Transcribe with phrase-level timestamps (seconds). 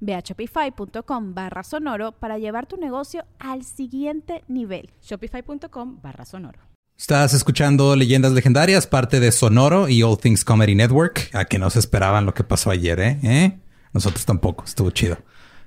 [0.00, 4.90] Ve a shopify.com barra sonoro para llevar tu negocio al siguiente nivel.
[5.02, 6.60] Shopify.com barra sonoro.
[6.96, 11.30] Estás escuchando Leyendas Legendarias, parte de Sonoro y All Things Comedy Network.
[11.32, 13.18] A que no se esperaban lo que pasó ayer, ¿eh?
[13.22, 13.58] ¿Eh?
[13.92, 15.18] Nosotros tampoco, estuvo chido.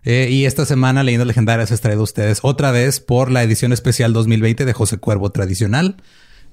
[0.04, 3.72] Eh, y esta semana Leyendas Legendarias es traído a ustedes otra vez por la edición
[3.72, 5.96] especial 2020 de José Cuervo Tradicional.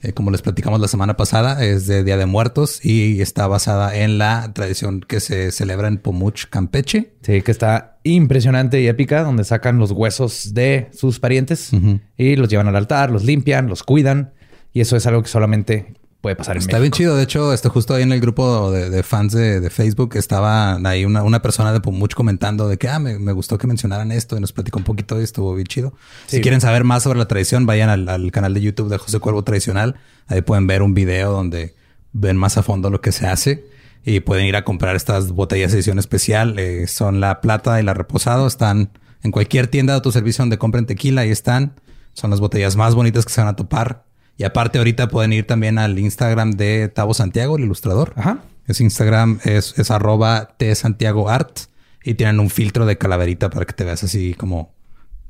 [0.00, 3.96] Eh, como les platicamos la semana pasada, es de Día de Muertos y está basada
[3.96, 7.14] en la tradición que se celebra en Pomuch, Campeche.
[7.22, 11.72] Sí, que está impresionante y épica, donde sacan los huesos de sus parientes
[12.16, 14.32] y los llevan al altar, los limpian, los cuidan.
[14.72, 17.16] Y eso es algo que solamente puede pasar en Está bien chido.
[17.16, 21.42] De hecho, este, justo ahí en el grupo de, fans de, Facebook estaba ahí una,
[21.42, 24.78] persona de Pomuch comentando de que ah, me, gustó que mencionaran esto y nos platicó
[24.78, 25.94] un poquito y estuvo bien chido.
[26.26, 29.44] Si quieren saber más sobre la tradición, vayan al, canal de YouTube de José Cuervo
[29.44, 29.96] Tradicional.
[30.26, 31.74] Ahí pueden ver un video donde
[32.12, 33.64] ven más a fondo lo que se hace
[34.04, 36.58] y pueden ir a comprar estas botellas de edición especial.
[36.58, 38.46] Eh, son la plata y la reposado.
[38.46, 38.90] Están
[39.22, 41.22] en cualquier tienda de tu servicio donde compren tequila.
[41.22, 41.74] Ahí están.
[42.14, 44.07] Son las botellas más bonitas que se van a topar.
[44.38, 48.12] Y aparte ahorita pueden ir también al Instagram de Tavo Santiago, el ilustrador.
[48.16, 48.44] Ajá.
[48.66, 51.58] Es Instagram, es, es arroba T Santiago Art.
[52.04, 54.72] Y tienen un filtro de calaverita para que te veas así como,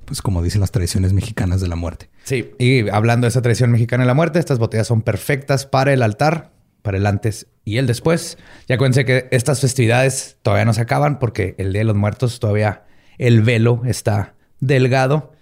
[0.04, 2.10] pues como dicen las tradiciones mexicanas de la muerte.
[2.24, 5.94] Sí, y hablando de esa tradición mexicana de la muerte, estas botellas son perfectas para
[5.94, 8.36] el altar, para el antes y el después.
[8.68, 12.38] Ya acuérdense que estas festividades todavía no se acaban porque el Día de los Muertos
[12.40, 12.84] todavía
[13.16, 15.32] el velo está delgado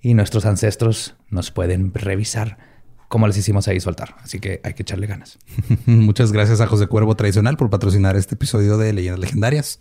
[0.00, 2.58] y nuestros ancestros nos pueden revisar
[3.08, 4.16] como les hicimos ahí soltar.
[4.22, 5.38] Así que hay que echarle ganas.
[5.86, 9.80] Muchas gracias a José Cuervo Tradicional por patrocinar este episodio de Leyendas Legendarias.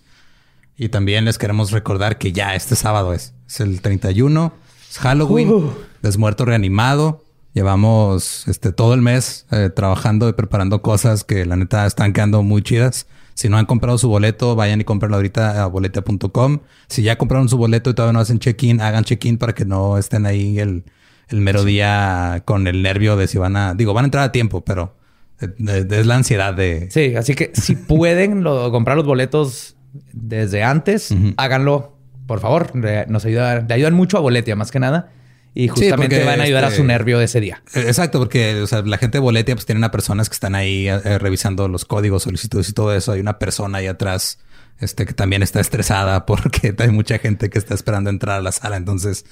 [0.78, 4.54] Y también les queremos recordar que ya este sábado es, es el 31,
[4.90, 5.74] es Halloween, uh.
[6.02, 7.24] desmuerto reanimado.
[7.54, 12.44] Llevamos este todo el mes eh, trabajando y preparando cosas que la neta están quedando
[12.44, 13.08] muy chidas.
[13.34, 16.60] Si no han comprado su boleto, vayan y cómprenlo ahorita a boleta.com.
[16.88, 19.98] Si ya compraron su boleto y todavía no hacen check-in, hagan check-in para que no
[19.98, 20.84] estén ahí el,
[21.30, 24.32] el mero día con el nervio de si van a, digo, van a entrar a
[24.32, 24.96] tiempo, pero
[25.40, 26.88] es la ansiedad de...
[26.92, 29.76] Sí, así que si pueden comprar los boletos
[30.14, 31.98] desde antes, háganlo,
[32.28, 32.76] por favor.
[32.76, 35.12] Nos ayudan, le ayudan mucho a Boletia, más que nada.
[35.58, 37.64] Y justamente van a ayudar a su este, nervio ese día.
[37.74, 41.70] Exacto, porque la gente de Boletia pues tienen a personas que están ahí eh, revisando
[41.70, 43.14] los códigos, solicitudes y todo eso.
[43.14, 44.40] Hay una persona ahí atrás
[44.80, 48.52] este, que también está estresada porque hay mucha gente que está esperando entrar a la
[48.52, 48.76] sala.
[48.76, 49.26] Entonces,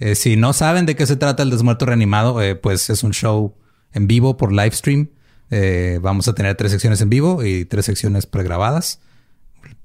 [0.00, 3.12] eh, si no saben de qué se trata el Desmuerto Reanimado, eh, pues es un
[3.12, 3.54] show
[3.92, 5.10] en vivo por live stream.
[5.50, 9.00] Eh, vamos a tener tres secciones en vivo y tres secciones pregrabadas.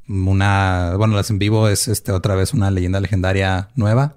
[0.07, 4.15] Una, bueno, las en vivo es este otra vez una leyenda legendaria nueva.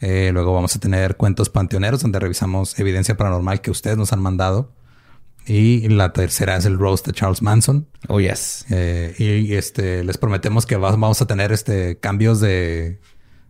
[0.00, 4.72] luego vamos a tener cuentos panteoneros donde revisamos evidencia paranormal que ustedes nos han mandado.
[5.46, 7.86] Y la tercera es el roast de Charles Manson.
[8.08, 8.66] Oh, yes.
[9.18, 13.00] y, este les prometemos que vamos a tener este cambios de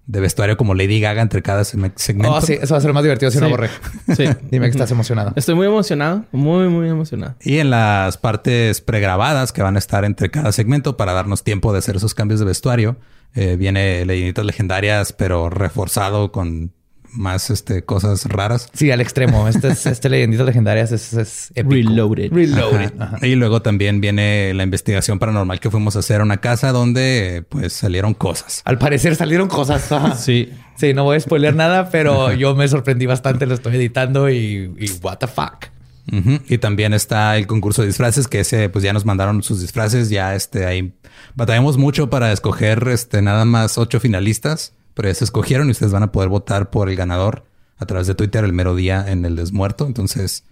[0.07, 1.97] de vestuario como Lady Gaga entre cada segmento.
[2.31, 3.71] Oh, sí, eso va a ser más divertido si no borré.
[4.17, 4.25] Sí.
[4.51, 5.33] Dime que estás emocionado.
[5.35, 7.37] Estoy muy emocionado, muy, muy emocionado.
[7.41, 11.73] Y en las partes pregrabadas que van a estar entre cada segmento para darnos tiempo
[11.73, 12.97] de hacer esos cambios de vestuario,
[13.35, 16.73] eh, viene Leyenditas Legendarias, pero reforzado con
[17.15, 18.69] más este, cosas raras.
[18.73, 19.49] Sí, al extremo.
[19.49, 22.33] Este, es, este Leyenditas Legendarias es, es Reloaded.
[22.33, 22.93] Reloaded.
[23.23, 27.45] Y luego también viene la investigación paranormal que fuimos a hacer a una casa donde
[27.49, 28.63] pues salieron cosas.
[28.65, 29.91] Al parecer salieron cosas.
[30.21, 30.51] sí.
[30.77, 33.47] Sí, no voy a spoiler nada, pero yo me sorprendí bastante.
[33.47, 35.67] Lo estoy editando y, y what the fuck.
[36.49, 40.11] Y también está el concurso de disfraces, que ese, pues ya nos mandaron sus disfraces.
[40.11, 40.93] Ya este, ahí
[41.35, 45.93] batallamos mucho para escoger este, nada más ocho finalistas pero ya se escogieron y ustedes
[45.93, 47.45] van a poder votar por el ganador
[47.77, 49.87] a través de Twitter el mero día en el desmuerto.
[49.87, 50.45] Entonces,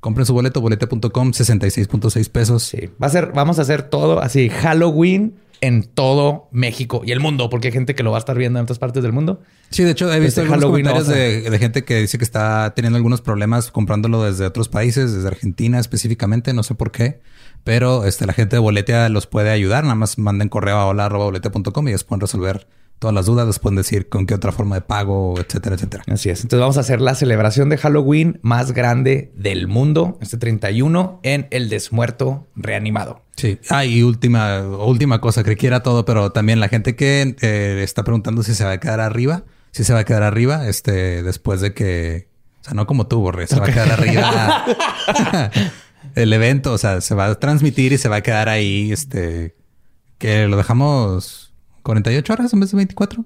[0.00, 2.62] compren su boleto, boleta.com, 66.6 pesos.
[2.62, 7.18] Sí, va a ser, vamos a hacer todo así, Halloween en todo México y el
[7.18, 9.42] mundo, porque hay gente que lo va a estar viendo en otras partes del mundo.
[9.70, 12.24] Sí, de hecho he visto Desde algunos Halloween comentarios de, de gente que dice que
[12.24, 17.20] está teniendo algunos problemas comprándolo desde otros países, desde Argentina específicamente, no sé por qué,
[17.64, 19.82] pero este, la gente de Boletia los puede ayudar.
[19.84, 22.68] Nada más manden correo a hola.boletia.com y ellos pueden resolver
[22.98, 26.04] todas las dudas, les pueden decir con qué otra forma de pago, etcétera, etcétera.
[26.08, 26.40] Así es.
[26.42, 31.46] Entonces vamos a hacer la celebración de Halloween más grande del mundo, este 31, en
[31.50, 33.22] el Desmuerto Reanimado.
[33.36, 33.58] Sí.
[33.68, 37.80] Ah, y última, última cosa, creí que era todo, pero también la gente que eh,
[37.84, 41.22] está preguntando si se va a quedar arriba, si se va a quedar arriba, este,
[41.22, 42.28] después de que,
[42.60, 44.64] o sea, no como tú, Borre, se va a quedar arriba
[46.16, 49.54] el evento, o sea, se va a transmitir y se va a quedar ahí, este,
[50.18, 51.47] que lo dejamos
[51.82, 53.24] 48 horas en vez de 24.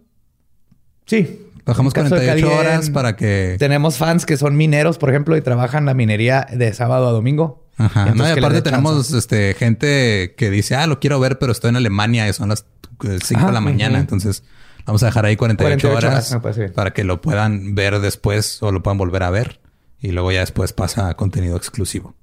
[1.06, 1.40] Sí.
[1.64, 3.56] Que 48 alguien- horas para que...
[3.58, 7.66] Tenemos fans que son mineros, por ejemplo, y trabajan la minería de sábado a domingo.
[7.76, 8.02] Ajá.
[8.08, 11.70] Entonces, No, y aparte tenemos este, gente que dice, ah, lo quiero ver, pero estoy
[11.70, 12.66] en Alemania y son las
[13.00, 13.98] 5 Ajá, de la mañana.
[14.00, 14.42] Entonces,
[14.86, 18.72] vamos a dejar ahí 48, 48 horas, horas, para que lo puedan ver después o
[18.72, 19.60] lo puedan volver a ver.
[20.00, 22.14] Y luego ya después pasa a contenido exclusivo.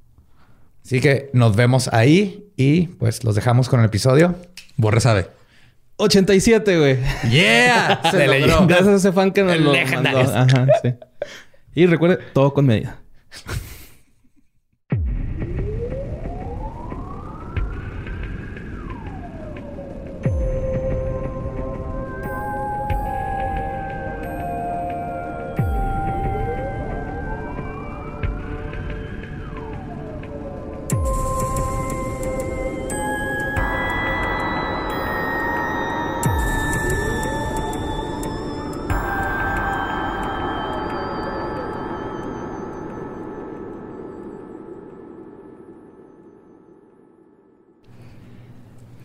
[0.85, 4.35] Así que nos vemos ahí y pues los dejamos con el episodio.
[4.75, 5.27] Borre sabe.
[5.99, 6.97] 87, güey.
[7.29, 8.01] ¡Yeah!
[8.11, 8.65] Se logró.
[8.67, 10.19] Gracias a ese fan que nos lo mandó.
[10.19, 10.93] Ajá, sí.
[11.75, 12.99] Y recuerde, todo con medida.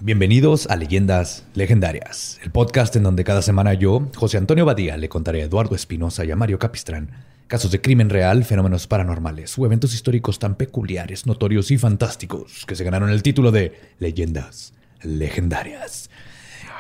[0.04, 5.08] Bienvenidos a Leyendas Legendarias, el podcast en donde cada semana yo, José Antonio Badía, le
[5.08, 9.64] contaré a Eduardo Espinosa y a Mario Capistrán casos de crimen real, fenómenos paranormales o
[9.64, 16.10] eventos históricos tan peculiares, notorios y fantásticos que se ganaron el título de Leyendas Legendarias.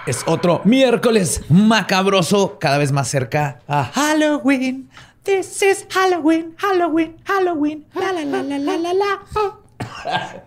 [0.06, 4.90] Es otro miércoles macabroso, cada vez más cerca a Halloween.
[5.22, 7.86] This is Halloween, Halloween, Halloween.
[7.94, 10.44] La la la la la la la.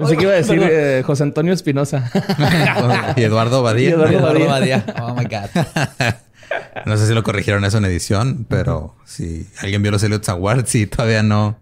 [0.00, 2.10] Pensé que iba a decir eh, José Antonio Espinosa.
[3.16, 3.90] y Eduardo Badía.
[3.90, 4.84] Y Eduardo Eduardo Badía.
[5.00, 6.14] Oh my God.
[6.86, 10.68] No sé si lo corrigieron eso en edición, pero si alguien vio los Elliots Awards,
[10.68, 11.58] sí, todavía no.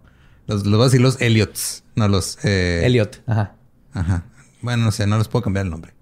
[0.46, 2.38] Los, los voy a decir los Elliots, no los...
[2.44, 3.20] Eh, Elliot.
[3.26, 3.52] Ajá.
[3.92, 4.24] Ajá.
[4.62, 5.92] Bueno, no sé, no les puedo cambiar el nombre.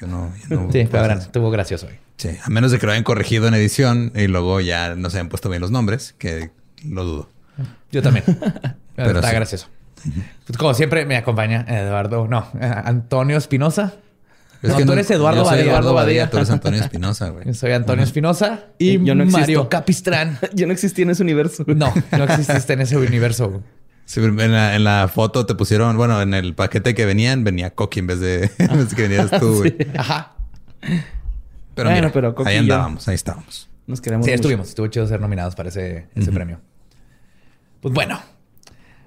[0.00, 0.32] Yo no...
[0.48, 1.94] yo no Sí, pero estuvo gracioso hoy.
[2.16, 5.18] Sí, a menos de que lo hayan corregido en edición y luego ya no se
[5.18, 6.50] hayan puesto bien los nombres, que
[6.84, 7.30] lo dudo.
[7.90, 8.24] Yo también.
[8.96, 9.34] Pero Está sí.
[9.34, 9.68] gracioso.
[10.46, 13.94] Pues como siempre me acompaña Eduardo, no, eh, Antonio Espinosa.
[14.62, 15.70] No, tú eres Eduardo yo soy Badía.
[15.72, 17.46] Eduardo Badía, tú eres Antonio Espinosa, güey.
[17.46, 19.24] Yo soy Antonio Espinosa y Yo no.
[19.26, 20.38] Mario Capistrán.
[20.54, 21.64] Yo no existí en ese universo.
[21.66, 23.50] No, no exististe en ese universo.
[23.50, 23.62] güey.
[24.04, 27.70] Sí, en, la, en la foto te pusieron, bueno, en el paquete que venían venía
[27.70, 29.76] Coqui en vez de, en vez de que venías tú, güey.
[29.96, 30.32] Ajá.
[30.80, 33.68] Pero Bueno, mira, pero Coqui ahí andábamos, ahí estábamos.
[33.86, 34.36] Nos queremos Sí, mucho.
[34.36, 34.68] estuvimos.
[34.68, 36.60] Estuvo chido ser nominados para ese, ese premio.
[37.80, 38.20] Pues bueno,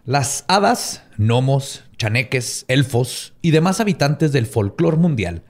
[0.06, 5.44] las hadas, gnomos, chaneques, elfos y demás habitantes del folclore mundial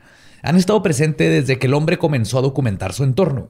[0.43, 3.49] han estado presentes desde que el hombre comenzó a documentar su entorno.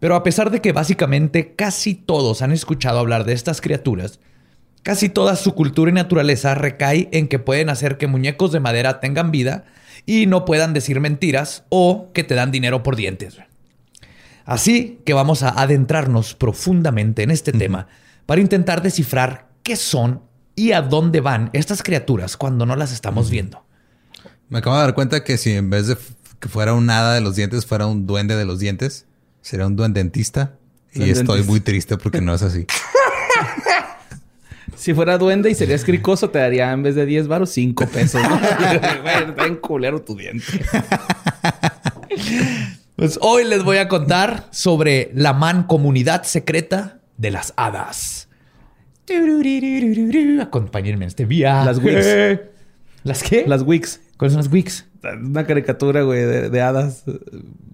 [0.00, 4.18] Pero a pesar de que básicamente casi todos han escuchado hablar de estas criaturas,
[4.82, 9.00] casi toda su cultura y naturaleza recae en que pueden hacer que muñecos de madera
[9.00, 9.64] tengan vida
[10.06, 13.38] y no puedan decir mentiras o que te dan dinero por dientes.
[14.44, 17.88] Así que vamos a adentrarnos profundamente en este tema
[18.24, 20.22] para intentar descifrar qué son
[20.54, 23.64] y a dónde van estas criaturas cuando no las estamos viendo.
[24.48, 25.96] Me acabo de dar cuenta que si en vez de
[26.40, 29.06] que fuera un hada de los dientes, fuera un duende de los dientes,
[29.40, 30.56] sería un duendentista.
[30.92, 31.34] Y Duendentista.
[31.34, 32.66] estoy muy triste porque no es así.
[34.74, 38.20] Si fuera duende y serías cricoso, te daría en vez de 10 varos, 5 pesos.
[38.22, 38.36] ¿no?
[39.02, 40.44] Güey, está en culero tu diente.
[42.96, 48.28] Pues hoy les voy a contar sobre la mancomunidad secreta de las hadas.
[50.40, 51.66] Acompáñenme en este viaje.
[51.66, 52.06] Las Wigs.
[53.04, 53.44] ¿Las qué?
[53.46, 54.00] Las Wicks.
[54.16, 54.86] ¿Cuáles son las Wigs?
[55.20, 57.18] Una caricatura, güey, de, de hadas eh,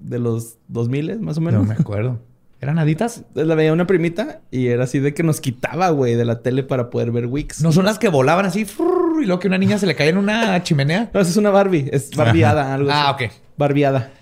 [0.01, 1.67] de los 2000 más o No menos.
[1.67, 2.19] me acuerdo.
[2.61, 3.25] ¿Eran haditas?
[3.35, 6.63] La veía una primita y era así de que nos quitaba, güey, de la tele
[6.65, 7.61] para poder ver Wicks.
[7.63, 8.63] ¿No son las que volaban así
[9.21, 11.11] y luego que una niña se le caía en una chimenea?
[11.13, 11.89] No, esa es una Barbie.
[11.93, 13.27] Es barbiada, algo Ah, así.
[13.27, 13.33] ok.
[13.57, 14.11] Barbiada.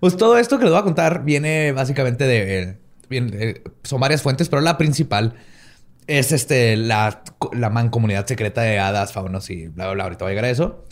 [0.00, 2.76] Pues todo esto que les voy a contar viene básicamente de...
[3.08, 5.34] viene- eh, son varias fuentes, pero la principal
[6.06, 7.22] es este la,
[7.52, 10.04] la mancomunidad secreta de hadas, faunos y bla, bla, bla.
[10.04, 10.84] Ahorita voy a llegar a eso.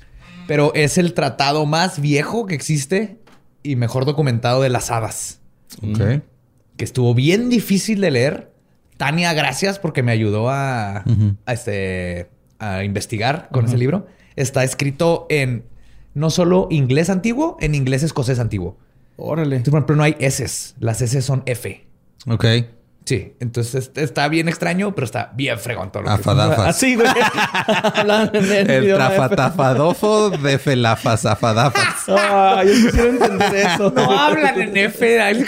[0.47, 3.19] Pero es el tratado más viejo que existe
[3.63, 5.41] y mejor documentado de las hadas.
[5.83, 6.23] Ok.
[6.77, 8.53] Que estuvo bien difícil de leer.
[8.97, 11.05] Tania, gracias porque me ayudó a,
[11.49, 14.07] este, a investigar con ese libro.
[14.37, 15.65] Está escrito en
[16.15, 18.77] no solo inglés antiguo, en inglés escocés antiguo.
[19.17, 19.57] Órale.
[19.57, 20.75] Entonces, por ejemplo, no hay S.
[20.79, 21.86] Las S son F.
[22.29, 22.45] Ok.
[23.05, 26.67] Sí, entonces est- está bien extraño, pero está bien fregón todo lo que- Afadafas.
[26.67, 27.07] Así, güey.
[27.95, 28.95] Hablan en el F.
[28.95, 31.85] trafatafadofo de felafas afadafas.
[32.09, 33.93] Ah, yo quisiera entender eso.
[33.95, 35.21] No hablan en F.
[35.21, 35.45] ay.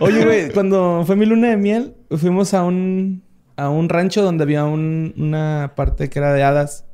[0.00, 3.22] Oye, güey, cuando fue mi luna de miel, fuimos a un,
[3.56, 6.84] a un rancho donde había un- una parte que era de hadas.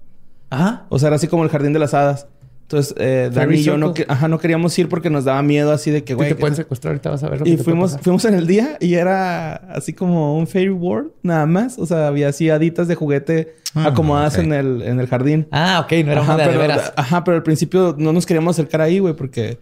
[0.50, 0.86] Ajá.
[0.88, 2.26] O sea, era así como el jardín de las hadas.
[2.70, 5.90] Entonces, eh, Dani y yo no, ajá, no queríamos ir porque nos daba miedo así
[5.90, 7.38] de que, Güey, te pueden secuestrar ahorita, vas a ver.
[7.38, 10.68] lo que y te fuimos, fuimos en el día y era así como un fairy
[10.68, 11.78] world, nada más.
[11.78, 15.46] O sea, había así haditas de juguete Ah, acomodadas en, el, en el jardín.
[15.50, 16.92] Ah, ok, no era ajá, una de, pero, veras.
[16.96, 19.58] ajá, pero al principio no nos queríamos acercar ahí, güey, porque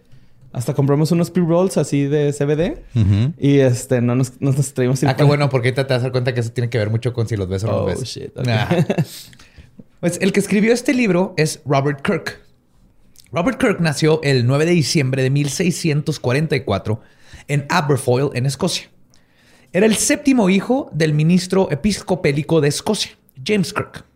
[0.53, 2.83] hasta compramos unos pre-rolls así de CBD
[3.39, 6.05] y este, no nos, no nos traímos Ah, qué bueno, porque ahorita te vas a
[6.05, 7.89] dar cuenta que eso tiene que ver mucho con si los ves o no Oh,
[7.89, 8.09] los ves.
[8.09, 8.31] shit.
[8.49, 8.69] Ah.
[10.01, 12.39] Pues el que escribió este libro es Robert Kirk.
[13.37, 17.03] Robert Kirk nació el 9 de diciembre de 1644
[17.49, 18.89] en Aberfoyle, en Escocia.
[19.75, 23.11] Era el séptimo hijo del ministro episcopélico de Escocia,
[23.45, 24.07] James Kirk.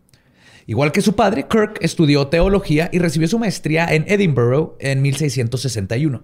[0.65, 6.23] Igual que su padre, Kirk estudió teología y recibió su maestría en Edinburgh en 1661.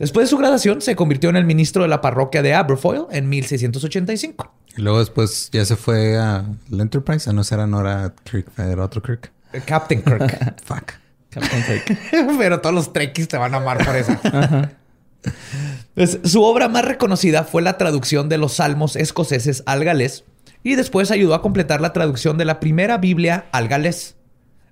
[0.00, 3.28] Después de su graduación, se convirtió en el ministro de la parroquia de Aberfoyle en
[3.28, 4.52] 1685.
[4.76, 7.30] Y luego después ya se fue a la Enterprise.
[7.30, 9.30] Ah, no, ese era, no era Kirk, era otro Kirk.
[9.52, 10.60] Eh, Captain Kirk.
[10.64, 10.94] Fuck.
[11.30, 11.98] Captain Sake.
[12.38, 14.16] Pero todos los trekkies te van a amar por eso.
[15.94, 20.24] Pues, su obra más reconocida fue la traducción de los salmos escoceses al galés
[20.62, 24.16] y después ayudó a completar la traducción de la primera Biblia al galés.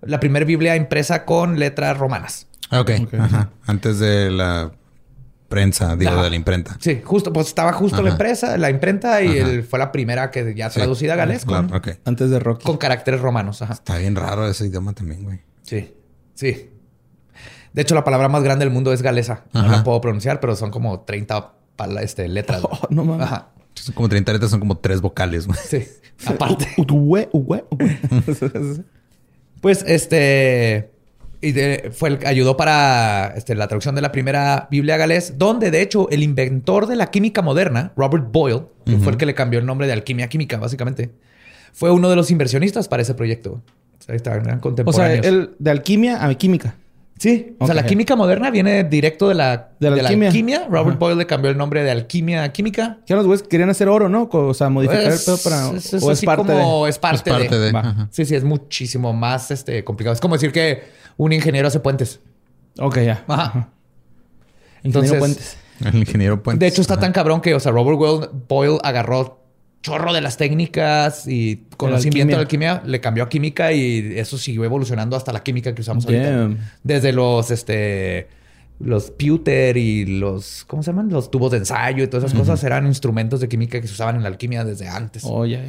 [0.00, 2.46] La primera Biblia impresa con letras romanas.
[2.70, 2.92] Ok.
[3.02, 3.14] Ok.
[3.14, 3.50] Ajá.
[3.66, 4.70] Antes de la
[5.48, 6.22] prensa, digo, Ajá.
[6.22, 6.76] de la imprenta.
[6.80, 10.70] Sí, justo, pues estaba justo la empresa, la imprenta y fue la primera que ya
[10.70, 10.78] Sí.
[10.78, 11.88] traducida a galés Claro, con, ok.
[12.04, 12.64] Antes de Rocky.
[12.64, 13.60] con caracteres romanos.
[13.60, 13.74] Ajá.
[13.74, 15.40] Está bien raro ese idioma también, güey.
[15.62, 15.92] Sí,
[16.38, 16.70] sí.
[17.72, 19.44] De hecho, la palabra más grande del mundo es galesa.
[19.52, 22.62] No la puedo pronunciar, pero son como 30 pala- este, letras.
[22.64, 23.26] Oh, no mames.
[23.26, 23.48] Ajá.
[23.74, 25.58] Son como 30 letras, son como tres vocales, güey.
[25.68, 25.84] Sí.
[26.26, 26.66] Aparte.
[26.90, 27.98] Uwe, uwe, uwe.
[29.60, 30.90] Pues este.
[31.40, 35.70] Y de- fue el, ayudó para este, la traducción de la primera Biblia galés, donde
[35.70, 39.34] de hecho el inventor de la química moderna, Robert Boyle, que fue el que le
[39.34, 41.12] cambió el nombre de alquimia química, básicamente,
[41.72, 43.62] fue uno de los inversionistas para ese proyecto.
[44.08, 45.26] O sea, estaban eran o sea, contemporáneos.
[45.26, 46.74] él de alquimia a química.
[47.18, 50.66] Sí, o sea, la química moderna viene directo de la, De la alquimia.
[50.70, 50.98] Robert Ajá.
[50.98, 52.98] Boyle le cambió el nombre de alquimia a química.
[53.06, 54.28] Que los güeyes querían hacer oro, ¿no?
[54.30, 55.76] O sea, modificar Pues, el pedo para.
[55.76, 56.90] es, es o es así parte como de.
[56.90, 57.72] es parte, Es parte de.
[58.10, 60.14] Sí, sí, es muchísimo más este, complicado.
[60.14, 60.84] Es como decir que
[61.16, 62.20] un ingeniero hace puentes.
[62.78, 63.24] Ok, ya.
[63.26, 63.68] Ajá.
[64.84, 65.56] Ingeniero Entonces, Puentes.
[65.84, 66.60] El ingeniero Puentes.
[66.60, 67.00] de hecho, está Ajá.
[67.00, 69.40] tan cabrón que, o sea, Robert Boyle, Boyle agarró
[69.82, 74.38] chorro de las técnicas y conocimiento de la alquimia, le cambió a química y eso
[74.38, 76.50] siguió evolucionando hasta la química que usamos ahorita.
[76.82, 78.28] Desde los, este,
[78.80, 81.10] los pewter y los, ¿cómo se llaman?
[81.10, 84.16] Los tubos de ensayo y todas esas cosas eran instrumentos de química que se usaban
[84.16, 85.22] en la alquimia desde antes.
[85.24, 85.62] Oh, ya.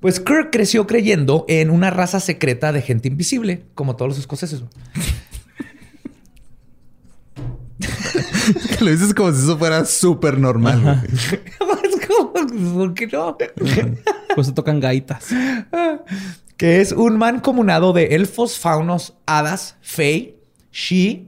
[0.00, 4.62] Pues Kirk creció creyendo en una raza secreta de gente invisible, como todos los escoceses.
[8.80, 11.06] Lo dices como si eso fuera súper normal,
[12.52, 13.36] ¿por qué no?
[14.34, 15.28] Pues se tocan gaitas.
[16.56, 20.36] que es un mancomunado de elfos, faunos, hadas, fey,
[20.72, 21.26] she,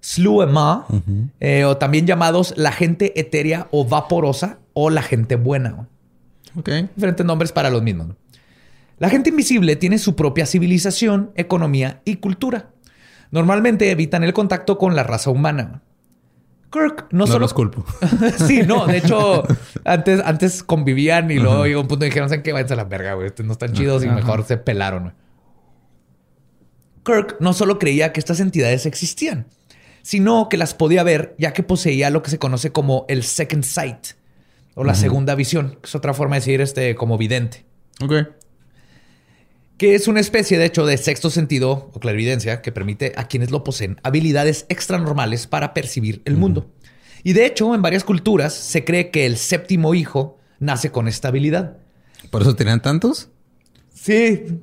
[0.00, 0.86] sluema,
[1.40, 5.88] eh, o también llamados la gente etérea o vaporosa o la gente buena.
[6.56, 6.68] Ok.
[6.94, 8.08] Diferentes nombres para los mismos.
[8.98, 12.70] La gente invisible tiene su propia civilización, economía y cultura.
[13.30, 15.82] Normalmente evitan el contacto con la raza humana.
[16.72, 17.84] Kirk no, No, solo los culpo.
[18.46, 19.44] sí, no, de hecho,
[19.84, 22.52] antes, antes convivían y luego llegó un punto y dijeron, ¿saben qué?
[22.52, 23.26] Váyanse a la verga, güey.
[23.26, 25.14] Estos no están chidos y mejor se pelaron, güey.
[27.04, 29.46] Kirk no solo creía que estas entidades existían,
[30.02, 33.64] sino que las podía ver ya que poseía lo que se conoce como el second
[33.64, 34.06] sight
[34.74, 37.66] o la segunda visión, que es otra forma de decir este como vidente,
[38.00, 38.12] Ok.
[39.82, 43.50] Que es una especie de hecho de sexto sentido o clarividencia que permite a quienes
[43.50, 46.70] lo poseen habilidades extranormales para percibir el mundo.
[47.24, 51.26] Y de hecho, en varias culturas se cree que el séptimo hijo nace con esta
[51.26, 51.78] habilidad.
[52.30, 53.30] ¿Por eso tenían tantos?
[53.92, 54.60] Sí.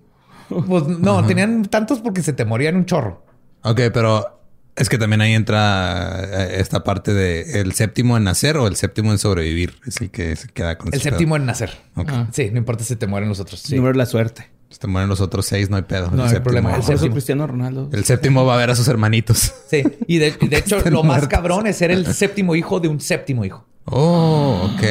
[0.47, 3.25] Pues no, tenían tantos porque se te morían un chorro.
[3.63, 4.39] Ok, pero
[4.77, 8.77] Es que también ahí entra eh, esta parte de el séptimo en nacer o el
[8.77, 9.73] séptimo en sobrevivir.
[9.85, 11.71] Es el que se queda con El séptimo en nacer.
[11.93, 12.03] pedo.
[12.03, 12.09] Ok.
[12.09, 12.27] Ah.
[12.31, 13.59] Sí, no importa si te mueren los otros.
[13.59, 13.75] Sí.
[13.75, 14.47] Número de la suerte.
[14.69, 16.11] Si te mueren los otros seis, no hay pedo.
[16.11, 16.75] No el hay séptimo- problema.
[16.75, 17.13] El séptimo.
[17.13, 17.89] Cristiano Ronaldo.
[17.91, 19.51] El séptimo va a ver a sus hermanitos.
[19.67, 19.83] Sí.
[20.07, 23.65] Y de, hecho, lo más cabrón es ser el séptimo hijo de un séptimo hijo.
[23.85, 24.83] Oh, ok.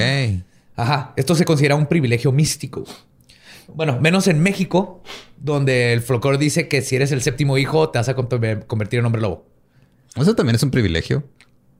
[0.76, 1.12] Ajá.
[1.16, 2.84] Esto se considera un privilegio místico.
[3.72, 5.02] Bueno, menos en México,
[5.36, 8.98] donde el folclore dice que si eres el séptimo hijo, te vas a conver- convertir
[9.00, 9.46] en hombre lobo.
[10.16, 11.22] Eso también es un privilegio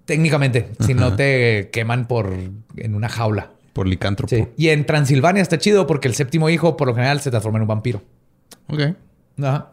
[0.05, 2.33] Técnicamente, si no te queman por
[2.77, 3.51] en una jaula.
[3.79, 4.35] Por licántropo.
[4.35, 4.49] Sí.
[4.57, 7.63] Y en Transilvania está chido porque el séptimo hijo, por lo general, se transforma en
[7.63, 8.03] un vampiro.
[8.67, 8.81] Ok.
[9.41, 9.69] Ajá.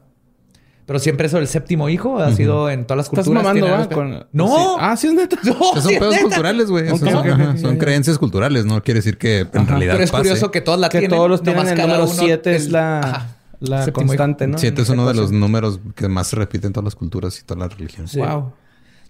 [0.86, 3.44] Pero siempre eso del séptimo hijo ha sido en todas las Estás culturas.
[3.44, 4.48] mamando, algo- Con- No.
[4.48, 4.64] Sí.
[4.80, 5.38] Ah, sí es neta.
[5.44, 6.22] No, son pedos neta.
[6.22, 6.88] culturales, güey.
[6.96, 8.66] Son, ajá, creencias culturales.
[8.66, 9.66] No quiere decir que en Ajá.
[9.66, 10.22] realidad Pero es pase.
[10.22, 11.18] curioso que todas la Que tienen.
[11.18, 13.92] todos los tienen el número uno 7 es la, Ajá.
[13.92, 14.60] constante, ¿no?
[14.60, 17.44] Siete es uno de los números que más se repiten en todas las culturas y
[17.44, 18.12] todas las religiones.
[18.12, 18.20] Sí.
[18.20, 18.54] Wow.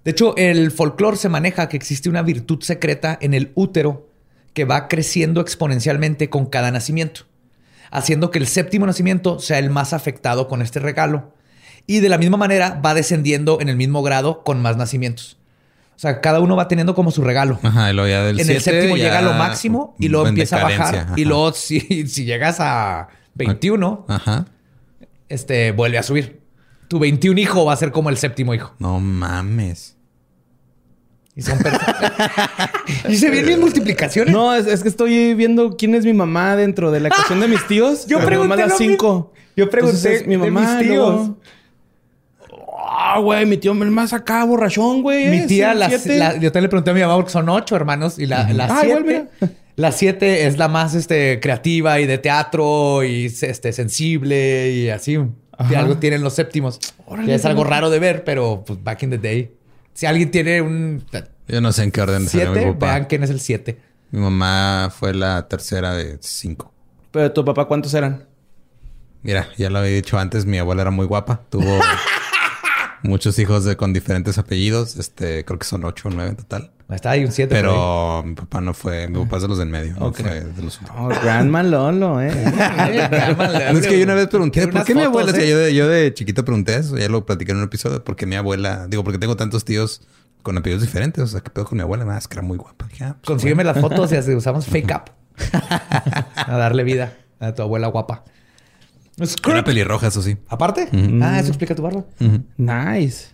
[0.05, 4.07] De hecho, el folclore se maneja que existe una virtud secreta en el útero
[4.55, 7.25] que va creciendo exponencialmente con cada nacimiento,
[7.91, 11.33] haciendo que el séptimo nacimiento sea el más afectado con este regalo.
[11.85, 15.37] Y de la misma manera va descendiendo en el mismo grado con más nacimientos.
[15.95, 17.59] O sea, cada uno va teniendo como su regalo.
[17.61, 20.63] Ajá, luego ya del en el séptimo llega a lo máximo y luego empieza a
[20.63, 21.07] bajar.
[21.15, 24.45] Y luego, si, si llegas a 21, Ajá.
[25.29, 26.41] este, vuelve a subir.
[26.87, 28.73] Tu 21 hijo va a ser como el séptimo hijo.
[28.79, 29.94] No mames.
[31.35, 31.73] Y son per-
[33.09, 34.33] ¿Y se vienen multiplicaciones?
[34.33, 37.47] No, es, es que estoy viendo quién es mi mamá dentro de la ecuación de
[37.49, 38.05] mis tíos.
[38.07, 39.33] Yo Mi pregunté mamá da lo cinco.
[39.57, 40.77] Yo pregunté Entonces, es mi de mamá.
[40.77, 41.31] mis tíos.
[42.87, 45.27] Ah, güey, mi tío el más acá, borrachón, güey.
[45.29, 45.45] Mi ¿eh?
[45.47, 46.17] tía, Sí, las- siete.
[46.19, 48.65] la- yo también le pregunté a mi mamá porque son ocho hermanos y la, la
[48.65, 49.49] Ah, siete, igual, mira.
[49.75, 55.17] la siete es la más este, creativa y de teatro y este, sensible y así.
[55.69, 56.79] Y algo tienen los séptimos.
[57.07, 59.51] Órale, es algo qué raro de ver, pero pues back in the day.
[59.95, 61.05] Si alguien tiene un
[61.47, 62.85] Yo no sé en qué orden salió mi siete, papá.
[62.87, 63.79] vean quién es el siete.
[64.11, 66.73] Mi mamá fue la tercera de cinco.
[67.11, 68.27] Pero tu papá, ¿cuántos eran?
[69.23, 71.41] Mira, ya lo había dicho antes, mi abuela era muy guapa.
[71.49, 71.79] Tuvo
[73.03, 74.97] muchos hijos de, con diferentes apellidos.
[74.97, 76.71] Este, creo que son ocho o nueve en total.
[76.89, 77.55] Está ahí un siete.
[77.55, 77.71] por ahí.
[77.71, 80.17] Pero mi papá no fue, mi papá es de los del medio, no Ok.
[80.21, 81.01] fue de los últimos.
[81.01, 82.29] Oh, Grandma Lolo, eh.
[83.73, 85.31] No, es que yo una vez pregunté, ¿por qué mi unas abuela?
[85.31, 85.49] fotos, O sea, ¿eh?
[85.49, 88.25] yo, de, yo de chiquito pregunté eso, ya lo platiqué en un episodio, ¿por qué
[88.27, 88.85] mi abuela?
[88.87, 90.01] Digo, porque tengo tantos tíos
[90.43, 92.05] con apellidos diferentes, o sea, ¿qué pedo con mi abuela?
[92.05, 92.85] Nada, es que era muy guapa.
[92.87, 95.11] Dije, ah, pues, Consígueme las fotos y así usamos fake up.
[96.35, 98.23] a darle vida a tu abuela guapa.
[99.47, 100.37] Era pelirroja, eso sí.
[100.49, 100.89] Aparte.
[101.21, 102.03] Ah, eso explica tu barba.
[102.57, 103.29] Nice.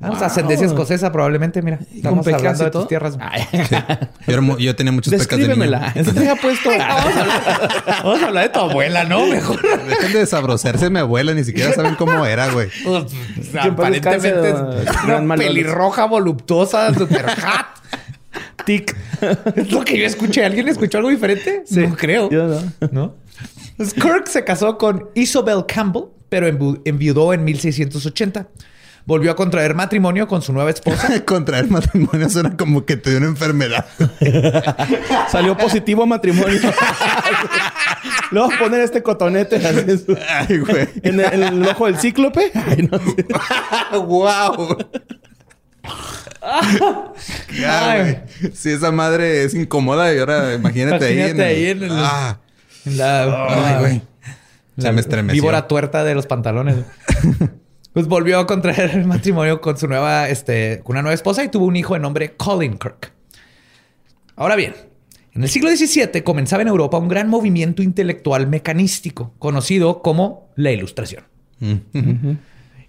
[0.00, 1.78] Ah, pues ascendencia esconcesa probablemente, mira.
[1.94, 3.16] Estamos pecas hablando de tus tierras.
[3.16, 5.48] Yo, era mu- yo tenía muchas pecas de niño.
[5.48, 5.92] Descríbemela.
[5.94, 6.68] ¿Qué te ha puesto?
[8.04, 9.26] Vamos a hablar de tu abuela, ¿no?
[9.26, 9.60] Mejor.
[9.88, 12.68] Dejen de desabrosarse mi abuela, ni siquiera saben cómo era, güey.
[12.84, 13.04] Pues,
[13.62, 14.54] Que en paz aparentemente
[15.22, 17.66] una pelirroja voluptuosa, super hot.
[18.66, 18.94] Tic.
[19.54, 20.44] Es lo que yo escuché.
[20.44, 21.64] ¿Alguien escuchó algo diferente?
[21.70, 22.28] No creo.
[22.30, 22.60] Yo no.
[22.90, 23.14] ¿No?
[23.76, 26.46] Pues Kirk se casó con Isabel Campbell, pero
[26.84, 28.46] enviudó en 1680.
[29.06, 31.08] Volvió a contraer matrimonio con su nueva esposa.
[31.24, 33.86] Contraer matrimonio suena como que te dio una enfermedad.
[35.30, 36.58] Salió positivo a matrimonio.
[38.32, 39.60] Le vamos a poner este cotonete
[40.28, 40.88] Ay, güey.
[41.04, 42.50] en el, en el ojo del cíclope.
[42.54, 43.26] Ay, no sé.
[43.96, 44.76] ¡Wow!
[48.54, 51.90] Si esa madre es incómoda y ahora imagínate, ahí, en Imagínate el- ahí en el-
[51.92, 52.38] Ah,
[52.84, 54.02] La, ay, güey.
[54.78, 55.40] Se me estremeció.
[55.40, 56.76] víbora tuerta de los pantalones.
[57.96, 61.64] Pues volvió a contraer matrimonio con su nueva, este, con una nueva esposa y tuvo
[61.64, 63.10] un hijo de nombre Colin Kirk.
[64.36, 64.74] Ahora bien,
[65.32, 70.72] en el siglo XVII comenzaba en Europa un gran movimiento intelectual mecanístico, conocido como la
[70.72, 71.24] Ilustración,
[71.60, 72.32] Mm.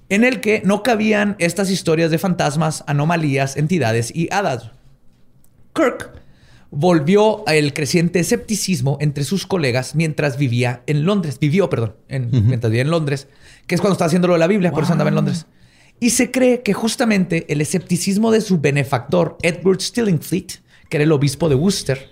[0.09, 4.71] en el que no cabían estas historias de fantasmas, anomalías, entidades y hadas.
[5.73, 6.11] Kirk
[6.69, 11.39] volvió al creciente escepticismo entre sus colegas mientras vivía en Londres.
[11.39, 13.29] Vivió, perdón, en- mientras vivía en Londres,
[13.67, 15.45] que es cuando estaba haciendo lo de la Biblia, por eso andaba en Londres.
[15.99, 21.11] Y se cree que justamente el escepticismo de su benefactor, Edward Stillingfleet, que era el
[21.11, 22.09] obispo de Worcester,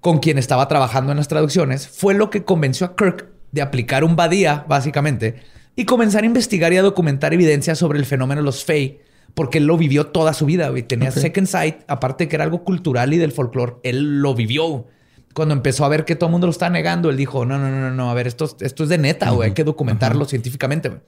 [0.00, 4.04] con quien estaba trabajando en las traducciones, fue lo que convenció a Kirk de aplicar
[4.04, 5.36] un badía, básicamente,
[5.76, 9.00] y comenzar a investigar y a documentar evidencia sobre el fenómeno de los Fey,
[9.34, 10.82] porque él lo vivió toda su vida, güey.
[10.82, 14.86] Tenía Second Sight, aparte que era algo cultural y del folclore, él lo vivió.
[15.34, 17.70] Cuando empezó a ver que todo el mundo lo está negando, él dijo, no, no,
[17.70, 20.88] no, no, no, a ver, esto, esto es de neta, güey, hay que documentarlo científicamente,
[20.88, 21.00] güey.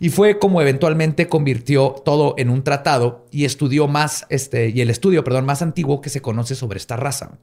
[0.00, 4.90] Y fue como eventualmente convirtió todo en un tratado y estudió más, este, y el
[4.90, 7.38] estudio, perdón, más antiguo que se conoce sobre esta raza.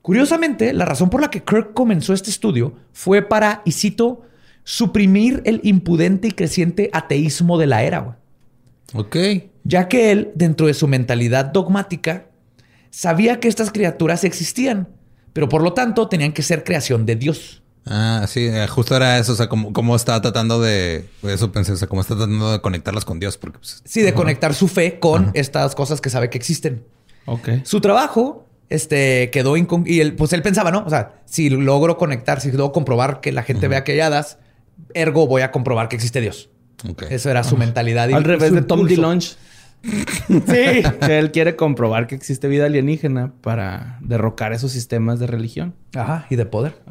[0.00, 4.22] Curiosamente, la razón por la que Kirk comenzó este estudio fue para, y cito,
[4.62, 7.98] suprimir el impudente y creciente ateísmo de la era.
[7.98, 8.16] güey.
[8.94, 9.16] Ok.
[9.64, 12.26] ya que él, dentro de su mentalidad dogmática,
[12.90, 14.88] sabía que estas criaturas existían,
[15.36, 17.62] pero por lo tanto tenían que ser creación de Dios.
[17.84, 21.72] Ah, sí, eh, justo era eso, o sea, cómo, cómo está tratando de, eso pensé,
[21.72, 24.66] o sea, cómo está tratando de conectarlas con Dios, porque pues, Sí, de conectar su
[24.66, 26.84] fe con estas cosas que sabe que existen.
[27.26, 27.50] Ok.
[27.64, 30.84] Su trabajo este, quedó incon y él, pues él pensaba, ¿no?
[30.86, 34.38] O sea, si logro conectar, si logro comprobar que la gente vea que hay hadas,
[34.94, 36.48] ergo voy a comprobar que existe Dios.
[36.88, 37.02] ok.
[37.10, 38.08] Eso era su mentalidad.
[38.08, 38.86] y Al revés de Tom.
[38.86, 39.36] DeLonge.
[40.28, 40.82] Sí.
[41.00, 45.74] Que él quiere comprobar que existe vida alienígena para derrocar esos sistemas de religión.
[45.94, 46.82] Ajá, y de poder.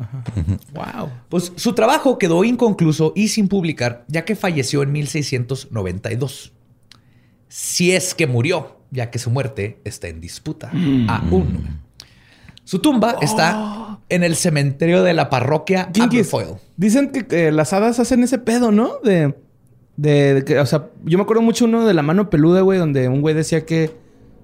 [0.74, 1.10] Wow.
[1.30, 6.54] Pues su trabajo quedó inconcluso y sin publicar, ya que falleció en 1692.
[7.50, 10.72] Si es que murió, ya que su muerte está en disputa
[11.08, 11.82] aún.
[12.64, 16.56] Su tumba está en el cementerio de la parroquia Aberfoyle.
[16.78, 19.00] Dicen que eh, las hadas hacen ese pedo, ¿no?
[19.04, 19.36] De,
[19.98, 22.80] de, de que, o sea, yo me acuerdo mucho uno de la mano peluda, güey,
[22.80, 23.92] donde un güey decía que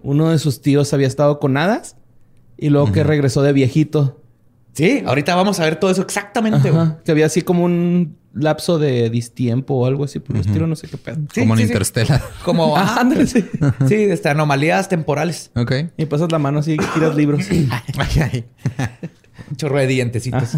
[0.04, 1.96] uno de sus tíos había estado con hadas
[2.58, 4.22] y luego que regresó de viejito.
[4.74, 6.72] Sí, ahorita vamos a ver todo eso exactamente.
[6.72, 6.88] güey.
[7.04, 10.76] Que había así como un lapso de distiempo o algo así por el estilo, no
[10.78, 11.18] sé qué pedo.
[11.34, 11.70] Sí, como en sí, sí.
[11.70, 12.22] Interstellar.
[12.46, 13.44] Como Ah, ándale, sí.
[13.88, 15.52] sí, este, anomalías temporales.
[15.56, 15.74] Ok.
[15.98, 17.46] Y pasas la mano así y tiras libros.
[17.52, 17.70] Un
[19.58, 20.58] chorro de dientecitos.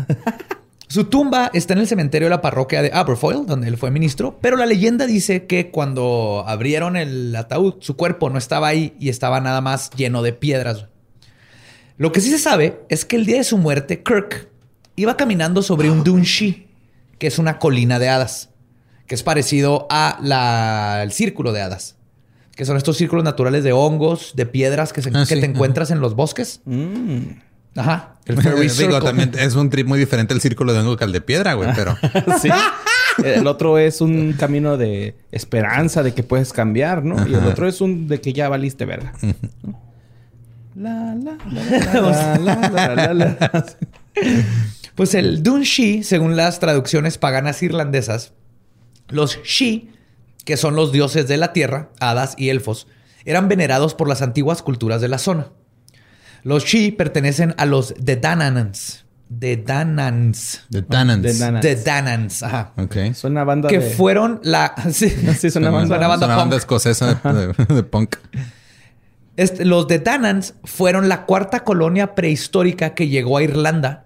[0.94, 4.38] Su tumba está en el cementerio de la parroquia de Aberfoyle, donde él fue ministro,
[4.42, 9.10] pero la leyenda dice que cuando abrieron el ataúd, su cuerpo no estaba ahí y
[9.10, 10.86] estaba nada más lleno de piedras.
[11.98, 14.50] Lo que sí se sabe es que el día de su muerte, Kirk
[14.96, 16.68] iba caminando sobre un Dunshi,
[17.18, 18.52] que es una colina de hadas,
[19.08, 21.98] que es parecido a la- el círculo de hadas,
[22.56, 25.48] que son estos círculos naturales de hongos, de piedras que, se- Ah, que sí, te
[25.48, 26.62] encuentras en los bosques.
[26.66, 27.18] Mm.
[27.76, 28.16] Ajá.
[28.26, 29.02] El Ferry eh, Circle.
[29.02, 31.98] también es un trip muy diferente al círculo de un local de piedra, güey, pero.
[32.42, 32.50] sí.
[33.24, 37.28] El otro es un camino de esperanza, de que puedes cambiar, ¿no?
[37.28, 39.14] Y el otro es un de que ya valiste verga.
[40.76, 43.66] la, la, la, la, la, la, la,
[44.96, 48.34] Pues el Dunshi, según las traducciones paganas irlandesas,
[49.10, 49.92] los Shi,
[50.46, 52.88] que son los dioses de la tierra, hadas y elfos,
[53.26, 55.50] eran venerados por las antiguas culturas de la zona.
[56.44, 59.06] Los Shi pertenecen a los Dedanans.
[59.30, 60.64] Dedanans.
[60.70, 61.24] de Tannans.
[61.24, 61.60] De Nana.
[61.60, 62.74] Dedanans, ajá.
[62.78, 62.96] Ok.
[62.98, 63.90] Es una banda Que de...
[63.92, 64.76] fueron la...
[64.92, 65.10] sí.
[65.10, 65.98] Sí, es una Son banda.
[65.98, 67.32] una banda una banda escocesa de,
[67.66, 68.16] de- de punk.
[69.36, 74.06] Este, los Dedanans fueron la cuarta colonia prehistórica que llegó a Irlanda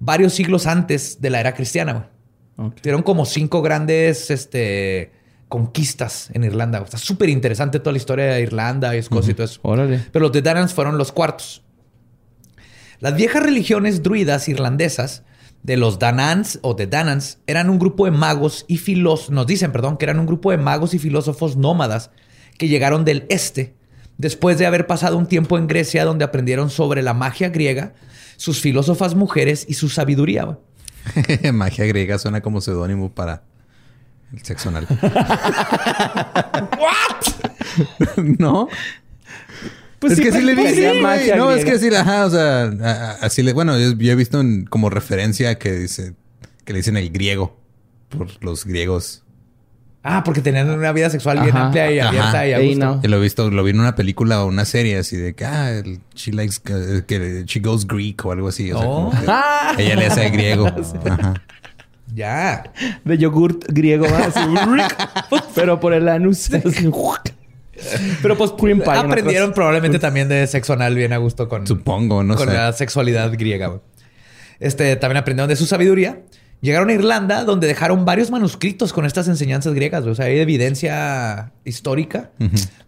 [0.00, 1.92] varios siglos antes de la era cristiana.
[1.92, 2.68] güey.
[2.68, 2.76] Ok.
[2.80, 5.12] Tuvieron como cinco grandes este,
[5.48, 6.78] conquistas en Irlanda.
[6.78, 9.60] Está súper interesante toda la historia de Irlanda y Escocia y todo eso.
[9.62, 10.00] Órale.
[10.10, 11.62] Pero los Dedanans fueron los cuartos.
[13.02, 15.24] Las viejas religiones druidas irlandesas
[15.64, 19.72] de los Danans o de Danans eran un grupo de magos y filósofos, nos dicen,
[19.72, 22.12] perdón, que eran un grupo de magos y filósofos nómadas
[22.58, 23.74] que llegaron del este
[24.18, 27.92] después de haber pasado un tiempo en Grecia donde aprendieron sobre la magia griega,
[28.36, 30.60] sus filósofas mujeres y su sabiduría.
[31.52, 33.42] Magia griega suena como seudónimo para
[34.32, 34.86] el sexo anal.
[38.38, 38.68] ¿No?
[40.02, 41.00] Pues es sí, que sí le pues, sí, güey.
[41.00, 44.12] magia No, es que sí, ajá, o sea, a- a- así le, bueno, yo, yo
[44.12, 46.12] he visto en- como referencia que dice,
[46.66, 47.56] que le dicen el griego
[48.10, 49.22] por los griegos.
[50.04, 52.08] Ah, porque tenían una vida sexual bien Ajá, amplia y ajá.
[52.08, 52.84] abierta y a gusto.
[52.84, 53.00] no.
[53.04, 55.44] Y lo he visto, lo vi en una película o una serie así de que,
[55.44, 58.72] ah, el, she likes, que, que she goes Greek o algo así.
[58.72, 59.10] O sea, Oh.
[59.10, 60.66] como ella le hace el griego.
[61.08, 61.34] Ajá.
[62.14, 62.64] Ya.
[63.04, 64.26] De yogurt griego, ¿va?
[64.26, 64.40] Así,
[65.54, 66.50] pero por el anus.
[68.22, 72.22] Pero pues Cream pie, aprendieron probablemente también de sexo anal bien a gusto con, Supongo,
[72.22, 72.54] no con sé.
[72.54, 73.66] la sexualidad griega.
[73.68, 73.80] güey.
[74.60, 76.22] Este, también aprendieron de su sabiduría.
[76.60, 80.02] Llegaron a Irlanda, donde dejaron varios manuscritos con estas enseñanzas griegas.
[80.02, 80.12] güey.
[80.12, 82.30] O sea, hay evidencia histórica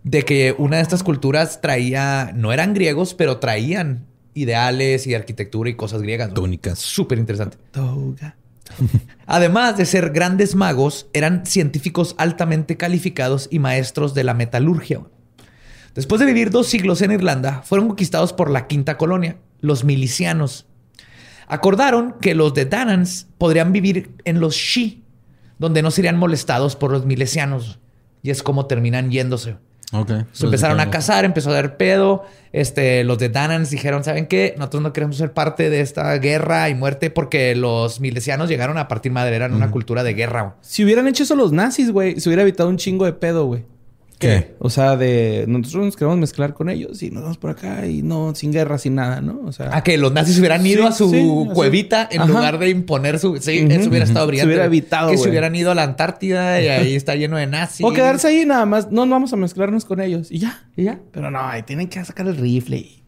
[0.04, 5.70] de que una de estas culturas traía, no eran griegos, pero traían ideales y arquitectura
[5.70, 6.28] y cosas griegas.
[6.28, 6.34] güey.
[6.36, 6.78] Túnicas.
[6.78, 7.56] Súper interesante.
[7.72, 8.36] Toga.
[9.26, 15.00] Además de ser grandes magos, eran científicos altamente calificados y maestros de la metalurgia.
[15.94, 20.66] Después de vivir dos siglos en Irlanda, fueron conquistados por la quinta colonia, los milicianos.
[21.46, 25.04] Acordaron que los de Danans podrían vivir en los Shi,
[25.58, 27.78] donde no serían molestados por los milicianos.
[28.22, 29.56] Y es como terminan yéndose.
[30.32, 32.24] Se empezaron a casar, empezó a dar pedo.
[32.52, 34.54] Este, los de Danans dijeron, ¿saben qué?
[34.56, 38.88] Nosotros no queremos ser parte de esta guerra y muerte porque los milicianos llegaron a
[38.88, 40.42] partir madre, eran una cultura de guerra.
[40.42, 40.54] güey.
[40.60, 43.64] Si hubieran hecho eso los nazis, güey, se hubiera evitado un chingo de pedo, güey.
[44.58, 48.02] O sea, de nosotros nos queremos mezclar con ellos y nos vamos por acá y
[48.02, 49.40] no, sin guerra, sin nada, ¿no?
[49.44, 52.28] O sea, A que los nazis hubieran ido Sí, a su sí, cuevita en Ajá.
[52.30, 53.36] lugar de imponer su.
[53.38, 54.46] Sí, Ujú, eso hubiera estado brillante.
[54.46, 57.46] Se hubiera evitado, Que se hubieran ido a la Antártida y ahí está lleno de
[57.46, 57.84] nazis.
[57.86, 60.84] o quedarse ahí nada más, no, no vamos a mezclarnos con ellos y ya, y
[60.84, 61.00] ya.
[61.12, 63.02] Pero no, ahí tienen que sacar el rifle y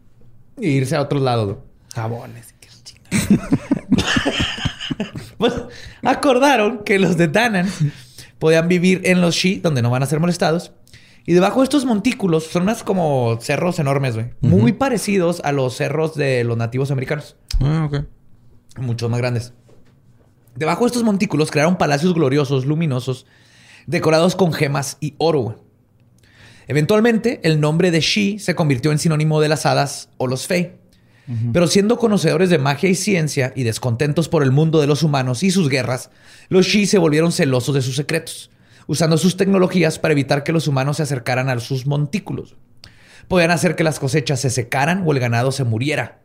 [0.59, 1.57] Y irse a otros lados.
[1.93, 2.53] jabones.
[2.59, 2.67] qué.
[5.37, 5.53] Pues
[6.03, 7.69] acordaron que los de Danan
[8.39, 10.71] podían vivir en los Shi, donde no van a ser molestados.
[11.27, 14.27] Y debajo de estos montículos son unas como cerros enormes, güey.
[14.39, 17.35] Muy parecidos a los cerros de los nativos americanos.
[17.59, 18.05] Ah, ok.
[18.79, 19.53] Muchos más grandes.
[20.55, 23.25] Debajo de estos montículos crearon palacios gloriosos, luminosos,
[23.87, 25.41] decorados con gemas y oro.
[25.41, 25.57] güey.
[26.69, 30.75] Eventualmente, el nombre de Shi se convirtió en sinónimo de las hadas o los Fey.
[31.51, 35.43] Pero siendo conocedores de magia y ciencia y descontentos por el mundo de los humanos
[35.43, 36.09] y sus guerras,
[36.47, 38.49] los Shi se volvieron celosos de sus secretos,
[38.87, 42.55] usando sus tecnologías para evitar que los humanos se acercaran a sus montículos.
[43.27, 46.19] Podían hacer que las cosechas se secaran o el ganado se muriera.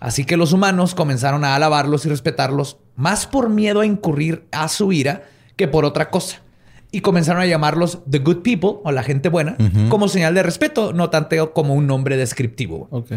[0.00, 4.68] Así que los humanos comenzaron a alabarlos y respetarlos más por miedo a incurrir a
[4.68, 5.24] su ira
[5.56, 6.42] que por otra cosa.
[6.90, 9.56] Y comenzaron a llamarlos The Good People o la gente buena
[9.88, 12.86] como señal de respeto, no tanto como un nombre descriptivo.
[12.90, 13.12] Ok.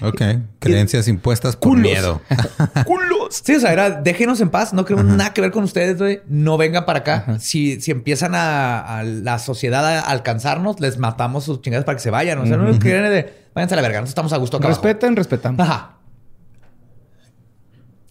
[0.00, 0.22] Ok.
[0.58, 1.82] Creencias impuestas por Culos.
[1.82, 2.20] miedo.
[2.84, 3.42] ¡Culos!
[3.44, 6.20] Sí, o sea, era déjenos en paz, no queremos nada que ver con ustedes, güey.
[6.28, 7.38] No vengan para acá.
[7.38, 12.02] Si, si empiezan a, a la sociedad a alcanzarnos, les matamos sus chingadas para que
[12.02, 12.38] se vayan.
[12.38, 14.66] O sea, no quieren de váyanse a la verga, nosotros estamos a gusto acá.
[14.66, 14.82] abajo".
[14.82, 15.60] Respeten, respetamos.
[15.60, 15.98] Ajá.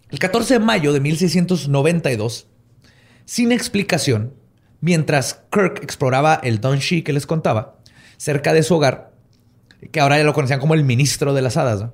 [0.09, 2.47] El 14 de mayo de 1692,
[3.25, 4.33] sin explicación,
[4.79, 7.77] mientras Kirk exploraba el Donshi que les contaba,
[8.17, 9.12] cerca de su hogar,
[9.91, 11.85] que ahora ya lo conocían como el ministro de las hadas,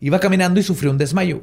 [0.00, 1.42] iba caminando y sufrió un desmayo.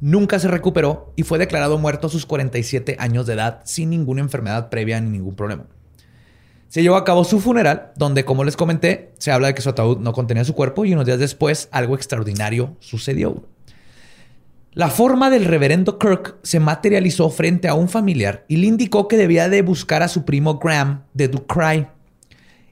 [0.00, 4.22] Nunca se recuperó y fue declarado muerto a sus 47 años de edad sin ninguna
[4.22, 5.66] enfermedad previa ni ningún problema.
[6.68, 9.70] Se llevó a cabo su funeral, donde, como les comenté, se habla de que su
[9.70, 13.44] ataúd no contenía su cuerpo y unos días después algo extraordinario sucedió.
[14.72, 19.16] La forma del reverendo Kirk se materializó frente a un familiar y le indicó que
[19.16, 21.88] debía de buscar a su primo Graham de Ducray.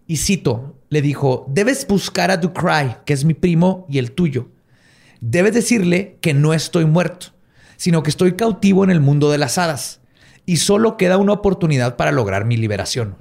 [0.06, 4.48] Y cito, le dijo, debes buscar a Ducray, que es mi primo y el tuyo.
[5.20, 7.28] Debes decirle que no estoy muerto,
[7.76, 10.00] sino que estoy cautivo en el mundo de las hadas.
[10.46, 13.16] Y solo queda una oportunidad para lograr mi liberación.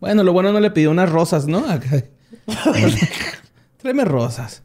[0.00, 1.62] Bueno, lo bueno no le pidió unas rosas, ¿no?
[3.78, 4.62] Tráeme rosas.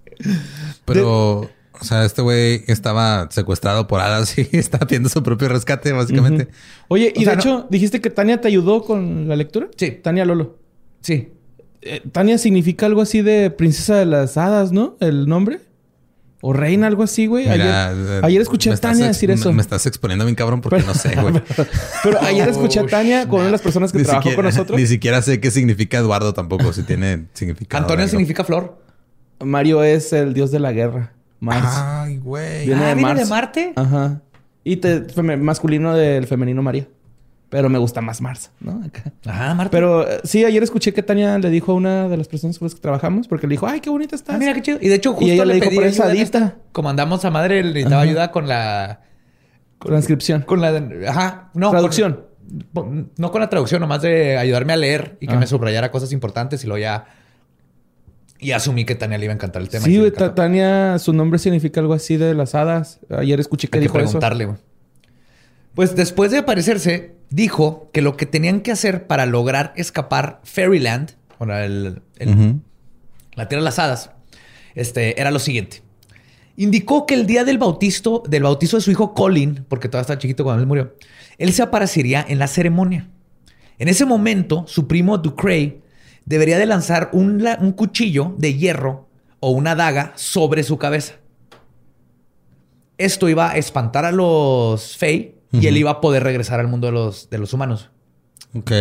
[0.86, 5.92] Pero, o sea, este güey estaba secuestrado por hadas y está haciendo su propio rescate,
[5.92, 6.48] básicamente.
[6.88, 9.68] Oye, y O sea, de no- hecho, dijiste que Tania te ayudó con la lectura.
[9.76, 9.92] Sí.
[9.92, 10.58] Tania Lolo.
[11.02, 11.34] Sí.
[11.82, 14.98] Eh, Tania significa algo así de princesa de las hadas, ¿no?
[15.00, 15.60] El nombre.
[16.42, 17.50] O reina, algo así, güey.
[17.50, 19.52] Mira, ayer, eh, ayer escuché a Tania decir eso.
[19.52, 21.34] Me estás exponiendo bien cabrón porque no sé, güey.
[22.04, 24.46] Pero ayer escuché a Tania con una de las personas que Ni trabajó siquiera- con
[24.46, 24.80] nosotros.
[24.80, 27.84] Ni siquiera sé qué significa Eduardo tampoco, si tiene significado.
[27.84, 28.10] Antonio algo.
[28.12, 28.78] significa flor.
[29.44, 31.12] Mario es el dios de la guerra.
[31.42, 31.68] Mars.
[31.78, 32.66] Ay, güey.
[32.68, 33.20] Viene Ah, de ¿viene Mars.
[33.20, 33.74] de Marte?
[33.76, 34.22] Ajá.
[34.64, 35.06] Y te,
[35.38, 36.88] masculino del femenino María.
[37.50, 38.80] Pero me gusta más Mars, ¿no?
[38.86, 39.12] Acá.
[39.26, 39.72] Ajá, Marte.
[39.72, 42.68] Pero eh, sí, ayer escuché que Tania le dijo a una de las personas con
[42.68, 44.36] las que trabajamos, porque le dijo, ay, qué bonita estás.
[44.36, 44.78] Ah, mira qué chido.
[44.82, 46.38] Y de hecho, justo ella le dijo, pedí "Pero es ayuda en sadista".
[46.46, 46.60] esto.
[46.72, 48.10] Como andamos a madre, le necesitaba Ajá.
[48.10, 49.02] ayuda con la.
[49.80, 50.42] Transcripción.
[50.44, 50.84] Con la.
[51.10, 51.50] Ajá.
[51.54, 51.72] No.
[51.72, 52.26] Traducción.
[52.74, 55.40] con- no con la traducción, nomás de ayudarme a leer y que Ah.
[55.40, 57.06] me subrayara cosas importantes y luego ya.
[58.40, 59.84] Y asumí que Tania le iba a encantar el tema.
[59.84, 60.30] y Sí, le güey, encantó.
[60.34, 63.00] Ta- Tania, su nombre significa algo así de las hadas.
[63.10, 64.06] Ayer escuché que Hay que dijo eso.
[64.06, 64.58] preguntarle, güey.
[65.76, 71.12] Pues después de aparecerse, dijo que lo que tenían que hacer para lograr escapar Fairyland,
[71.40, 72.02] el-
[73.36, 74.12] la tierra de las hadas,
[74.76, 75.82] este, era lo siguiente.
[76.58, 80.18] Indicó que el día del bautizo, del bautizo de su hijo Colin, porque todavía estaba
[80.20, 80.96] chiquito cuando él murió,
[81.38, 83.08] él se aparecería en la ceremonia.
[83.78, 85.82] En ese momento, su primo Ducray
[86.26, 89.08] debería de lanzar un, un cuchillo de hierro
[89.40, 91.14] o una daga sobre su cabeza.
[92.98, 96.88] Esto iba a espantar a los Fey y él iba a poder regresar al mundo
[96.88, 97.90] de los, de los humanos.
[98.54, 98.72] Ok.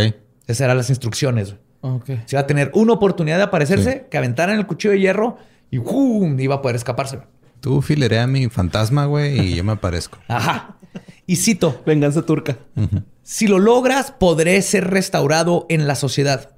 [0.47, 1.51] Esas eran las instrucciones.
[1.81, 1.97] güey.
[1.97, 2.07] Ok.
[2.27, 5.37] Se iba a tener una oportunidad de aparecerse, que aventaran el cuchillo de hierro
[5.71, 6.39] y ¡pum!
[6.41, 7.21] iba a poder escaparse.
[7.61, 10.19] Tú filerea a mi fantasma, güey, y yo me aparezco.
[10.29, 10.77] Ajá.
[11.27, 12.57] Y cito, Venganza turca.
[13.23, 16.55] si lo logras, podré ser restaurado en la sociedad.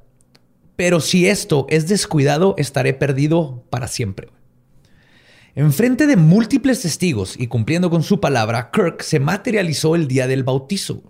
[0.76, 4.28] Pero si esto es descuidado, estaré perdido para siempre.
[5.54, 10.44] Enfrente de múltiples testigos y cumpliendo con su palabra, Kirk se materializó el día del
[10.44, 11.02] bautizo.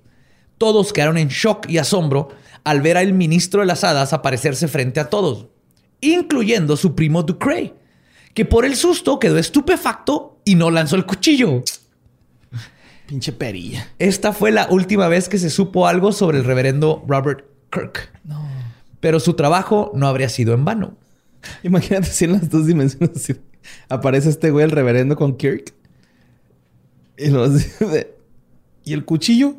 [0.57, 2.29] Todos quedaron en shock y asombro
[2.65, 5.49] al ver al ministro de las hadas aparecerse frente a todos,
[6.01, 7.75] incluyendo su primo Ducray,
[8.35, 11.63] que por el susto quedó estupefacto y no lanzó el cuchillo.
[13.07, 13.89] Pinche perilla.
[13.99, 18.11] Esta fue la última vez que se supo algo sobre el reverendo Robert Kirk.
[19.01, 20.97] pero su trabajo no habría sido en vano.
[21.63, 23.29] Imagínate si en las dos dimensiones
[23.89, 25.73] aparece este güey, el reverendo con Kirk.
[27.19, 28.15] Y, nos dice,
[28.85, 29.57] ¿y el cuchillo?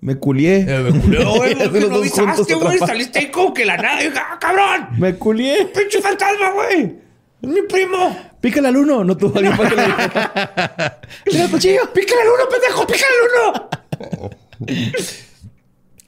[0.00, 0.66] Me culié.
[0.68, 1.52] Eh, me culió, güey.
[1.54, 2.66] Hacen ¿Por qué los no dos juntos avisaste, güey?
[2.66, 2.88] atrapados.
[2.88, 3.98] Saliste ahí como que la nada.
[4.00, 4.88] Dije, ¡Ah, cabrón!
[4.98, 5.66] Me culié.
[5.74, 6.96] ¡Pinche fantasma, güey!
[7.42, 8.16] ¡Es mi primo!
[8.40, 9.04] Pícale al uno.
[9.04, 11.00] No tuvo alguien para que le dijera.
[11.24, 11.92] El cuchillo.
[11.92, 12.86] ¡Pícale al uno, pendejo!
[12.86, 13.70] ¡Pícale al uno!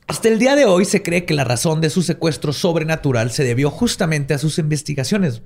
[0.07, 3.45] Hasta el día de hoy se cree que la razón de su secuestro sobrenatural se
[3.45, 5.43] debió justamente a sus investigaciones.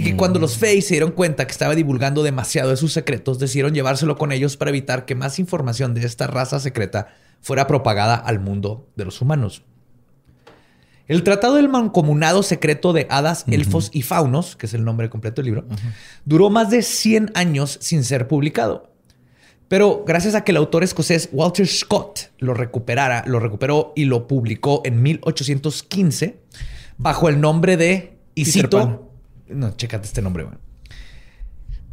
[0.00, 3.38] Y que cuando los Fae se dieron cuenta que estaba divulgando demasiado de sus secretos,
[3.38, 7.08] decidieron llevárselo con ellos para evitar que más información de esta raza secreta
[7.40, 9.62] fuera propagada al mundo de los humanos.
[11.08, 15.36] El Tratado del Mancomunado Secreto de Hadas, Elfos y Faunos, que es el nombre completo
[15.42, 15.64] del libro,
[16.26, 18.92] duró más de 100 años sin ser publicado.
[19.68, 24.26] Pero gracias a que el autor escocés Walter Scott lo recuperara, lo recuperó y lo
[24.26, 26.38] publicó en 1815
[26.98, 29.00] bajo el nombre de y Peter cito- Pan.
[29.50, 30.56] No, chécate este nombre, güey.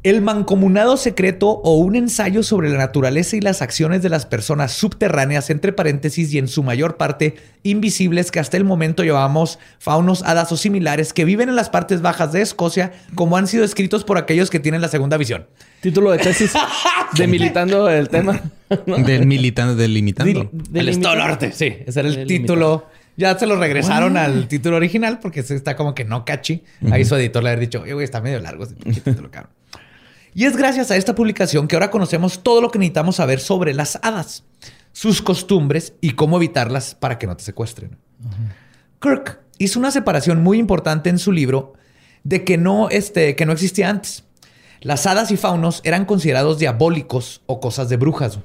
[0.04, 4.72] El mancomunado secreto o un ensayo sobre la naturaleza y las acciones de las personas
[4.74, 10.22] subterráneas, entre paréntesis, y en su mayor parte invisibles que hasta el momento llamamos faunos,
[10.22, 14.04] hadas o similares que viven en las partes bajas de Escocia, como han sido escritos
[14.04, 15.48] por aquellos que tienen la segunda visión.
[15.82, 16.54] Título de tesis.
[17.18, 18.39] de militando el tema.
[18.86, 20.52] Del militando, delimitando.
[20.52, 20.89] Dil- El.
[20.89, 21.78] Estado del Norte, sí.
[21.84, 22.86] Ese era el título.
[23.17, 26.63] Ya se lo regresaron al título original porque está como que no catchy.
[26.91, 29.51] Ahí su editor le había dicho, oye, güey, está medio largo ese título, cabrón".
[30.34, 33.73] Y es gracias a esta publicación que ahora conocemos todo lo que necesitamos saber sobre
[33.73, 34.43] las hadas,
[34.91, 37.97] sus costumbres y cómo evitarlas para que no te secuestren.
[38.99, 41.73] Kirk hizo una separación muy importante en su libro
[42.25, 44.25] de que no, este, que no existía antes.
[44.82, 48.39] Las hadas y faunos eran considerados diabólicos o cosas de brujas.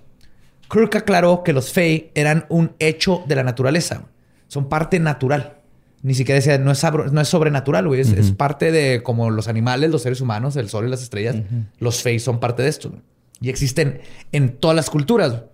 [0.70, 4.04] Kirk aclaró que los Fey eran un hecho de la naturaleza.
[4.50, 5.58] Son parte natural.
[6.02, 6.82] Ni siquiera decía, no es,
[7.12, 8.00] no es sobrenatural, güey.
[8.00, 11.36] Es, es parte de como los animales, los seres humanos, el sol y las estrellas.
[11.78, 12.92] Los Fey son parte de esto.
[13.40, 14.00] Y existen
[14.32, 15.44] en todas las culturas.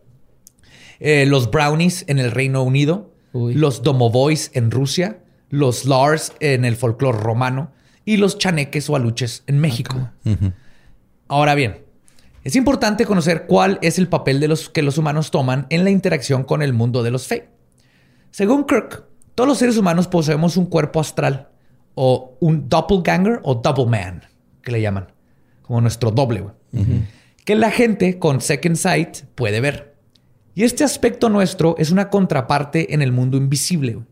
[0.98, 3.52] Eh, los brownies en el Reino Unido, Uy.
[3.52, 5.18] los domovoys en Rusia,
[5.50, 7.72] los lars en el folclore romano
[8.06, 10.10] y los chaneques o aluches en México.
[11.28, 11.84] Ahora bien,
[12.44, 15.90] es importante conocer cuál es el papel de los que los humanos toman en la
[15.90, 17.42] interacción con el mundo de los Fey.
[18.36, 19.02] Según Kirk,
[19.34, 21.48] todos los seres humanos poseemos un cuerpo astral
[21.94, 24.24] o un doppelganger o double man,
[24.62, 25.10] que le llaman,
[25.62, 26.54] como nuestro doble, güey,
[27.46, 29.94] que la gente con second sight puede ver.
[30.54, 34.06] Y este aspecto nuestro es una contraparte en el mundo invisible, güey.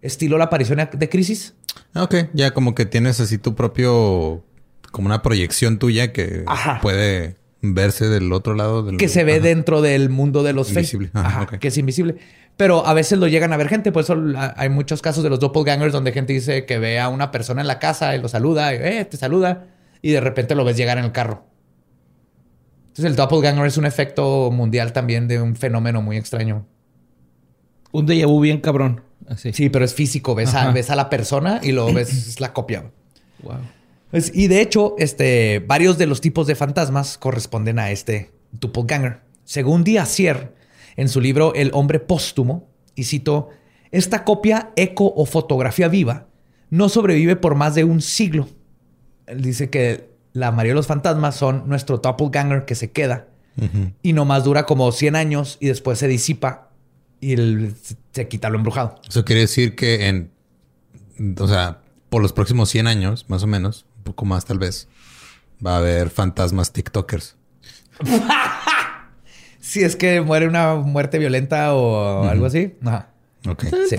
[0.00, 1.56] estilo la aparición de crisis.
[1.92, 4.44] Ah, Ok, ya como que tienes así tu propio,
[4.92, 6.78] como una proyección tuya que Ajá.
[6.80, 7.34] puede
[7.72, 9.42] verse del otro lado del que se ve Ajá.
[9.42, 10.68] dentro del mundo de los.
[10.68, 11.10] Invisible.
[11.14, 12.16] Ajá, que es invisible.
[12.56, 13.90] Pero a veces lo llegan a ver gente.
[13.90, 14.16] Por eso
[14.56, 17.66] hay muchos casos de los doppelgangers donde gente dice que ve a una persona en
[17.66, 19.66] la casa y lo saluda, y, eh, te saluda,
[20.02, 21.44] y de repente lo ves llegar en el carro.
[22.88, 26.64] Entonces el doppelganger es un efecto mundial también de un fenómeno muy extraño.
[27.90, 29.02] Un déjà vu bien cabrón.
[29.26, 29.52] Así.
[29.52, 30.34] Sí, pero es físico.
[30.34, 32.90] Ves, a, ves a la persona y luego ves la copia.
[33.42, 33.58] Wow.
[34.10, 39.22] Pues, y de hecho, este, varios de los tipos de fantasmas corresponden a este doppelganger.
[39.44, 40.54] Según Diazier,
[40.96, 43.48] en su libro El hombre póstumo, y cito,
[43.90, 46.26] esta copia, eco o fotografía viva
[46.70, 48.48] no sobrevive por más de un siglo.
[49.26, 53.28] Él dice que la mayoría de los fantasmas son nuestro doppelganger que se queda
[54.02, 56.70] y nomás dura como 100 años y después se disipa
[57.20, 57.74] y el-
[58.12, 59.00] se quita lo embrujado.
[59.08, 60.32] Eso quiere decir que en,
[61.38, 64.88] o sea, por los próximos 100 años, más o menos, un poco más tal vez,
[65.64, 67.36] va a haber fantasmas TikTokers.
[69.74, 72.74] Si es que muere una muerte violenta o algo así.
[72.84, 73.08] Ajá.
[73.44, 73.64] Ok.
[73.88, 73.96] Sí.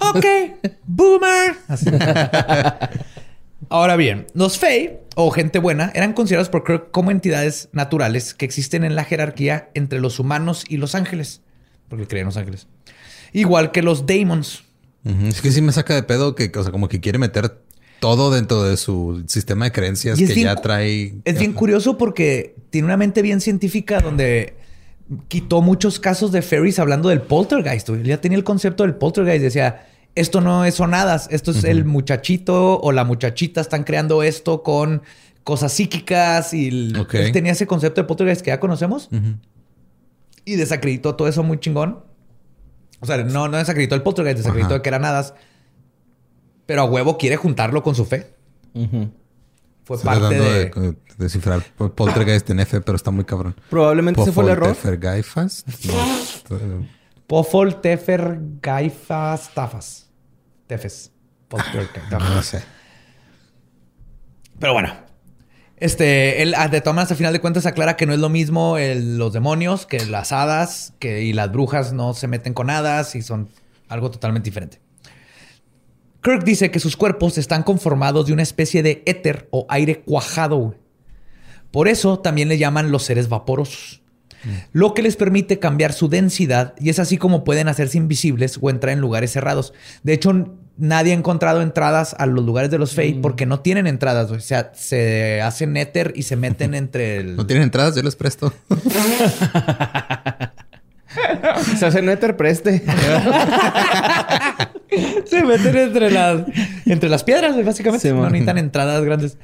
[0.00, 0.26] Ok,
[0.84, 1.54] boomer.
[1.66, 1.86] Así.
[3.70, 8.44] Ahora bien, los Fey o gente buena eran considerados por Kirk como entidades naturales que
[8.44, 11.40] existen en la jerarquía entre los humanos y los ángeles,
[11.88, 12.66] porque creían los ángeles.
[13.32, 14.62] Igual que los Daemons.
[15.26, 17.62] Es que sí me saca de pedo que, o sea, como que quiere meter
[18.02, 21.14] todo dentro de su sistema de creencias que bien ya trae.
[21.24, 24.54] Es bien curioso porque tiene una mente bien científica donde
[25.28, 27.90] quitó muchos casos de Ferris hablando del poltergeist.
[27.90, 29.42] Él ya tenía el concepto del poltergeist.
[29.44, 29.86] Decía,
[30.16, 35.02] esto no es sonadas, esto es el muchachito o la muchachita están creando esto con
[35.44, 37.14] cosas psíquicas y el- Ok.
[37.14, 39.10] él tenía ese concepto de poltergeist que ya conocemos
[40.44, 42.00] y desacreditó todo eso muy chingón.
[42.98, 45.34] O sea, no, no desacreditó el poltergeist, desacreditó que eran hadas.
[46.66, 48.34] Pero a huevo quiere juntarlo con su fe.
[48.74, 49.10] Ujú.
[49.84, 50.64] Fue Estoy parte de...
[50.70, 51.62] de, de descifrar
[51.94, 53.56] Poltergeist en F, pero está muy cabrón.
[53.68, 54.74] Probablemente ese fue el error.
[54.74, 55.66] Poltergeist.
[55.86, 56.86] No.
[57.26, 60.10] Pofol Tefer Gaifas Tafas.
[60.66, 61.10] Tefes.
[62.10, 62.62] No sé.
[64.58, 64.94] Pero bueno.
[65.76, 68.28] Este, él ah, de todas maneras, al final de cuentas aclara que no es lo
[68.28, 72.70] mismo el- los demonios que las hadas, que y las brujas no se meten con
[72.70, 73.48] hadas y son
[73.88, 74.80] algo totalmente diferente.
[76.22, 80.56] Kirk dice que sus cuerpos están conformados de una especie de éter o aire cuajado.
[80.56, 80.78] güey.
[81.70, 84.00] Por eso también le llaman los seres vaporosos.
[84.72, 88.70] Lo que les permite cambiar su densidad y es así como pueden hacerse invisibles o
[88.70, 89.72] entrar en lugares cerrados.
[90.02, 93.86] De hecho, nadie ha encontrado entradas a los lugares de los Fey porque no tienen
[93.86, 94.26] entradas.
[94.28, 94.38] güey.
[94.38, 97.36] O sea, se hacen éter y se meten entre el...
[97.36, 97.94] ¿No tienen entradas?
[97.94, 98.52] Yo les presto.
[101.78, 102.82] Se hace Nether preste.
[105.24, 106.42] se meten entre las,
[106.86, 108.08] entre las piedras, básicamente.
[108.08, 109.36] Sí, no necesitan entradas grandes.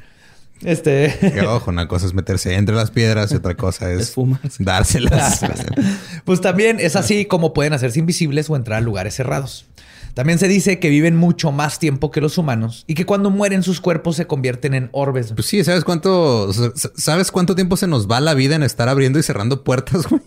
[0.65, 1.17] Este...
[1.21, 4.15] Que ojo, una cosa es meterse entre las piedras y otra cosa es,
[4.59, 5.41] dárselas.
[6.25, 9.67] Pues también es así como pueden hacerse invisibles o entrar a lugares cerrados.
[10.15, 13.63] También se dice que viven mucho más tiempo que los humanos y que cuando mueren
[13.63, 15.33] sus cuerpos se convierten en orbes.
[15.33, 16.51] Pues sí, ¿sabes cuánto,
[16.97, 20.21] sabes cuánto tiempo se nos va la vida en estar abriendo y cerrando puertas, güey?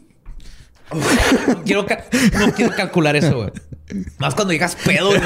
[0.94, 2.06] No quiero, ca-
[2.39, 3.50] no quiero calcular eso, güey.
[4.20, 5.22] Más cuando digas pedo, güey.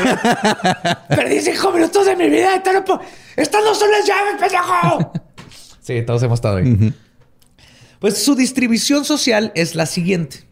[1.09, 2.61] Perdí cinco minutos de mi vida.
[2.63, 3.01] Puedo-
[3.35, 5.11] Estas no son las llaves, pendejo.
[5.81, 6.93] Sí, todos hemos estado ahí.
[7.99, 10.43] Pues su distribución social es la siguiente.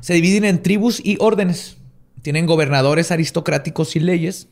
[0.00, 1.76] Se dividen en tribus y órdenes.
[2.22, 4.48] Tienen gobernadores aristocráticos y leyes,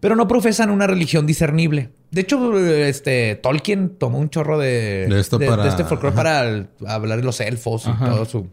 [0.00, 1.90] pero no profesan una religión discernible.
[2.10, 7.18] De hecho, este Tolkien tomó un chorro de, De esto para- este folclore para hablar
[7.18, 8.48] de los elfos y todo su.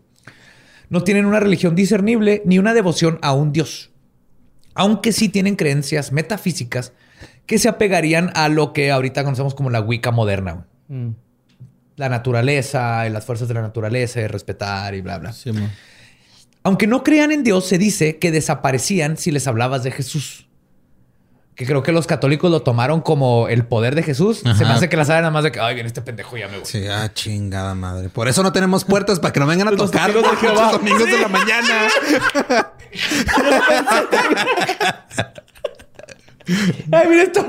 [0.89, 3.91] No tienen una religión discernible ni una devoción a un dios.
[4.73, 6.93] Aunque sí tienen creencias metafísicas
[7.45, 10.67] que se apegarían a lo que ahorita conocemos como la Wicca moderna.
[10.87, 11.09] Mm.
[11.95, 15.33] La naturaleza y las fuerzas de la naturaleza y respetar y bla, bla.
[15.33, 15.51] Sí.
[16.63, 20.48] Aunque no crean en Dios, se dice que desaparecían si les hablabas de Jesús.
[21.59, 24.37] Que creo que los católicos lo tomaron como el poder de Jesús.
[24.37, 26.47] Se me hace que la saben nada más de que, ay, viene este pendejo ya
[26.47, 26.65] me voy.
[26.65, 28.07] Sí, ah, chingada madre.
[28.07, 31.03] Por eso no tenemos puertas para que no vengan a Los tocar de los domingos
[31.03, 31.67] de la mañana.
[36.93, 37.45] Ay, mira esto.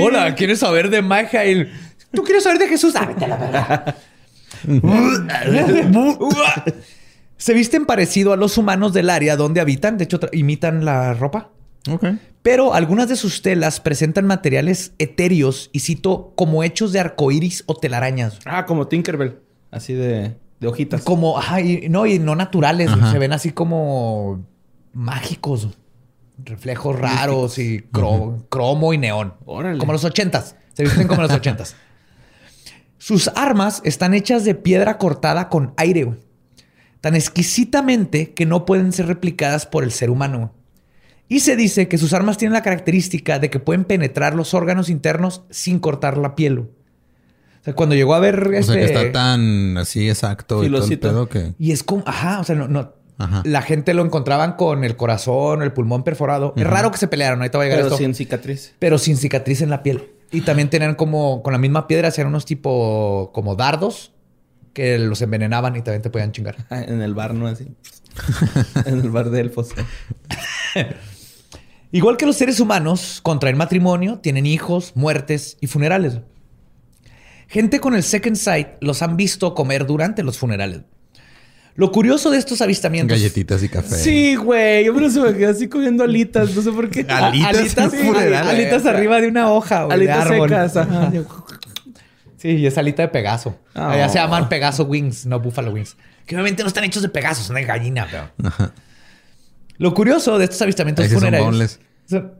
[0.00, 1.44] Hola, ¿quieres saber de magia?
[1.44, 1.72] El,
[2.12, 2.96] ¿Tú quieres saber de Jesús?
[2.96, 3.94] Ah, vete a la verga.
[7.36, 9.98] Se visten parecido a los humanos del área donde habitan.
[9.98, 11.50] De hecho, imitan la ropa.
[12.42, 17.74] Pero algunas de sus telas presentan materiales etéreos y cito como hechos de arcoíris o
[17.76, 18.38] telarañas.
[18.44, 19.38] Ah, como Tinkerbell.
[19.70, 21.02] Así de, de hojitas.
[21.02, 22.88] Como, ay, no, y no naturales.
[22.90, 23.12] Ajá.
[23.12, 24.44] Se ven así como
[24.92, 25.68] mágicos.
[26.42, 29.34] Reflejos raros y cro- cromo y neón.
[29.44, 29.78] Órale.
[29.78, 30.56] Como los ochentas.
[30.72, 31.76] Se visten como los ochentas.
[32.98, 36.14] Sus armas están hechas de piedra cortada con aire.
[37.00, 40.52] Tan exquisitamente que no pueden ser replicadas por el ser humano.
[41.30, 44.90] Y se dice que sus armas tienen la característica de que pueden penetrar los órganos
[44.90, 46.58] internos sin cortar la piel.
[46.58, 46.68] O
[47.64, 50.78] sea, cuando llegó a ver O sea que este- está tan así exacto y todo
[50.78, 51.08] el Filosito.
[51.08, 51.52] pedo que...
[51.56, 52.92] y es como, ajá, o sea, no, no.
[53.16, 53.42] Ajá.
[53.44, 56.52] La gente lo encontraban con el corazón o el pulmón perforado.
[56.56, 57.98] Es raro que se pelearan, ahorita va a llegar Pero esto.
[57.98, 58.74] sin cicatriz.
[58.80, 60.10] Pero sin cicatriz en la piel.
[60.32, 64.12] Y también tenían como, con la misma piedra, hacían unos tipo como dardos
[64.72, 66.56] que los envenenaban y también te podían chingar.
[66.70, 67.46] En el bar, ¿no?
[67.46, 67.68] Así.
[68.84, 69.68] en el bar de elfos.
[71.92, 76.20] Igual que los seres humanos, contraen matrimonio, tienen hijos, muertes y funerales.
[77.48, 80.82] Gente con el Second Sight los han visto comer durante los funerales.
[81.74, 83.16] Lo curioso de estos avistamientos.
[83.16, 83.96] Galletitas y café.
[83.96, 84.84] Sí, güey.
[84.84, 86.54] Yo me lo se me quedé así comiendo alitas.
[86.54, 87.00] No sé por qué.
[87.08, 87.94] Alitas alitas,
[88.46, 90.48] alitas arriba de una hoja, güey, de Alitas árbol.
[90.48, 90.76] secas.
[90.76, 91.12] Ajá.
[92.36, 93.58] Sí, y es alita de Pegaso.
[93.74, 93.80] Oh.
[93.80, 95.96] Allá se llaman Pegaso Wings, no Buffalo Wings.
[96.26, 98.30] Que obviamente no están hechos de Pegaso, son de gallina, pero.
[99.80, 101.80] Lo curioso de estos avistamientos Ahí funerarios.
[102.06, 102.32] son-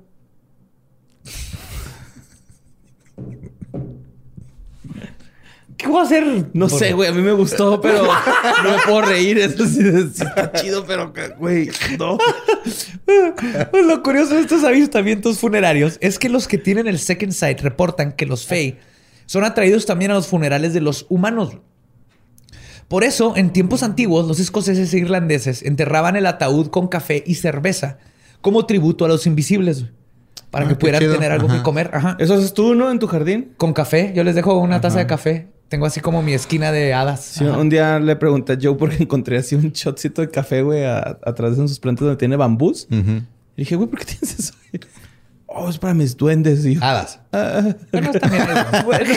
[5.79, 6.45] ¿Qué voy a hacer?
[6.53, 7.09] No sé, güey.
[7.09, 8.03] A mí me gustó, pero
[8.65, 9.39] no me puedo reír.
[9.39, 9.81] Eso sí,
[10.13, 12.19] sí está chido, pero, güey, no.
[13.71, 17.61] Pues lo curioso de estos avistamientos funerarios es que los que tienen el Second Sight
[17.61, 18.79] reportan que los Fey
[19.25, 21.57] son atraídos también a los funerales de los humanos.
[22.91, 27.37] Por eso, en tiempos antiguos, los escoceses e irlandeses enterraban el ataúd con café y
[27.37, 27.99] cerveza
[28.41, 29.85] como tributo a los invisibles,
[30.51, 31.15] para Ah, que pudieran chido.
[31.15, 31.91] tener algo que comer.
[31.95, 32.17] Ajá.
[32.19, 32.91] Eso haces tú, ¿no?
[32.91, 33.53] En tu jardín.
[33.59, 35.47] Con café, yo les dejo una taza de café.
[35.69, 37.21] Tengo así como mi esquina de hadas.
[37.25, 40.83] Sí, un día le pregunté a Joe porque encontré así un shotcito de café, güey,
[40.85, 42.89] atrás de sus plantas donde tiene bambús.
[42.91, 43.23] Y
[43.57, 44.55] dije, güey, ¿por qué tienes eso?
[45.53, 46.65] Oh, es para mis duendes.
[46.65, 47.19] Y Hadas.
[47.33, 49.15] "Ah, Bueno, también es- bueno.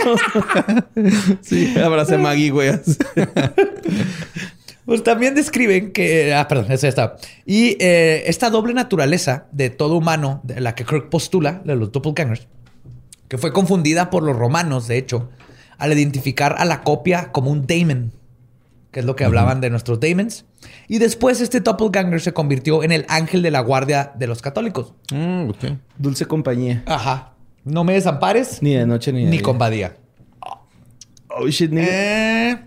[1.42, 2.72] sí, abracé a Maggie, güey.
[4.86, 6.34] Pues también describen que.
[6.34, 7.16] Ah, perdón, eso ya está.
[7.46, 11.92] Y eh, esta doble naturaleza de todo humano, de la que Kirk postula, de los
[11.94, 12.48] doppelgangers,
[13.30, 15.30] que fue confundida por los romanos, de hecho,
[15.78, 18.12] al identificar a la copia como un daemon,
[18.92, 20.44] que es lo que hablaban de nuestros daemons.
[20.88, 24.94] Y después este doppelganger se convirtió en el ángel de la guardia de los católicos.
[25.14, 25.50] Mm,
[25.98, 26.84] Dulce compañía.
[26.86, 27.34] Ajá.
[27.64, 28.62] No me desampares.
[28.62, 29.42] Ni de noche ni de Ni día.
[29.44, 29.96] con Badía.
[31.30, 31.88] Oh, shit, nigga.
[31.90, 32.58] Eh,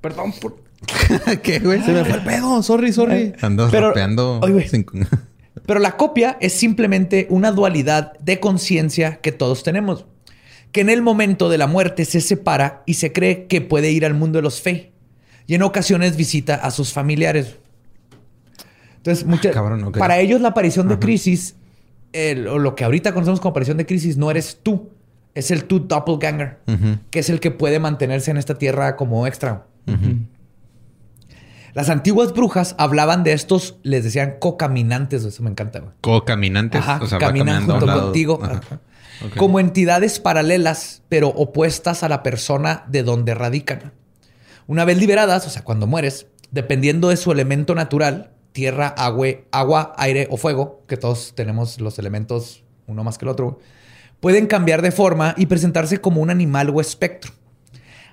[0.00, 0.62] Perdón por...
[1.42, 1.82] ¿Qué, güey?
[1.82, 2.62] Se me fue el pedo.
[2.62, 3.32] Sorry, sorry.
[3.40, 4.40] Ando Pero- rapeando.
[4.42, 4.68] Ay, güey.
[4.68, 4.86] sin-
[5.66, 10.04] Pero la copia es simplemente una dualidad de conciencia que todos tenemos,
[10.72, 14.04] que en el momento de la muerte se separa y se cree que puede ir
[14.04, 14.92] al mundo de los Fey.
[15.46, 17.56] Y en ocasiones visita a sus familiares.
[18.96, 19.98] Entonces, mucha- cabrón, ok.
[19.98, 21.56] para ellos la aparición de crisis,
[22.12, 24.90] el- o lo que ahorita conocemos como aparición de crisis, no eres tú,
[25.34, 26.60] es el tu doppelganger,
[27.10, 29.66] que es el que puede mantenerse en esta tierra como extra.
[31.74, 35.82] Las antiguas brujas hablaban de estos, les decían cocaminantes, eso me encanta.
[36.00, 36.80] Co-caminantes.
[36.80, 38.02] O sea, va caminan caminando a un junto lado.
[38.04, 38.40] contigo.
[38.42, 38.80] Ajá.
[39.36, 43.92] Como entidades paralelas, pero opuestas a la persona de donde radican.
[44.66, 49.92] Una vez liberadas, o sea, cuando mueres, dependiendo de su elemento natural, tierra, agua, agua,
[49.98, 53.58] aire o fuego, que todos tenemos los elementos uno más que el otro,
[54.20, 57.32] pueden cambiar de forma y presentarse como un animal o espectro.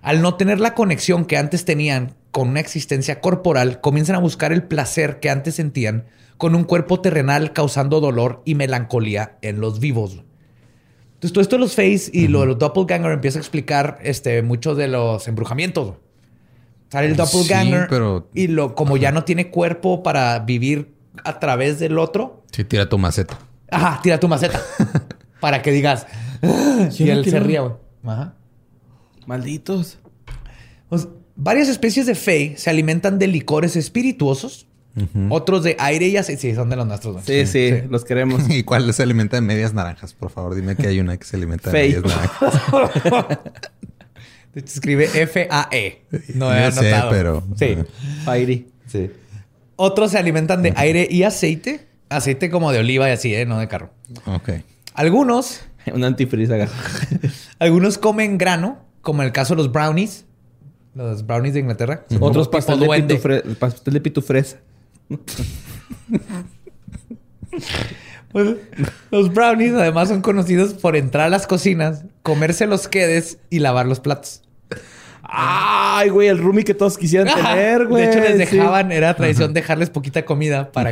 [0.01, 4.51] Al no tener la conexión que antes tenían con una existencia corporal, comienzan a buscar
[4.51, 6.05] el placer que antes sentían
[6.37, 10.23] con un cuerpo terrenal causando dolor y melancolía en los vivos.
[11.13, 14.41] Entonces, todo esto de los face y lo de los doppelganger empieza a explicar este,
[14.41, 15.93] mucho de los embrujamientos.
[16.91, 21.39] Sale el Sí, doppelganger pero- y lo, como ya no tiene cuerpo para vivir a
[21.39, 23.37] través del otro, Sí, tira tu maceta.
[23.71, 24.59] ajá, tira tu maceta
[25.39, 26.05] para que digas.
[26.91, 27.73] Y ¿Quién él se ría, güey.
[28.05, 28.33] Ajá.
[29.27, 29.99] Malditos.
[30.89, 34.67] Pues, varias especies de Fey se alimentan de licores espirituosos,
[35.29, 36.41] otros de aire y aceite.
[36.41, 37.13] Sí, son de los nuestros.
[37.13, 37.25] güey.
[37.25, 38.41] Sí, sí, los queremos.
[38.49, 40.13] ¿Y cuál se alimenta de medias naranjas?
[40.13, 41.89] Por favor, dime que hay una que se alimenta de Fey.
[41.93, 43.39] medias naranjas.
[44.53, 46.01] De hecho, escribe F-A-E.
[46.35, 47.11] No Yo he sé, anotado.
[47.11, 47.77] pero- Sí.
[48.25, 48.67] Fairy.
[48.87, 49.09] sí.
[49.77, 51.87] Otros se alimentan de aire y aceite.
[52.09, 53.45] Aceite como de oliva y así, ¿eh?
[53.45, 53.91] No de carro.
[54.25, 54.49] Ok.
[54.93, 55.61] Algunos,
[55.93, 56.71] Un antifreeze acá.
[57.59, 60.25] algunos comen grano, como en el caso de los brownies.
[60.93, 62.05] Los brownies de Inglaterra.
[62.09, 64.57] Son Otros como pastel tipo de, pitufre- pastel de pitufresa.
[68.31, 68.55] Pues,
[69.09, 73.85] los brownies además son conocidos por entrar a las cocinas, comerse los quedes y lavar
[73.87, 74.40] los platos.
[75.34, 77.53] Ay, güey, el roomie que todos quisieran Ajá.
[77.53, 78.03] tener, güey.
[78.05, 78.55] De hecho, les Sí.
[78.57, 80.91] dejaban, era tradición dejarles poquita comida para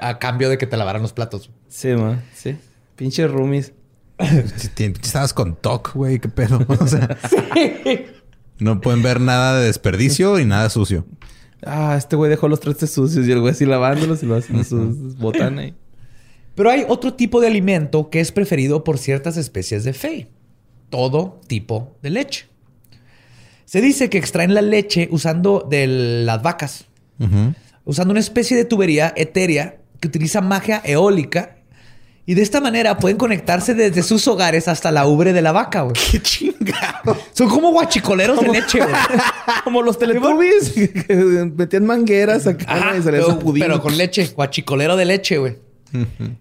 [0.00, 1.50] a cambio de que te lavaran los platos.
[1.68, 2.22] Sí, man.
[2.32, 2.56] Sí.
[2.94, 3.72] Pinche roomies.
[5.02, 6.20] Estabas con TOC, güey.
[6.20, 6.64] ¿Qué pedo?
[6.80, 7.16] O sea,
[8.58, 11.04] no pueden ver nada de desperdicio y nada sucio.
[11.64, 14.64] Ah, este güey dejó los trastes sucios y el güey así lavándolos y lo haciendo
[14.64, 15.74] sus botanas ahí.
[16.54, 20.28] Pero hay otro tipo de alimento que es preferido por ciertas especies de Fey.
[20.90, 22.46] Todo tipo de leche.
[23.70, 26.86] Se dice que extraen la leche usando de las vacas,
[27.84, 31.54] usando una especie de tubería etérea que utiliza magia eólica
[32.26, 35.82] y de esta manera pueden conectarse desde sus hogares hasta la ubre de la vaca,
[35.82, 35.94] güey.
[36.10, 37.16] ¡Qué chingado!
[37.32, 38.92] Son como guachicoleros de leche, güey.
[39.62, 40.74] Como los teletubbies
[41.56, 45.58] metían mangueras acá y salía pero, pero con leche, guachicolero de leche, güey.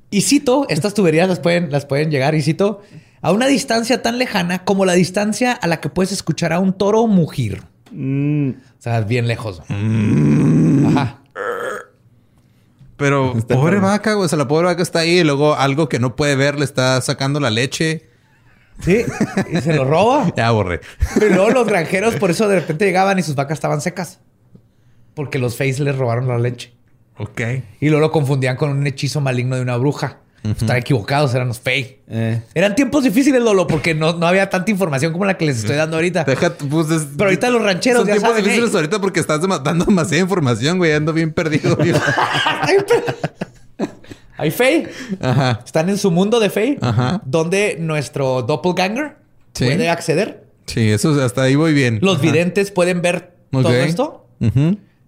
[0.09, 2.81] Y cito, estas tuberías las pueden, las pueden llegar, y cito,
[3.21, 6.73] a una distancia tan lejana como la distancia a la que puedes escuchar a un
[6.73, 7.63] toro mugir.
[7.91, 9.61] Mm, O sea, bien lejos.
[9.69, 11.17] Ajá.
[12.97, 14.25] Pero pobre vaca, güey.
[14.25, 16.65] O sea, la pobre vaca está ahí y luego algo que no puede ver le
[16.65, 18.09] está sacando la leche.
[18.81, 19.03] Sí,
[19.51, 20.31] y se lo roba.
[20.37, 20.81] Ya borré.
[21.17, 24.19] Pero luego los granjeros por eso de repente llegaban y sus vacas estaban secas.
[25.15, 26.73] Porque los Face les robaron la leche.
[27.17, 27.41] Ok.
[27.81, 30.19] Y luego lo confundían con un hechizo maligno de una bruja.
[30.43, 31.99] Estaban equivocados, eran los Fey.
[32.07, 32.41] eh.
[32.53, 35.75] Eran tiempos difíciles, Lolo, porque no, no había tanta información como la que les estoy
[35.75, 36.23] dando ahorita.
[36.23, 39.41] Deja, pues, es- Pero ahorita los rancheros Son ya tiempos saben, difíciles ahorita porque estás
[39.63, 40.93] dando demasiada información, güey.
[40.93, 41.77] Ando bien perdido.
[44.37, 44.87] Hay Fey.
[45.19, 45.59] Ajá.
[45.65, 46.77] Están en su mundo de.
[46.81, 47.21] Ajá.
[47.25, 49.17] Donde nuestro doppelganger
[49.53, 49.65] Sí.
[49.65, 50.45] puede acceder.
[50.67, 51.99] Sí, eso hasta ahí voy bien.
[52.01, 52.23] Los Ajá.
[52.23, 54.27] videntes pueden ver todo esto.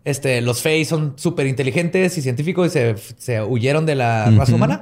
[0.04, 4.56] Este, los Fey son súper inteligentes y científicos y se, se huyeron de la raza
[4.56, 4.82] humana.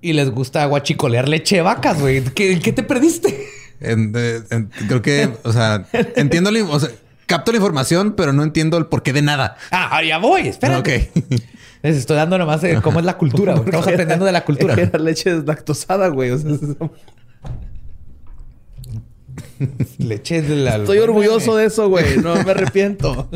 [0.00, 2.22] Y les gusta guachicolear leche de vacas, güey.
[2.24, 3.46] ¿Qué, qué te perdiste?
[3.80, 5.84] En- eh, en- creo que, o sea,
[6.16, 6.88] entiendo, o sea,
[7.26, 9.56] capto la información, pero no entiendo el porqué de nada.
[9.70, 11.10] Ah, ya voy, espérate.
[11.14, 11.22] Ok.
[11.82, 13.64] Les estoy dando nomás de cómo es la cultura, güey.
[13.66, 14.74] Estamos aprendiendo de la cultura.
[14.74, 16.30] Era leche deslactosada, güey.
[16.30, 16.60] O sea, es-
[19.98, 20.76] Leche de la.
[20.76, 22.18] estoy orgulloso de eso, güey.
[22.18, 23.28] No me arrepiento.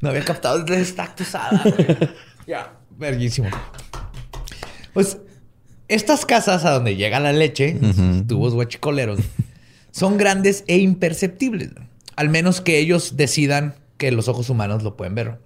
[0.00, 1.62] No había captado el destactosada.
[2.46, 3.48] ya, verguísimo.
[4.92, 5.18] Pues
[5.88, 7.78] estas casas a donde llega la leche,
[8.26, 9.20] tubos guachicoleros,
[9.90, 11.70] son grandes e imperceptibles.
[12.16, 15.38] Al menos que ellos decidan que los ojos humanos lo pueden ver.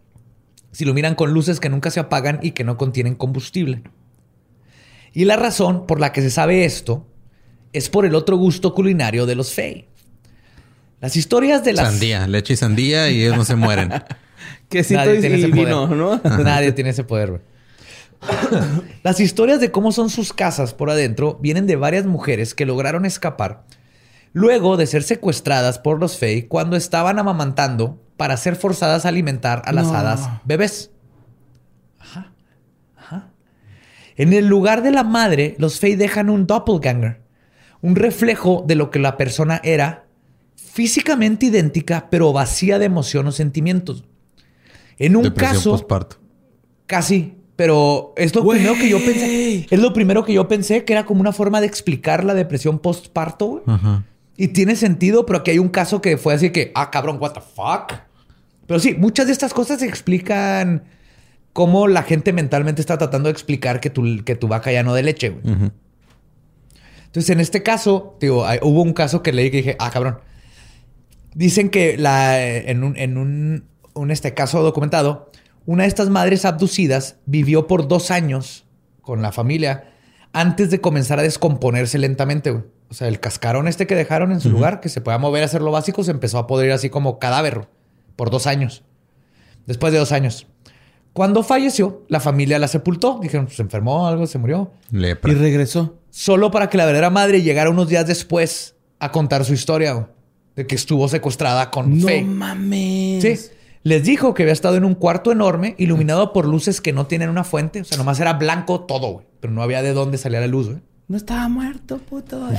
[0.72, 3.82] Si lo miran con luces que nunca se apagan y que no contienen combustible.
[5.12, 7.07] Y la razón por la que se sabe esto
[7.72, 9.86] es por el otro gusto culinario de los Fey.
[11.01, 11.88] Las historias de las...
[11.88, 13.90] Sandía, leche y sandía y ellos no se mueren.
[14.68, 15.97] Quesito Nadie y, tiene ese vino, poder.
[15.97, 16.44] ¿no?
[16.44, 17.30] Nadie tiene ese poder.
[17.30, 17.42] güey.
[19.02, 23.04] Las historias de cómo son sus casas por adentro vienen de varias mujeres que lograron
[23.04, 23.64] escapar
[24.36, 29.62] luego de ser secuestradas por los Fey cuando estaban amamantando para ser forzadas a alimentar
[29.64, 29.94] a las No.
[29.94, 30.90] hadas bebés.
[31.98, 32.32] Ajá.
[32.98, 33.30] Ajá.
[34.16, 37.22] En el lugar de la madre, los Fey dejan un doppelganger,
[37.80, 40.04] un reflejo de lo que la persona era,
[40.54, 44.04] físicamente idéntica, pero vacía de emoción o sentimientos.
[44.98, 46.16] En un Depresión caso, postparto.
[46.86, 47.36] Casi.
[47.57, 49.66] Pero es lo primero que yo pensé.
[49.70, 52.78] Es lo primero que yo pensé que era como una forma de explicar la depresión
[52.78, 53.46] postparto.
[53.46, 53.62] güey.
[53.66, 54.04] Ajá.
[54.36, 57.32] Y tiene sentido, pero aquí hay un caso que fue así que, ah, cabrón, what
[57.32, 57.94] the fuck.
[58.66, 60.84] Pero sí, muchas de estas cosas explican
[61.54, 64.92] cómo la gente mentalmente está tratando de explicar que tu, que tu vaca ya no
[64.92, 65.30] de leche.
[65.30, 65.70] güey.
[67.07, 70.18] Entonces, en este caso, digo, hay- hubo un caso que leí que dije, ah, cabrón.
[71.34, 75.30] Dicen que la, en un, en un, un, este caso documentado,
[75.66, 78.64] una de estas madres abducidas vivió por dos años
[79.02, 79.92] con la familia
[80.32, 82.50] antes de comenzar a descomponerse lentamente.
[82.50, 82.64] güey.
[82.88, 85.46] O sea, el cascarón este que dejaron en su lugar, que se podía mover a
[85.46, 87.68] hacer lo básico, se empezó a podrir así como cadáver
[88.14, 88.84] por dos años.
[89.66, 90.46] Después de dos años.
[91.12, 93.18] Cuando falleció, la familia la sepultó.
[93.20, 95.32] Dijeron, se enfermó, algo, se murió Lepra.
[95.32, 95.96] Y regresó.
[96.10, 100.06] solo para que la verdadera madre llegara unos días después a contar su historia güey,
[100.54, 102.22] de que estuvo secuestrada con No Faye.
[102.22, 103.22] mames.
[103.22, 103.50] Sí.
[103.87, 107.28] Les dijo que había estado en un cuarto enorme iluminado por luces que no tienen
[107.28, 107.82] una fuente.
[107.82, 109.26] O sea, nomás era blanco todo, güey.
[109.39, 110.80] Pero no había de dónde salía la luz, güey.
[111.07, 112.49] No estaba muerto, puto.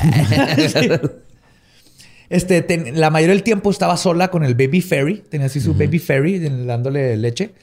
[2.30, 5.24] Este, ten- la mayoría del tiempo estaba sola con el baby fairy.
[5.30, 7.54] Tenía así su baby fairy dándole leche.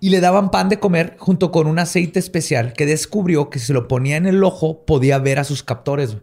[0.00, 3.66] Y le daban pan de comer junto con un aceite especial que descubrió que si
[3.66, 6.12] se lo ponía en el ojo podía ver a sus captores.
[6.12, 6.22] güey.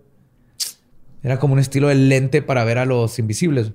[1.23, 3.71] Era como un estilo de lente para ver a los invisibles.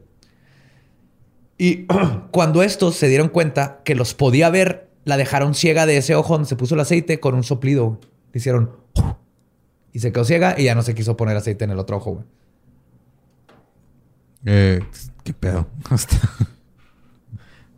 [1.58, 1.86] Y
[2.30, 6.34] cuando estos se dieron cuenta que los podía ver, la dejaron ciega de ese ojo
[6.34, 7.98] donde se puso el aceite con un soplido.
[8.32, 8.70] Le hicieron...
[9.90, 12.12] Y se quedó ciega y ya no se quiso poner aceite en el otro ojo.
[12.12, 12.24] güey.
[14.44, 14.80] Eh,
[15.24, 15.66] ¿Qué pedo?
[15.90, 16.16] Hasta-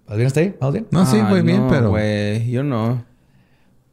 [0.06, 0.56] ¿Vas bien hasta ahí?
[0.60, 0.86] ¿Vamos bien?
[0.90, 1.90] No, sí, Ay, muy bien, pero...
[1.90, 3.04] Güey, yo no.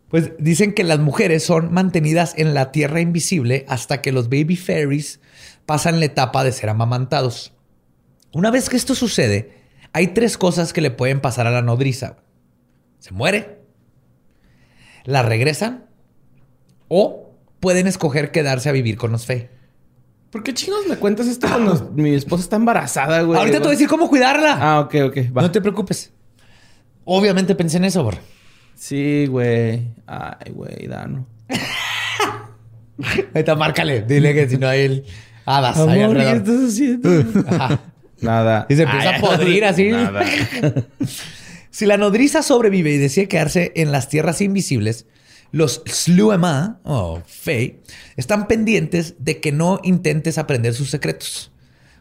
[0.10, 4.56] Pues dicen que las mujeres son mantenidas en la tierra invisible hasta que los baby
[4.56, 5.20] fairies
[5.68, 7.54] pasan la etapa de ser amamantados.
[8.34, 9.57] Una vez que esto sucede,
[9.94, 12.18] hay tres cosas que le pueden pasar a la nodriza.
[13.00, 13.60] Se muere,
[15.06, 15.86] la regresan
[16.88, 19.50] o pueden escoger quedarse a vivir con los fe.
[20.32, 23.40] ¿Por qué chingos me cuentas esto cuando mi esposa está embarazada, güey?
[23.40, 24.58] Ahorita te voy a decir cómo cuidarla.
[24.60, 25.18] Ah, ok, ok.
[25.36, 25.42] Va.
[25.42, 26.12] No te preocupes.
[27.06, 28.18] Obviamente pensé en eso, bro.
[28.76, 29.88] Sí, güey.
[30.06, 31.26] Ay, güey, Dano.
[33.34, 34.02] Ahorita márcale.
[34.02, 35.06] Dile que si no hay el
[35.46, 36.36] hadas ahí Amor, ¿qué alrededor.
[36.38, 37.50] estás haciendo?
[37.50, 37.80] Ajá.
[38.22, 38.66] Nada.
[38.70, 39.90] Y se empieza a podrir así.
[39.90, 40.24] Nada.
[41.70, 45.06] Si la nodriza sobrevive y decide quedarse en las tierras invisibles,
[45.52, 47.82] los Sluema o Fey
[48.16, 51.52] están pendientes de que no intentes aprender sus secretos.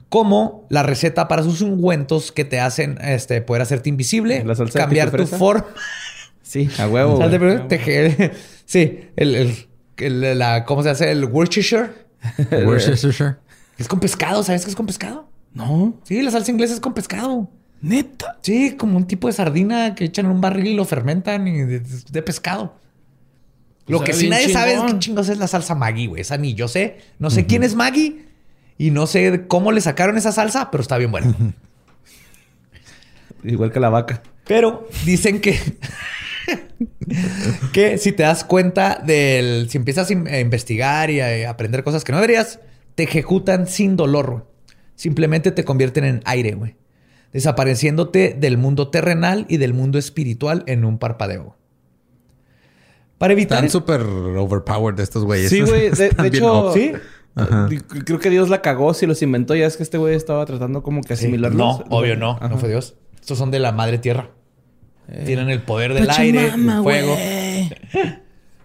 [0.08, 4.78] Como la receta para sus ungüentos que te hacen este, poder hacerte invisible, ¿La salsa
[4.78, 5.66] de cambiar tu forma.
[6.42, 7.18] Sí, a huevo.
[7.18, 8.32] Sal de.
[8.64, 9.66] Sí, el, el-
[9.98, 11.10] el- la, ¿cómo se hace?
[11.10, 11.90] El Worcestershire.
[12.64, 13.34] Worcestershire.
[13.76, 15.28] Es con pescado, ¿sabes qué es con pescado?
[15.56, 15.94] No.
[16.04, 17.48] Sí, la salsa inglesa es con pescado.
[17.80, 18.38] Neta.
[18.42, 21.58] Sí, como un tipo de sardina que echan en un barril y lo fermentan y
[21.62, 22.74] de, de pescado.
[23.86, 26.22] Lo Sabe que sí nadie sabe es qué chingos es la salsa Maggi, güey.
[26.22, 26.98] Esa ni yo sé.
[27.18, 28.24] No sé quién es Maggi
[28.78, 31.34] y no sé cómo le sacaron esa salsa, pero está bien buena.
[33.44, 34.22] Igual que la vaca.
[34.46, 35.58] Pero dicen que.
[37.72, 39.68] que si te das cuenta del.
[39.70, 42.58] Si empiezas a in- a investigar y a aprender cosas que no deberías,
[42.94, 44.42] te ejecutan sin dolor, güey.
[44.96, 46.74] Simplemente te convierten en aire, güey.
[47.32, 51.56] Desapareciéndote del mundo terrenal y del mundo espiritual en un parpadeo.
[53.18, 53.64] Para evitar.
[53.64, 55.50] Están súper overpowered estos güeyes.
[55.50, 55.90] Sí, güey.
[55.90, 56.72] De, hecho.
[56.72, 56.92] ¿Sí?
[57.34, 57.68] Ajá.
[57.70, 59.54] eh, Creo que Dios la cagó si los inventó.
[59.54, 61.58] Ya es que este güey estaba tratando como que asimilarlos.
[61.58, 62.32] No, obvio no.
[62.32, 62.48] Ajá.
[62.48, 62.96] No fue Dios.
[63.20, 64.30] Estos son de la madre tierra.
[65.24, 67.16] Tienen el poder del aire, el fuego.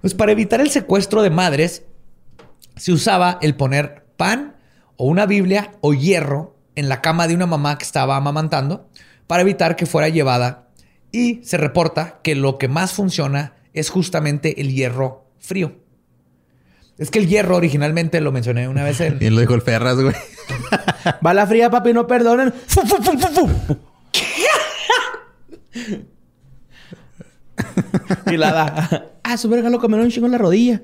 [0.02, 1.84] Pues para evitar el secuestro de madres,
[2.76, 4.56] se usaba el poner pan
[5.02, 8.88] o una Biblia o hierro en la cama de una mamá que estaba amamantando
[9.26, 10.68] para evitar que fuera llevada
[11.12, 15.76] Y se reporta que lo que más funciona es justamente el hierro frío.
[17.00, 19.18] Es que el hierro originalmente lo mencioné una vez en.
[19.22, 20.14] Y lo dijo el Ferras, güey.
[21.22, 22.54] Bala fría, papi, no perdonen.
[22.68, 23.50] Fu, fu, fu, fu, fu.
[28.32, 29.10] y la da.
[29.24, 30.80] Ah, su verga lo comieron un chingo en la rodilla.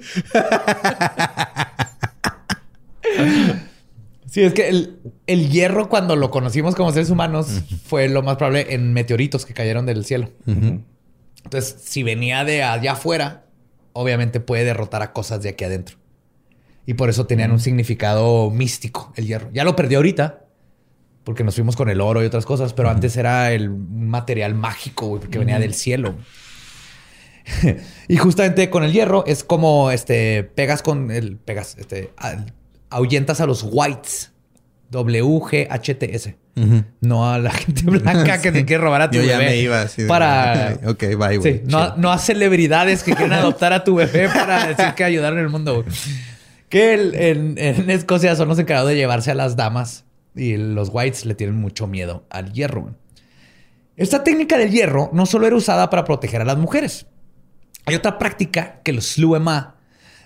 [4.37, 8.37] Sí, es que el, el hierro, cuando lo conocimos como seres humanos, fue lo más
[8.37, 10.29] probable en meteoritos que cayeron del cielo.
[10.45, 13.45] Entonces, si venía de allá afuera,
[13.93, 15.97] obviamente puede derrotar a cosas de aquí adentro.
[16.85, 19.49] Y por eso tenían un significado místico el hierro.
[19.53, 20.45] Ya lo perdió ahorita,
[21.23, 24.53] porque nos fuimos con el oro y otras cosas, pero antes era el un material
[24.53, 26.13] mágico, güey, porque venía del cielo.
[28.07, 32.11] y justamente con el hierro es como este pegas con el pegas, este
[32.89, 34.31] ahuyentas a los whites.
[34.89, 36.37] W-G-H-T-S.
[37.01, 39.51] No a la gente blanca que te quiere robar a tu Yo ya bebé.
[39.51, 40.03] me iba así.
[40.03, 40.79] de- Para.
[40.87, 41.41] ok, bye, güey.
[41.41, 45.37] Sí, no, no a celebridades que quieren adoptar a tu bebé para decir que ayudaron
[45.39, 45.85] el mundo.
[46.69, 50.89] Que el- en, en Escocia son los encargados de llevarse a las damas y los
[50.91, 52.95] whites le tienen mucho miedo al hierro.
[53.95, 57.05] Esta técnica del hierro no solo era usada para proteger a las mujeres.
[57.85, 59.76] Hay otra práctica que los sluema,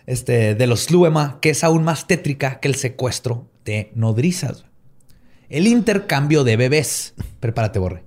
[0.07, 4.65] este, de los sluema, que es aún más tétrica que el secuestro de nodrizas.
[5.49, 7.13] El intercambio de bebés.
[7.39, 8.03] Prepárate, Borre.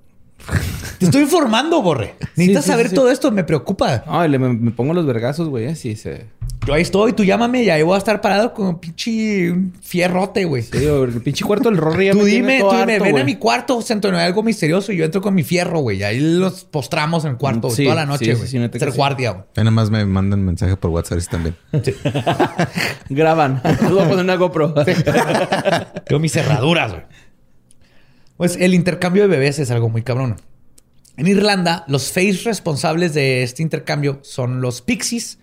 [0.98, 2.14] Te estoy informando, Borre.
[2.36, 2.94] Necesitas sí, saber sí.
[2.94, 4.04] todo esto, me preocupa.
[4.06, 5.66] Ay, le- me, me pongo los vergazos, güey.
[5.66, 6.26] Así se.
[6.66, 10.46] Yo ahí estoy, tú llámame y ahí voy a estar parado con un pinche fierrote,
[10.46, 10.62] güey.
[10.62, 13.18] Sí, el pinche cuarto del Rory ya Tú me tiene dime, todo tú dime, ven
[13.18, 15.98] a mi cuarto, no hay algo misterioso y yo entro con mi fierro, güey.
[15.98, 18.70] Y ahí los postramos en el cuarto Sí, toda la noche, sí, sí, güey.
[18.72, 18.96] sí, Ser sí.
[18.96, 19.44] guardia, güey.
[19.56, 21.54] Ahí nada más me mandan mensaje por WhatsApp también.
[23.10, 23.60] Graban.
[23.64, 24.74] Les voy a poner una GoPro.
[26.08, 27.02] Yo mis cerraduras, güey.
[28.38, 30.36] Pues el intercambio de bebés es algo muy cabrón.
[31.18, 35.38] En Irlanda, los face responsables de este intercambio son los pixies.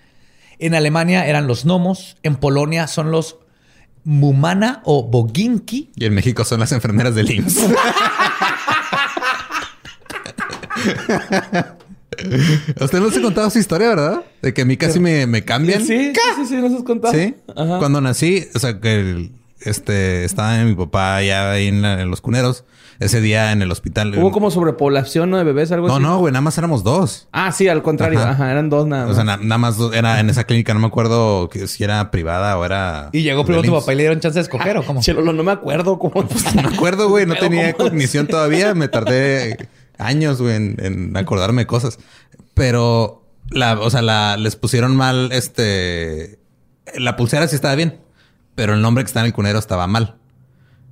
[0.62, 2.16] En Alemania eran los gnomos.
[2.24, 3.38] En Polonia son los
[4.04, 5.92] mumana o boginki.
[5.96, 7.66] Y en México son las enfermeras del IMSS.
[12.80, 14.22] Usted no se contaba su historia, ¿verdad?
[14.42, 15.82] De que a mí casi me, me cambian.
[15.86, 17.14] Sí, sí, sí, sí, nos has contado.
[17.14, 17.36] Sí.
[17.56, 17.80] Ajá.
[17.80, 19.32] Cuando nací, o sea, que el-
[19.62, 22.64] este estaba mi papá allá ahí en, la- en los cuneros.
[23.00, 24.16] Ese día en el hospital.
[24.16, 25.40] Hubo como sobrepoblación ¿no?
[25.40, 26.04] de bebés, algo No, así.
[26.04, 27.28] no, güey, nada más éramos dos.
[27.32, 28.20] Ah, sí, al contrario.
[28.20, 28.30] Ajá.
[28.30, 29.12] Ajá, eran dos nada más.
[29.14, 31.84] O sea, na- nada más dos- era en esa clínica, no me acuerdo que si
[31.84, 33.10] era privada o era.
[33.12, 35.02] Y llegó primero tu papá y le dieron chance de escoger o cómo.
[35.02, 36.14] Chelo, no me acuerdo cómo.
[36.56, 37.26] No me acuerdo, güey.
[37.26, 37.90] No tenía ¿cómo?
[37.90, 38.76] cognición todavía.
[38.76, 41.98] Me tardé años, güey, en, en acordarme de cosas.
[42.54, 46.38] Pero, la, o sea, la, les pusieron mal, este...
[46.96, 48.00] La pulsera sí estaba bien,
[48.56, 50.18] pero el nombre que está en el cunero estaba mal.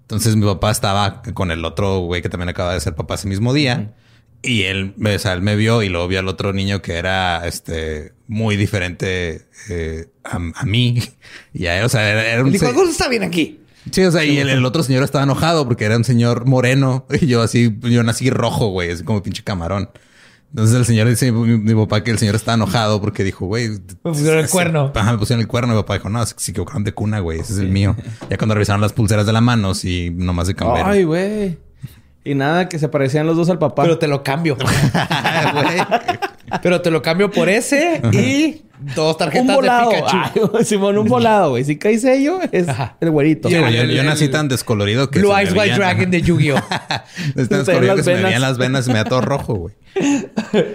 [0.01, 3.27] Entonces mi papá estaba con el otro güey que también acaba de ser papá ese
[3.27, 3.93] mismo día.
[4.41, 7.45] Y él, o sea, él me vio y luego vio al otro niño que era,
[7.45, 11.01] este, muy diferente eh, a, a mí.
[11.53, 12.51] Y a él, o sea, era, era un...
[12.51, 13.59] Dijo, algo está bien aquí.
[13.91, 17.05] Sí, o sea, y el, el otro señor estaba enojado porque era un señor moreno
[17.21, 19.89] y yo así, yo nací rojo, güey, así como pinche camarón.
[20.49, 23.69] Entonces el señor dice, mi, mi papá, que el señor estaba enojado porque dijo, güey,
[23.69, 23.77] Me
[24.11, 24.91] pusieron el cuerno.
[24.95, 25.73] Ajá, me pusieron el cuerno.
[25.73, 27.95] Mi papá dijo, no, se se equivocaron de cuna, güey, ese es el mío.
[28.29, 30.87] Ya cuando revisaron las pulseras de la mano, sí, nomás de cambiar.
[30.87, 31.57] Ay, güey.
[32.29, 33.81] Y nada, que se parecían los dos al papá.
[33.81, 34.55] Pero te lo cambio.
[36.61, 38.61] Pero te lo cambio por ese y
[38.95, 39.89] dos un tarjetas volado.
[39.89, 40.51] de Pikachu.
[40.59, 41.63] Ay, Simón, un volado, güey.
[41.63, 42.97] Si cae sello, es Ajá.
[43.01, 43.49] el güerito.
[43.49, 45.17] Yo, nací tan descolorido que.
[45.17, 46.61] Blue Eyes White Dragon de Yu-Gi-Oh!
[47.35, 49.75] Es tan descolorido que se me veían las venas y me da todo rojo, güey.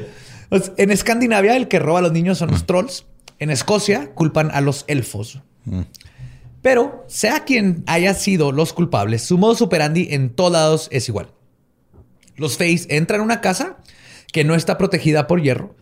[0.48, 3.06] Pues, en Escandinavia, el que roba a los niños son los trolls.
[3.38, 5.40] En Escocia, culpan a los elfos.
[6.64, 11.33] Pero, sea quien haya sido los culpables, su modo superandi en todos lados es igual.
[12.36, 13.76] Los Face entran a una casa
[14.32, 15.74] que no está protegida por hierro.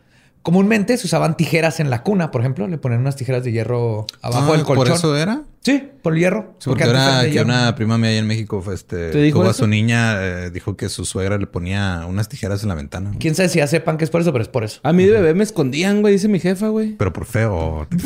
[0.42, 2.66] Comúnmente se usaban tijeras en la cuna, por ejemplo.
[2.66, 4.86] Le ponen unas tijeras de hierro abajo Ah, del colchón.
[4.88, 5.42] ¿Por eso era?
[5.60, 6.56] Sí, por el hierro.
[6.58, 7.44] Sí, porque antes era que hierro.
[7.44, 10.50] una prima mía allá en México fue este, ¿Te dijo tuvo a su niña, eh,
[10.50, 13.12] dijo que su suegra le ponía unas tijeras en la ventana.
[13.20, 14.80] Quién sabe si ya sepan que es por eso, pero es por eso.
[14.82, 16.96] A mí de bebé me escondían, güey, dice mi jefa, güey.
[16.96, 17.86] Pero por feo.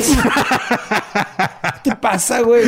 [1.87, 2.63] ¿Qué te pasa, güey?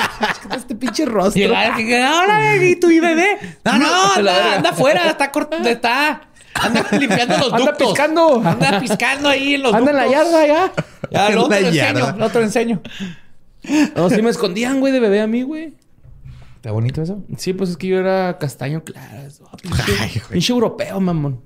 [0.56, 1.42] Este pinche rostro.
[1.42, 1.46] Y
[1.86, 3.38] que, hola, bebito y bebé.
[3.64, 3.86] No, no,
[4.22, 6.28] La anda, anda afuera, está corto, está.
[6.54, 7.88] Anda limpiando los Anda ductos.
[7.88, 8.42] piscando.
[8.44, 10.72] Anda piscando ahí en los Anda en la yarda ya.
[11.10, 12.82] Ya, la lo enseño, luego te lo enseño.
[13.94, 15.74] No, sí me escondían, güey, de bebé a mí, güey.
[16.56, 17.24] ¿Está bonito eso?
[17.38, 19.28] Sí, pues es que yo era castaño claro.
[19.62, 21.42] Pinche, pinche europeo, mamón.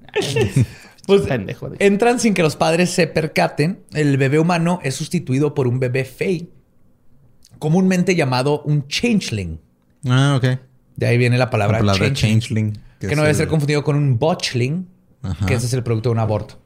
[1.07, 1.71] Pues pendejo.
[1.71, 3.85] de- Entran sin que los padres se percaten.
[3.95, 6.51] El bebé humano es sustituido por un bebé fey,
[7.59, 9.61] comúnmente llamado un changeling.
[10.07, 10.59] Ah, ok.
[10.97, 12.73] De ahí viene la La palabra, palabra changeling, changeling.
[13.01, 14.87] que no debe el- ser confundido con un botchling,
[15.47, 16.59] que ese es el producto de un aborto.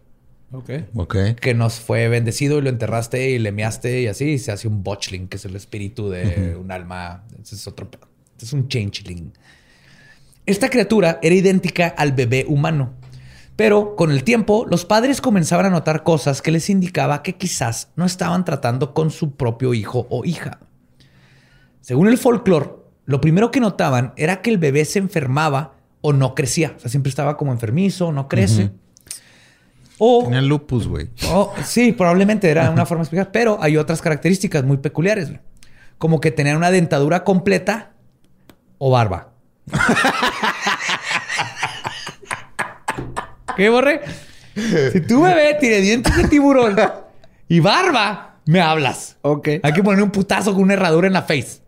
[0.52, 0.70] Ok.
[0.94, 1.16] Ok.
[1.40, 4.66] Que nos fue bendecido y lo enterraste y le measte y así y se hace
[4.68, 7.24] un botchling, que es el espíritu de un alma.
[7.40, 8.08] Ese es otro pedo.
[8.32, 9.32] Este es un changeling.
[10.46, 12.94] Esta criatura era idéntica al bebé humano.
[13.56, 17.90] Pero con el tiempo, los padres comenzaban a notar cosas que les indicaba que quizás
[17.94, 20.60] no estaban tratando con su propio hijo o hija.
[21.80, 22.70] Según el folclore,
[23.06, 26.74] lo primero que notaban era que el bebé se enfermaba o no crecía.
[26.76, 28.70] O sea, siempre estaba como enfermizo, no crece.
[29.98, 31.10] O, Tenía lupus, güey.
[31.64, 35.30] sí, probablemente era una forma de explicar, pero hay otras características muy peculiares,
[35.98, 37.92] como que tenían una dentadura completa
[38.78, 39.32] o barba.
[43.56, 44.00] ¿Qué, Borre?
[44.92, 46.76] Si tu bebé tiene dientes de tiburón
[47.48, 49.18] y barba, me hablas.
[49.22, 49.48] Ok.
[49.62, 51.60] Hay que poner un putazo con una herradura en la face.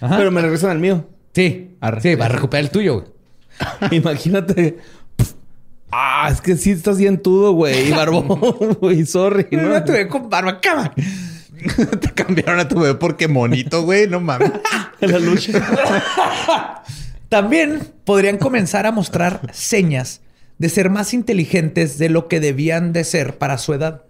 [0.00, 0.16] Ajá.
[0.18, 1.06] Pero me regresan al mío.
[1.34, 2.00] Sí, Arre.
[2.00, 2.94] sí, va a recuperar el tuyo.
[3.00, 3.96] güey.
[3.98, 4.78] Imagínate.
[5.90, 7.88] Ah, es que sí estás dientudo, güey.
[7.88, 8.26] Y barbón,
[8.80, 9.06] güey.
[9.06, 9.46] Sorry.
[9.52, 9.84] No, ¿no?
[9.84, 10.92] tu bebé con barba, cama.
[12.00, 14.06] Te cambiaron a tu bebé porque monito, güey.
[14.08, 14.50] No mames.
[15.00, 16.82] La lucha.
[17.28, 20.20] También podrían comenzar a mostrar señas
[20.58, 24.04] de ser más inteligentes de lo que debían de ser para su edad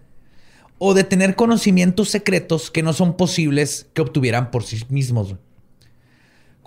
[0.77, 5.35] o de tener conocimientos secretos que no son posibles que obtuvieran por sí mismos.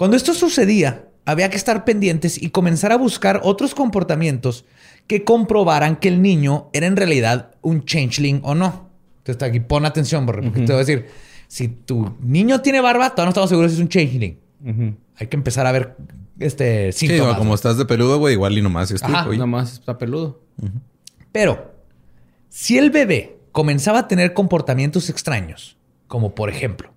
[0.01, 4.64] Cuando esto sucedía, había que estar pendientes y comenzar a buscar otros comportamientos
[5.07, 8.88] que comprobaran que el niño era en realidad un changeling o no.
[9.18, 11.05] Entonces aquí pon atención, porque te voy a decir,
[11.48, 14.38] si tu niño tiene barba, todavía no estamos seguros si es un changeling.
[15.16, 15.96] Hay que empezar a ver
[16.38, 17.34] este Sí, síntomas.
[17.34, 19.36] o como estás de peludo, güey, igual y nomás es tú, Ajá, güey.
[19.36, 20.40] Nada más está peludo.
[21.30, 21.74] Pero
[22.48, 25.76] si el bebé comenzaba a tener comportamientos extraños,
[26.07, 26.90] como por ejemplo,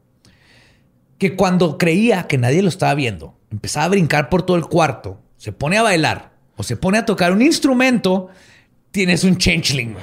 [1.29, 5.21] que cuando creía que nadie lo estaba viendo, empezaba a brincar por todo el cuarto,
[5.37, 8.27] se pone a bailar o se pone a tocar un instrumento,
[8.91, 9.95] tienes un changeling.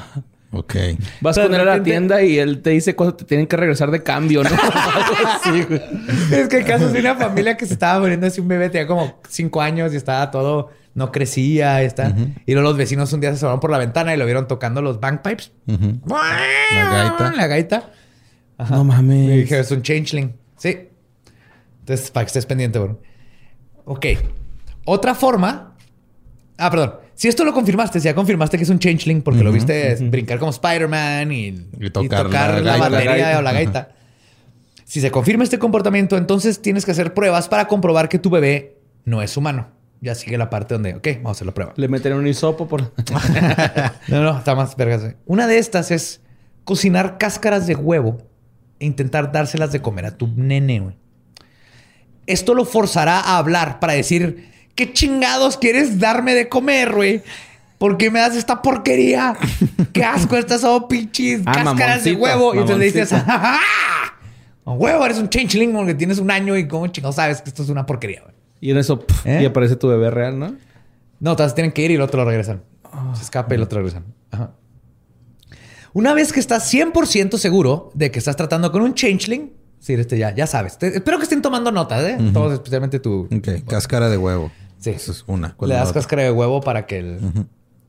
[0.53, 0.75] Ok.
[1.21, 3.91] Vas él de a la tienda y él te dice cuándo te tienen que regresar
[3.91, 4.49] de cambio, ¿no?
[5.45, 5.81] sí, güey.
[6.33, 8.71] Es que el caso es de una familia que se estaba muriendo así un bebé,
[8.71, 12.15] tenía como cinco años y estaba todo, no crecía, está.
[12.47, 14.81] Y luego los vecinos un día se asomaron por la ventana y lo vieron tocando
[14.81, 15.53] los bagpipes.
[15.67, 16.01] Ujú.
[16.09, 17.33] La gaita.
[17.37, 17.91] La gaita.
[18.71, 19.37] No Y mames.
[19.37, 20.35] dije, es un changeling.
[20.57, 20.79] Sí.
[21.91, 23.01] Entonces, para que estés pendiente, bro.
[23.85, 24.07] Ok.
[24.85, 25.77] Otra forma.
[26.57, 26.95] Ah, perdón.
[27.15, 30.39] Si esto lo confirmaste, si ya confirmaste que es un changeling porque lo viste brincar
[30.39, 31.47] como Spider-Man y,
[31.81, 33.39] y tocar tocar, la la, batería La gaita.
[33.39, 33.93] o la gaita.
[34.85, 38.79] Si se confirma este comportamiento, entonces tienes que hacer pruebas para comprobar que tu bebé
[39.05, 39.69] no es humano.
[40.01, 41.75] Ya sigue la parte donde, ok, vamos a hacer la prueba.
[41.77, 42.83] Le meten un hisopo por...
[44.09, 45.15] No, no, está más vergas.
[45.27, 46.23] Una de estas es
[46.65, 48.19] cocinar cáscaras de huevo
[48.79, 50.97] e intentar dárselas de comer a tu nene, güey.
[52.27, 57.23] Esto lo forzará a hablar para decir, ¿qué chingados quieres darme de comer, güey?
[57.79, 59.37] ¿Por qué me das esta porquería?
[59.93, 60.37] ¡Qué asco!
[60.37, 62.55] Estas son pinches Ah, cáscaras de huevo.
[62.55, 63.09] Y entonces le dices.
[63.11, 63.59] ¡Ja, ja, ja!
[64.67, 67.63] A huevo, eres un changeling porque tienes un año y cómo chingados sabes que esto
[67.63, 68.35] es una porquería, güey.
[68.61, 69.41] Y en eso, ¿Eh?
[69.43, 70.55] y aparece tu bebé real, ¿no?
[71.19, 72.63] No, todas tienen que ir y el otro lo regresan.
[73.15, 74.13] Se escapa y el otro lo regresan.
[74.31, 74.51] Ajá.
[75.95, 80.17] Una vez que estás 100% seguro de que estás tratando con un changeling, sí, este
[80.19, 80.79] ya, ya sabes.
[80.79, 82.19] Te- espero que estén tomando notas, ¿eh?
[82.33, 83.29] Todos, especialmente tú.
[83.35, 83.67] Ok.
[83.67, 84.53] Cáscara de huevo.
[84.79, 84.91] Sí.
[84.91, 85.55] Eso es una.
[85.57, 87.19] ¿Cuál Le das cáscara de huevo para que él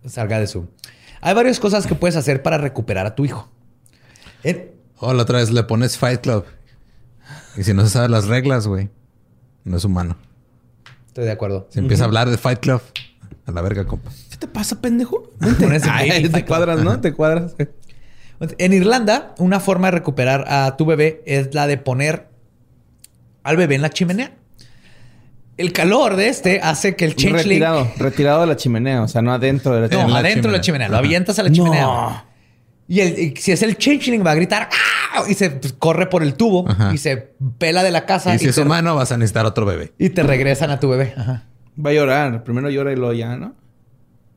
[0.06, 0.68] salga de su.
[1.22, 3.48] Hay varias cosas que puedes hacer para recuperar a tu hijo.
[4.44, 6.46] En- O la otra vez le pones Fight Club.
[7.58, 8.90] Y si no se saben las reglas, güey,
[9.64, 10.18] no es humano.
[11.08, 11.68] Estoy de acuerdo.
[11.70, 12.82] Se empieza a hablar de Fight Club.
[13.46, 14.12] A la verga, compa.
[14.30, 15.30] ¿Qué te pasa, pendejo?
[15.90, 17.00] Ay, te cuadras, ¿no?
[17.02, 17.56] Te cuadras.
[18.58, 22.28] En Irlanda, una forma de recuperar a tu bebé es la de poner
[23.44, 24.32] al bebé en la chimenea.
[25.58, 27.44] El calor de este hace que el changeling...
[27.60, 27.92] Retirado.
[27.98, 29.04] Retirado de la chimenea.
[29.04, 30.08] O sea, no adentro de la No, chimenea.
[30.08, 30.90] En la adentro de la chimenea.
[30.90, 32.26] Lo avientas a la chimenea.
[32.88, 34.70] Y, el- y si es el changeling, va a gritar
[35.16, 35.24] ¡Ah!
[35.30, 36.92] y se pues, corre por el tubo Ajá.
[36.94, 37.18] y se
[37.58, 39.94] pela de la casa Y si es humano, vas a necesitar otro bebé.
[40.00, 41.14] y te regresan a tu bebé.
[41.16, 41.44] Ajá.
[41.84, 42.44] Va a llorar.
[42.44, 43.54] Primero llora y luego ya, ¿no?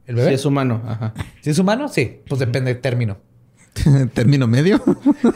[0.07, 0.29] ¿El bebé?
[0.29, 0.83] Si es humano.
[0.87, 1.15] Ajá.
[1.41, 1.89] ¿Si es humano?
[1.89, 2.21] Sí.
[2.29, 3.17] Pues depende del término.
[4.15, 4.83] Término medio.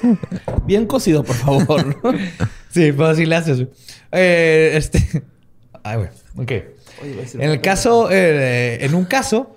[0.66, 1.96] Bien cocido, por favor.
[2.70, 3.56] Sí, pues así le haces.
[3.56, 3.70] güey.
[4.12, 5.22] Eh, este...
[5.82, 6.08] Ay, güey.
[6.36, 6.52] Ok.
[7.34, 9.56] En el caso, eh, en un caso,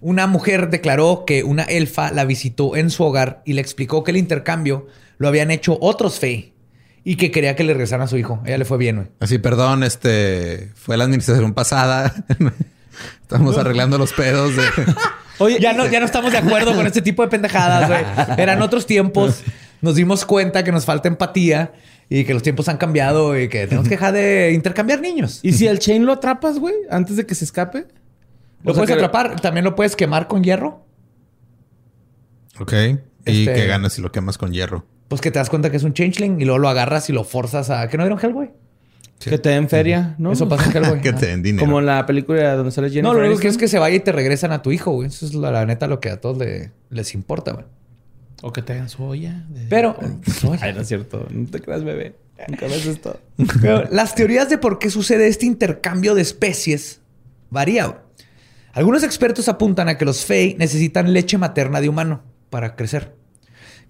[0.00, 4.12] una mujer declaró que una elfa la visitó en su hogar y le explicó que
[4.12, 4.86] el intercambio
[5.18, 6.54] lo habían hecho otros Fey
[7.02, 8.40] y que quería que le regresaran a su hijo.
[8.44, 9.08] A ella le fue bien, güey.
[9.18, 12.14] Así, perdón, este fue la administración pasada.
[13.22, 14.62] Estamos arreglando los pedos de.
[15.38, 18.02] Oye, ya no, ya no estamos de acuerdo con este tipo de pendejadas, güey.
[18.38, 19.42] Eran otros tiempos.
[19.80, 21.72] Nos dimos cuenta que nos falta empatía
[22.08, 25.40] y que los tiempos han cambiado y que tenemos que dejar de intercambiar niños.
[25.42, 26.74] ¿Y si el chain lo atrapas, güey?
[26.90, 27.86] Antes de que se escape.
[28.62, 30.86] Lo O sea puedes que- atrapar, también lo puedes quemar con hierro.
[32.58, 32.72] Ok.
[33.26, 34.86] ¿Y Este- qué ganas si lo quemas con hierro?
[35.08, 37.24] Pues que te das cuenta que es un changeling y luego lo agarras y lo
[37.24, 37.88] forzas a.
[37.88, 38.18] ¿Qué no vieron
[39.30, 40.32] Que te den feria, ¿no?
[40.32, 41.64] Eso pasa en que te den dinero.
[41.64, 43.96] Como en la película donde sale Jennifer No, lo único que es que se vaya
[43.96, 45.08] y te regresan a tu hijo, güey.
[45.08, 47.64] Eso es la, la neta lo que a todos le- les importa, güey.
[48.42, 49.44] O que te hagan su olla.
[49.48, 49.96] de- Pero,
[50.60, 51.26] Ay, no es cierto.
[51.30, 52.14] No te creas, bebé.
[52.48, 53.18] Nunca ves esto.
[53.62, 57.00] pero las teorías de por qué sucede este intercambio de especies
[57.50, 57.88] varían.
[57.90, 58.00] güey.
[58.72, 63.14] Algunos expertos apuntan a que los Fey necesitan leche materna de humano para crecer,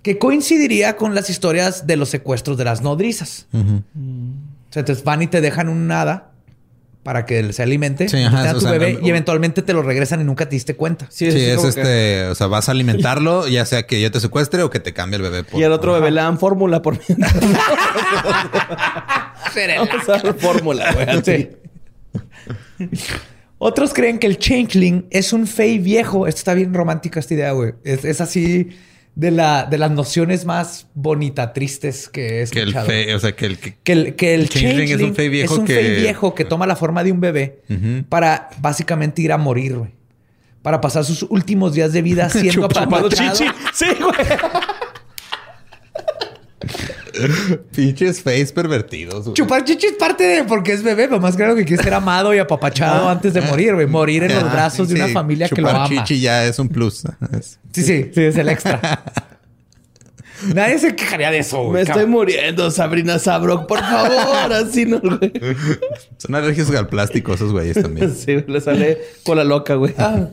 [0.03, 3.47] que coincidiría con las historias de los secuestros de las nodrizas.
[3.55, 3.83] Ujú.
[3.87, 6.31] O sea, entonces van y te dejan un hada
[7.03, 9.11] para que se alimente, Sí, y ajá, te dan o tu sea, bebé no- y
[9.11, 11.07] eventualmente te lo regresan y nunca te diste cuenta.
[11.11, 14.63] Sí, es que- este, o sea, vas a alimentarlo, ya sea que yo te secuestre
[14.63, 15.45] o que te cambie el bebé.
[15.45, 16.99] por- Y al otro bebé le dan fórmula por
[20.39, 21.51] fórmula, güey.
[23.59, 26.27] Otros creen que el changeling es un fey viejo.
[26.27, 27.75] Esto está bien romántica esta idea, güey.
[27.85, 28.71] Es, es así
[29.15, 33.33] de, la, de las nociones más bonita, tristes que he Que el fe, o sea,
[33.37, 33.77] que el que...
[33.83, 36.45] Que el, que el changeling es un fey viejo es un que- fey viejo que
[36.45, 37.61] toma la forma de un bebé
[38.09, 39.91] para básicamente ir a morir, güey.
[40.63, 43.11] Para pasar sus últimos días de vida siendo apapachado.
[43.37, 43.51] chichi.
[43.75, 44.15] Sí, güey.
[47.75, 49.25] Pinches face pervertidos.
[49.25, 49.35] güey.
[49.35, 52.35] Chupar chichi es parte de porque es bebé, pero más claro que quiere ser amado
[52.35, 53.87] y apapachado antes de morir, güey.
[53.87, 55.89] Morir en los brazos de una familia que lo chupar ama.
[55.89, 57.05] chichi ya es un plus.
[57.39, 59.03] Es- Sí, sí, sí, es el extra.
[60.55, 61.73] Nadie se quejaría de eso, güey.
[61.73, 63.67] Me estoy muriendo, Sabrina Sabrok.
[63.67, 65.33] Por favor, así no, güey.
[66.19, 68.15] Son alérgicos al plástico esos güeyes también.
[68.15, 69.95] Sí, le sale con la loca, güey.
[69.97, 70.27] Ah.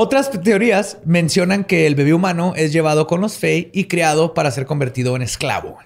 [0.00, 4.52] Otras teorías mencionan que el bebé humano es llevado con los Fey y creado para
[4.52, 5.76] ser convertido en esclavo.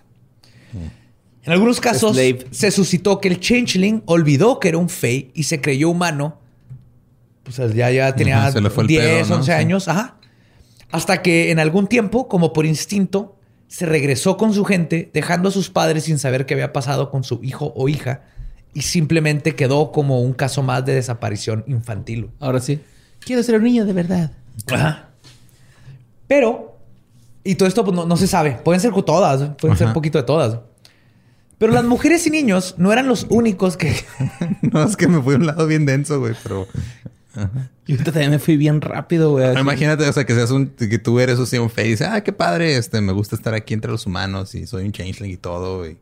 [1.45, 2.45] En algunos casos Slave.
[2.51, 6.39] se suscitó que el changeling olvidó que era un Fey y se creyó humano.
[7.43, 9.35] Pues ya, ya tenía Ajá, se le fue el 10, pedo, ¿no?
[9.37, 9.53] 11 Sí.
[9.53, 9.89] años.
[9.89, 10.17] Ajá.
[10.91, 15.53] Hasta que en algún tiempo, como por instinto, se regresó con su gente, dejando a
[15.53, 18.25] sus padres sin saber qué había pasado con su hijo o hija.
[18.75, 22.29] Y simplemente quedó como un caso más de desaparición infantil.
[22.41, 22.79] Ahora sí.
[23.25, 24.33] Quiero ser un niño de verdad.
[24.71, 25.09] Ajá.
[26.27, 26.79] Pero,
[27.45, 28.59] y todo esto pues, no, no se sabe.
[28.65, 29.53] Pueden ser todas, ¿eh?
[29.61, 29.91] pueden ser Ajá.
[29.91, 30.59] un poquito de todas.
[31.59, 33.95] Pero las mujeres y niños no eran los únicos que.
[34.63, 36.67] No, es que me fui a un lado bien denso, güey, pero...
[37.35, 39.47] Yo ahorita también me fui bien rápido, güey.
[39.47, 39.61] así.
[39.61, 40.69] Imagínate, o sea, que seas un...
[40.69, 43.55] Que tú eres así un face y dices, ah, qué padre, este, me gusta estar
[43.55, 45.99] aquí entre los humanos y soy un changeling y todo, y...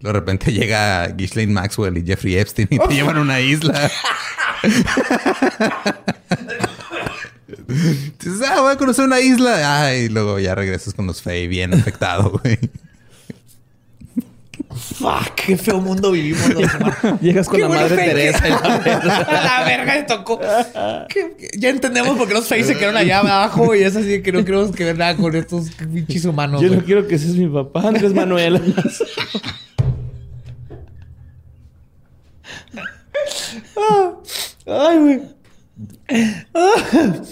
[0.00, 3.90] De repente llega Ghislaine Maxwell y Jeffrey Epstein y te llevan a una isla.
[7.74, 9.84] Dices, ah, voy a conocer una isla.
[9.84, 12.58] Ay, y luego ya regresas con los Fey bien afectado, güey.
[14.76, 15.34] ¡Fuck!
[15.36, 16.48] ¡Qué feo mundo vivimos!
[16.48, 17.20] los humanos.
[17.20, 18.48] Llegas con la madre fe- Teresa.
[18.48, 19.26] y la verga.
[19.44, 20.40] la verga le tocó.
[21.56, 24.44] Ya entendemos por qué los Face se quedaron allá abajo y es así que no
[24.44, 26.60] queremos que ver nada con estos pinches humanos.
[26.60, 26.86] Yo no güey.
[26.86, 28.60] quiero que seas mi papá, Andrés Manuel.
[34.66, 35.20] Ay, güey.
[36.54, 37.22] Ah.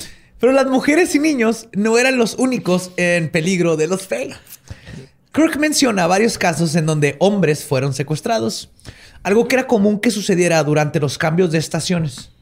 [0.42, 4.34] Pero las mujeres y niños no eran los únicos en peligro de los Fey.
[5.32, 8.68] Kirk menciona varios casos en donde hombres fueron secuestrados,
[9.22, 12.32] algo que era común que sucediera durante los cambios de estaciones,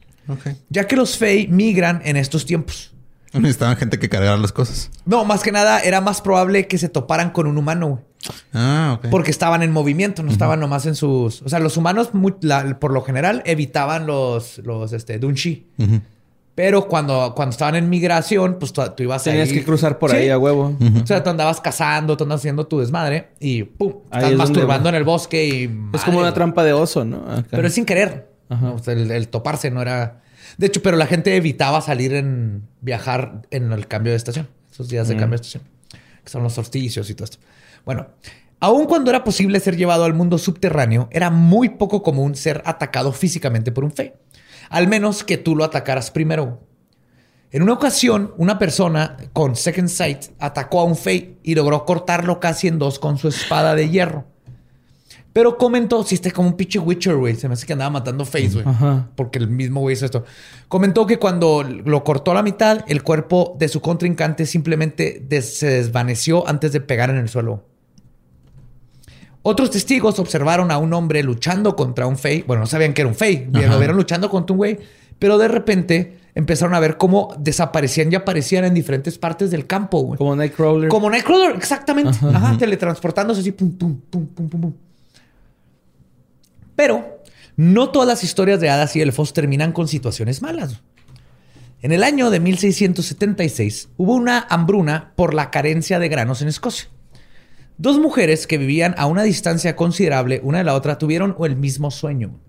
[0.69, 2.91] ya que los Fey migran en estos tiempos.
[3.33, 4.89] Necesitaban gente que cargara las cosas.
[5.05, 8.01] No, más que nada era más probable que se toparan con un humano.
[8.51, 9.09] Ah, ok.
[9.11, 11.43] Porque estaban en movimiento, no estaban nomás en sus...
[11.43, 15.67] O sea, los humanos, muy- la- por lo general, evitaban los, los este, Dunshi.
[15.77, 16.01] Ujú.
[16.53, 20.11] Pero cuando, cuando estaban en migración, pues tú, tú ibas Tenías ahí- que cruzar por
[20.11, 20.17] Sí.
[20.17, 20.77] ahí a huevo.
[21.01, 23.93] O sea, tú andabas cazando, tú andabas haciendo tu desmadre y ¡pum!
[24.11, 25.79] Ahí Estás es masturbando en el bosque y...
[25.93, 27.19] Es como una trampa de oso, ¿no?
[27.31, 27.47] Acá.
[27.51, 28.29] Pero es sin querer.
[28.49, 28.71] Ajá.
[28.71, 30.21] O sea, el, el toparse no era...
[30.57, 32.67] De hecho, pero la gente evitaba salir en...
[32.81, 34.49] Viajar en el cambio de estación.
[34.71, 35.63] Esos días de cambio de estación.
[36.23, 37.37] Que son los solsticios y todo esto.
[37.85, 38.07] Bueno,
[38.59, 43.11] aun cuando era posible ser llevado al mundo subterráneo, era muy poco común ser atacado
[43.13, 44.15] físicamente por un fe.
[44.71, 46.59] Al menos que tú lo atacaras primero.
[47.51, 52.39] En una ocasión, una persona con Second Sight atacó a un Fey y logró cortarlo
[52.39, 54.25] casi en dos con su espada de hierro.
[55.33, 57.35] Pero comentó, si este como un pinche Witcher, güey.
[57.35, 58.65] Se me hace que andaba matando Face, güey.
[59.15, 60.25] Porque el mismo güey hizo esto.
[60.67, 65.57] Comentó que cuando lo cortó a la mitad, el cuerpo de su contrincante simplemente des-
[65.57, 67.65] se desvaneció antes de pegar en el suelo.
[69.43, 72.43] Otros testigos observaron a un hombre luchando contra un Fey.
[72.43, 73.49] Bueno, no sabían que era un Fey.
[73.51, 74.79] Lo vieron luchando contra un güey.
[75.17, 80.01] Pero de repente empezaron a ver cómo desaparecían y aparecían en diferentes partes del campo,
[80.01, 80.17] güey.
[80.17, 80.89] Como Nightcrawler.
[80.89, 82.17] Como Nightcrawler, exactamente.
[82.33, 84.73] Ajá, teletransportándose así, pum, pum, pum, pum, pum, pum.
[86.75, 87.21] Pero
[87.55, 90.81] no todas las historias de hadas y elfos terminan con situaciones malas.
[91.81, 96.89] En el año de 1676 hubo una hambruna por la carencia de granos en Escocia.
[97.81, 101.89] Dos mujeres que vivían a una distancia considerable una de la otra tuvieron el mismo
[101.89, 102.39] sueño.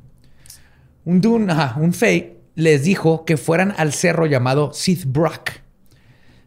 [1.07, 5.53] Un Dun, ajá, un Fey les dijo que fueran al cerro llamado Sith Brock.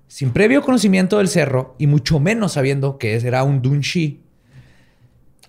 [0.07, 4.21] Sin previo conocimiento del cerro y mucho menos sabiendo que era un Dunshi,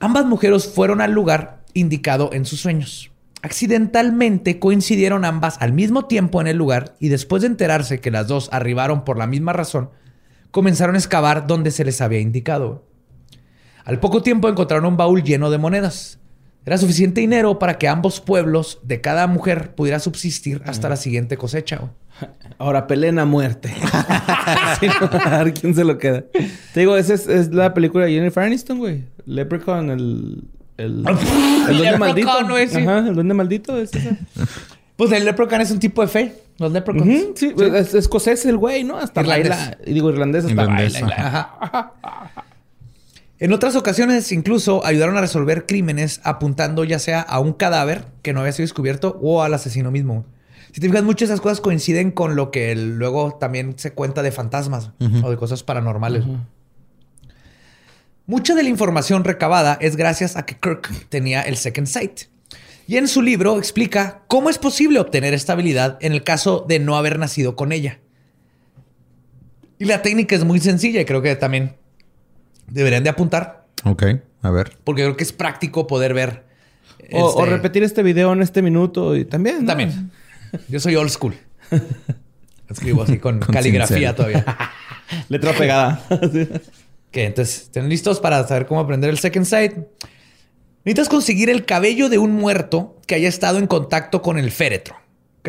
[0.01, 3.11] ambas mujeres fueron al lugar indicado en sus sueños.
[3.43, 8.29] Accidentalmente coincidieron ambas al mismo tiempo en el lugar y después de enterarse que las
[8.29, 9.91] dos arribaron por la misma razón,
[10.53, 12.96] comenzaron a excavar donde se les había indicado.
[13.87, 16.19] Al poco tiempo encontraron un baúl lleno de monedas.
[16.65, 21.37] Era suficiente dinero para que ambos pueblos de cada mujer pudiera subsistir hasta la siguiente
[21.37, 21.83] cosecha.
[22.59, 23.73] Ahora peleen a muerte.
[23.93, 26.25] a ver quién se lo queda.
[26.75, 29.05] Te digo, esa es, la película de Jennifer Aniston, güey.
[29.25, 30.45] Leprechaun, el...
[30.77, 31.05] El,
[31.69, 32.29] el duende maldito.
[32.29, 34.19] Ajá, el duende maldito es ese.
[34.97, 36.35] Pues el Leprechaun es un tipo de fe.
[36.59, 37.39] Los Leprechauns.
[37.39, 38.99] sí, Es, escocés el güey, ¿no?
[38.99, 39.77] Hasta irlandés.
[39.87, 41.93] Y digo irlandés hasta irlandés, Ajá.
[43.39, 48.33] En otras ocasiones incluso ayudaron a resolver crímenes apuntando ya sea a un cadáver que
[48.33, 50.25] no había sido descubierto o al asesino mismo.
[50.73, 54.23] Si te fijas, muchas de esas cosas coinciden con lo que luego también se cuenta
[54.23, 54.91] de fantasmas
[55.23, 56.25] o de cosas paranormales.
[58.27, 62.23] Mucha de la información recabada es gracias a que Kirk tenía el Second Sight.
[62.89, 66.79] Y en su libro explica cómo es posible obtener esta habilidad en el caso de
[66.79, 68.01] no haber nacido con ella.
[69.79, 71.77] Y la técnica es muy sencilla y creo que también
[72.69, 73.67] deberían de apuntar.
[73.85, 74.05] Ok,
[74.43, 74.77] a ver.
[74.85, 76.45] Porque creo que es práctico poder ver.
[77.13, 79.67] O, este repetir este video en este minuto y también.
[79.67, 80.11] También.
[80.69, 81.35] Yo soy old school.
[82.69, 84.45] Escribo así con, caligrafía todavía.
[85.29, 86.05] Letra pegada.
[87.11, 89.75] que entonces, ¿estén listos para saber cómo aprender el second sight?
[90.85, 94.97] Necesitas conseguir el cabello de un muerto que haya estado en contacto con el féretro.
[95.41, 95.49] ¿Ok?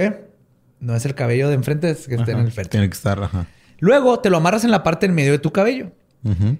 [0.80, 2.72] No es el cabello de enfrente, es que esté en el féretro.
[2.72, 3.48] Tiene que estar, ajá.
[3.80, 5.92] Luego te lo amarras en la parte en medio de tu cabello.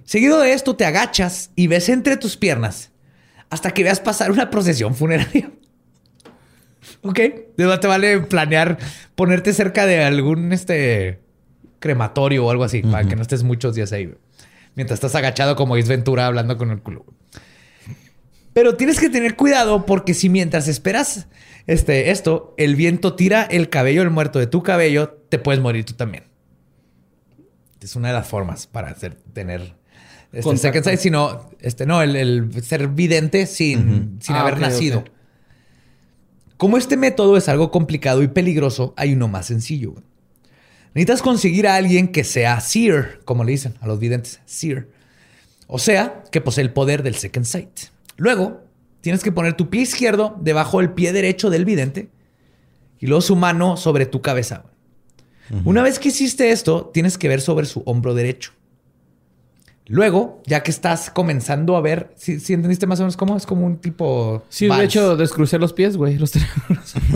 [0.04, 2.90] Seguido de esto, te agachas y ves entre tus piernas
[3.50, 5.50] hasta que veas pasar una procesión funeraria.
[7.02, 7.20] ok.
[7.56, 8.78] Te vale planear
[9.14, 11.20] ponerte cerca de algún este
[11.80, 14.12] crematorio o algo así, para que no estés muchos días ahí.
[14.74, 17.04] Mientras estás agachado como Is Ventura hablando con el culo.
[18.52, 21.28] Pero tienes que tener cuidado porque si mientras esperas
[21.66, 25.84] este, esto, el viento tira el cabello del muerto de tu cabello, te puedes morir
[25.84, 26.24] tú también.
[27.80, 29.74] Es una de las formas para hacer, tener
[30.32, 35.04] este second sight, sino este, no, el, ser vidente sin, sin ah, haber nacido.
[36.56, 39.94] Como este método es algo complicado y peligroso, hay uno más sencillo.
[40.94, 44.88] Necesitas conseguir a alguien que sea seer, como le dicen a los videntes, seer.
[45.68, 47.78] O sea, que posee el poder del second sight.
[48.16, 48.64] Luego,
[49.00, 52.10] tienes que poner tu pie izquierdo debajo del pie derecho del vidente
[52.98, 54.64] y luego su mano sobre tu cabeza.
[55.64, 58.52] Una vez que hiciste esto, tienes que ver sobre su hombro derecho.
[59.90, 63.38] Luego, ya que estás comenzando a ver, si entendiste más o menos cómo?
[63.38, 64.44] Es como un tipo.
[64.50, 66.18] Sí, de hecho, descrucé los pies, güey.
[66.18, 66.32] Los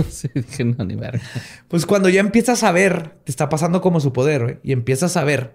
[0.08, 1.20] sí, dije, no, ni ver.
[1.68, 4.58] Pues cuando ya empiezas a ver, te está pasando como su poder, güey.
[4.62, 5.54] Y empiezas a ver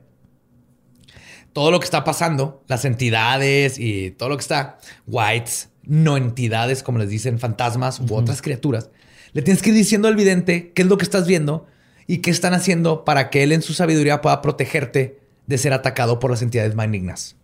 [1.53, 6.83] todo lo que está pasando, las entidades y todo lo que está, whites, no entidades,
[6.83, 8.91] como les dicen, fantasmas u otras criaturas.
[9.33, 11.65] Le tienes que ir diciendo al vidente qué es lo que estás viendo
[12.07, 16.19] y qué están haciendo para que él en su sabiduría pueda protegerte de ser atacado
[16.19, 17.35] por las entidades malignas.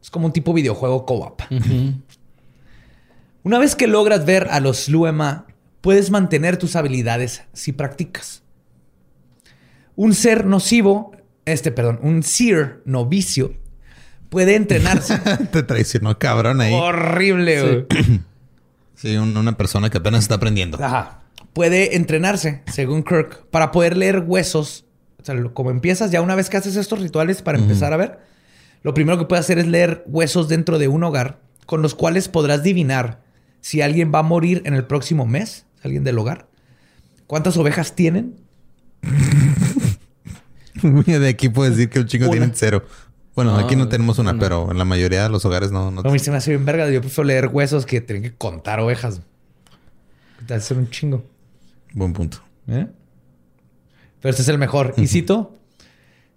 [0.00, 1.42] Es como un tipo videojuego co-op.
[3.42, 5.46] Una vez que logras ver a los Luema,
[5.80, 8.42] puedes mantener tus habilidades si practicas.
[9.96, 11.12] Un ser nocivo,
[11.44, 13.54] este, perdón, un seer novicio,
[14.28, 15.18] puede entrenarse.
[15.52, 16.72] Te traicionó cabrón ahí.
[16.72, 18.20] Horrible, Sí,
[18.94, 20.78] sí una persona que apenas está aprendiendo.
[20.82, 21.25] Ajá
[21.56, 24.84] puede entrenarse, según Kirk, para poder leer huesos.
[25.18, 28.18] O sea, como empiezas, ya una vez que haces estos rituales para empezar a ver,
[28.82, 32.28] lo primero que puedes hacer es leer huesos dentro de un hogar, con los cuales
[32.28, 33.22] podrás adivinar
[33.62, 36.46] si alguien va a morir en el próximo mes, alguien del hogar.
[37.26, 38.36] ¿Cuántas ovejas tienen?
[41.06, 42.84] de aquí puedes decir que el chico tiene cero.
[43.34, 45.90] Bueno, aquí no tenemos una, pero en la mayoría de los hogares no.
[45.90, 46.90] no, a mí se me hace bien verga.
[46.90, 49.22] Yo prefiero leer huesos que tener que contar ovejas.
[50.46, 51.24] Te hace un chingo.
[51.96, 52.42] Buen punto.
[52.68, 52.86] ¿Eh?
[54.20, 54.92] Pero este es el mejor.
[54.98, 55.56] Y cito,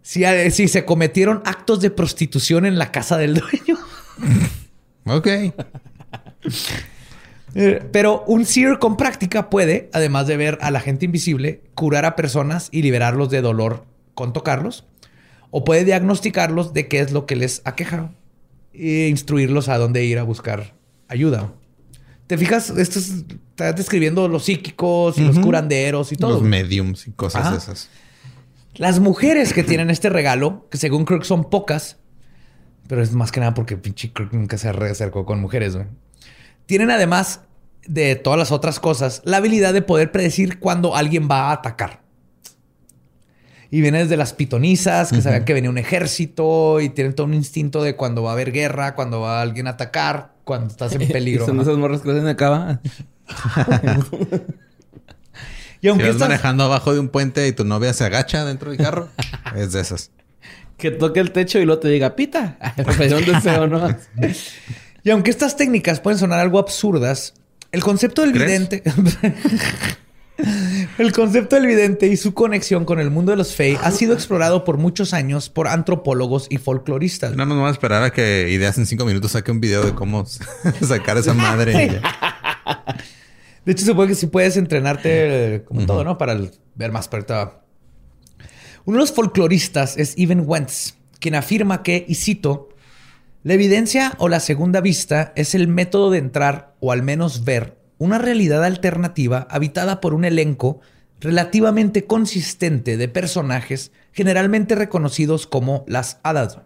[0.01, 3.77] si, si se cometieron actos de prostitución en la casa del dueño.
[5.05, 5.27] ok.
[7.55, 12.05] Eh, pero un seer con práctica puede, además de ver a la gente invisible, curar
[12.05, 13.83] a personas y liberarlos de dolor
[14.13, 14.85] con tocarlos.
[15.51, 18.11] O puede diagnosticarlos de qué es lo que les aqueja
[18.71, 20.73] e instruirlos a dónde ir a buscar
[21.09, 21.51] ayuda.
[22.29, 22.69] ¿Te fijas?
[22.69, 26.33] Esto está describiendo los psíquicos y los curanderos y todo.
[26.33, 27.89] Los mediums y cosas esas.
[28.75, 31.97] Las mujeres que tienen este regalo, que según Kirk son pocas,
[32.87, 35.87] pero es más que nada porque pinche Kirk nunca se acercó con mujeres, güey.
[36.67, 37.41] Tienen además
[37.87, 42.03] de todas las otras cosas la habilidad de poder predecir cuándo alguien va a atacar.
[43.71, 47.33] Y viene desde las pitonizas, que sabían que venía un ejército y tienen todo un
[47.33, 51.07] instinto de cuando va a haber guerra, cuando va alguien a atacar, cuando estás en
[51.07, 51.45] peligro.
[51.45, 51.61] Son ¿no?
[51.61, 52.81] esas morras que hacen acaba.
[55.81, 58.43] Y aunque si vas estas- manejando abajo de un puente y tu novia se agacha
[58.43, 59.07] dentro del carro,
[59.55, 60.11] es de esas.
[60.77, 62.57] Que toque el techo y luego te diga, pita.
[62.77, 63.87] Un deseo, ¿no?
[65.03, 67.33] Y aunque estas técnicas pueden sonar algo absurdas,
[67.71, 68.47] el concepto del ¿Crees?
[68.67, 68.83] vidente.
[70.97, 74.13] El concepto del vidente y su conexión con el mundo de los Fey ha sido
[74.13, 77.35] explorado por muchos años por antropólogos y folcloristas.
[77.35, 79.93] No nos vamos a esperar a que Ideas en cinco minutos saque un video de
[79.93, 80.25] cómo
[80.81, 82.01] sacar esa madre.
[83.65, 86.17] De hecho, supongo que sí puedes entrenarte eh, como todo, ¿no?
[86.17, 87.61] Para el- ver más perto.
[88.85, 92.69] Uno de los folcloristas es Even Wentz, quien afirma que, y cito,
[93.43, 97.77] la evidencia o la segunda vista es el método de entrar o al menos ver
[97.99, 100.79] una realidad alternativa habitada por un elenco
[101.19, 106.59] relativamente consistente de personajes generalmente reconocidos como las hadas.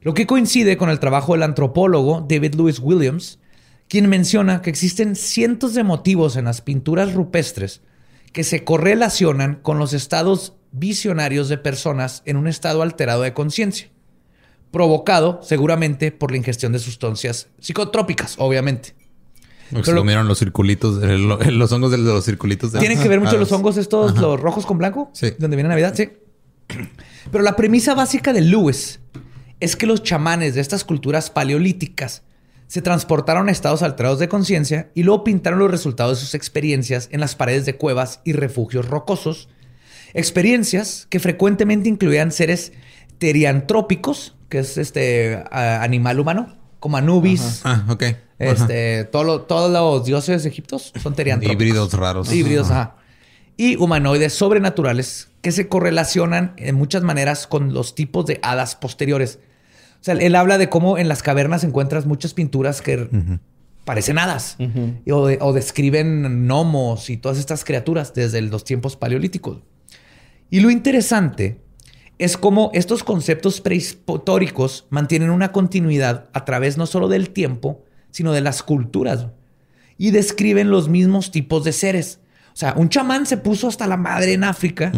[0.00, 3.40] Lo que coincide con el trabajo del antropólogo David Lewis Williams,
[3.88, 7.82] quien menciona que existen cientos de motivos en las pinturas rupestres
[8.32, 13.90] que se correlacionan con los estados visionarios de personas en un estado alterado de conciencia,
[14.70, 19.01] provocado seguramente por la ingestión de sustancias psicotrópicas, obviamente.
[19.72, 21.28] Se Pero- comieron los circulitos, el-
[21.58, 22.72] los hongos de los circulitos.
[22.72, 25.32] De Tienen que ver mucho los hongos estos, los rojos con blanco, Sí.
[25.38, 26.10] donde viene Navidad, sí.
[27.30, 29.00] Pero la premisa básica de Lewis
[29.60, 32.22] es que los chamanes de estas culturas paleolíticas
[32.66, 37.08] se transportaron a estados alterados de conciencia y luego pintaron los resultados de sus experiencias
[37.12, 39.48] en las paredes de cuevas y refugios rocosos.
[40.14, 42.72] Experiencias que frecuentemente incluían seres
[43.18, 48.04] teriantrópicos, que es este animal humano, como Anubis, Ah, ok.
[48.42, 51.62] Este, todo lo- todos los dioses egiptos son teriantrópicos.
[51.62, 52.32] Híbridos raros.
[52.32, 52.80] Híbridos, Ajá.
[52.82, 52.96] ajá.
[53.56, 59.38] Y humanoides sobrenaturales que se correlacionan en muchas maneras con los tipos de hadas posteriores.
[60.00, 63.08] O sea, él habla de cómo en las cavernas encuentras muchas pinturas que
[63.84, 64.56] parecen hadas
[65.10, 69.58] o, de- o describen gnomos y todas estas criaturas desde los tiempos paleolíticos.
[70.50, 71.60] Y lo interesante
[72.18, 78.30] es cómo estos conceptos prehistóricos mantienen una continuidad a través no solo del tiempo, sino
[78.32, 79.26] de las culturas.
[79.98, 82.20] Y describen los mismos tipos de seres.
[82.52, 84.92] O sea, un chamán se puso hasta la madre en África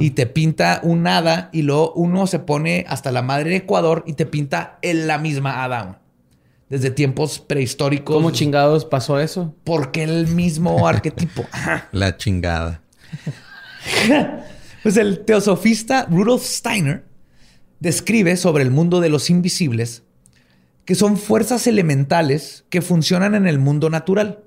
[0.00, 4.02] y te pinta un hada y luego uno se pone hasta la madre en Ecuador
[4.06, 6.02] y te pinta en la misma hada.
[6.68, 8.16] Desde tiempos prehistóricos.
[8.16, 9.54] ¿Cómo chingados pasó eso?
[9.62, 11.46] Porque el mismo arquetipo.
[11.92, 12.82] La chingada.
[14.82, 17.04] Pues el teosofista Rudolf Steiner
[17.80, 20.04] describe sobre el mundo de los invisibles
[20.86, 24.44] que son fuerzas elementales que funcionan en el mundo natural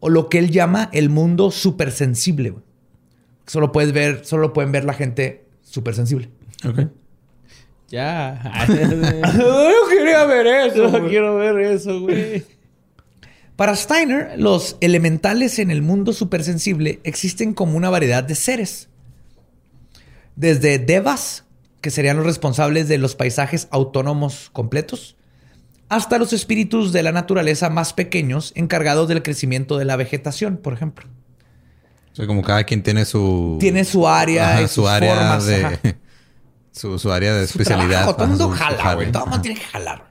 [0.00, 2.50] o lo que él llama el mundo supersensible.
[2.50, 2.64] güey.
[3.46, 6.30] Solo puedes ver, solo pueden ver la gente supersensible.
[6.66, 6.88] Ok.
[7.88, 8.66] Ya.
[8.68, 10.90] Yo quería ver eso.
[10.90, 12.44] Yo quiero ver eso, güey.
[13.56, 18.88] Para Steiner, los elementales en el mundo supersensible existen como una variedad de seres.
[20.36, 21.44] Desde devas,
[21.80, 25.16] que serían los responsables de los paisajes autónomos completos,
[25.88, 30.72] hasta los espíritus de la naturaleza más pequeños encargados del crecimiento de la vegetación, por
[30.72, 31.06] ejemplo.
[32.12, 33.56] O sea, como cada quien tiene su...
[33.60, 35.64] Tiene su área, Ajá, y su sus área formas, de...
[35.64, 35.78] ajá.
[36.72, 37.98] Su, su área de Su especialidad.
[38.00, 39.12] trabajo, Todo el mundo jala, güey.
[39.12, 40.10] Todo el mundo tiene que jalar.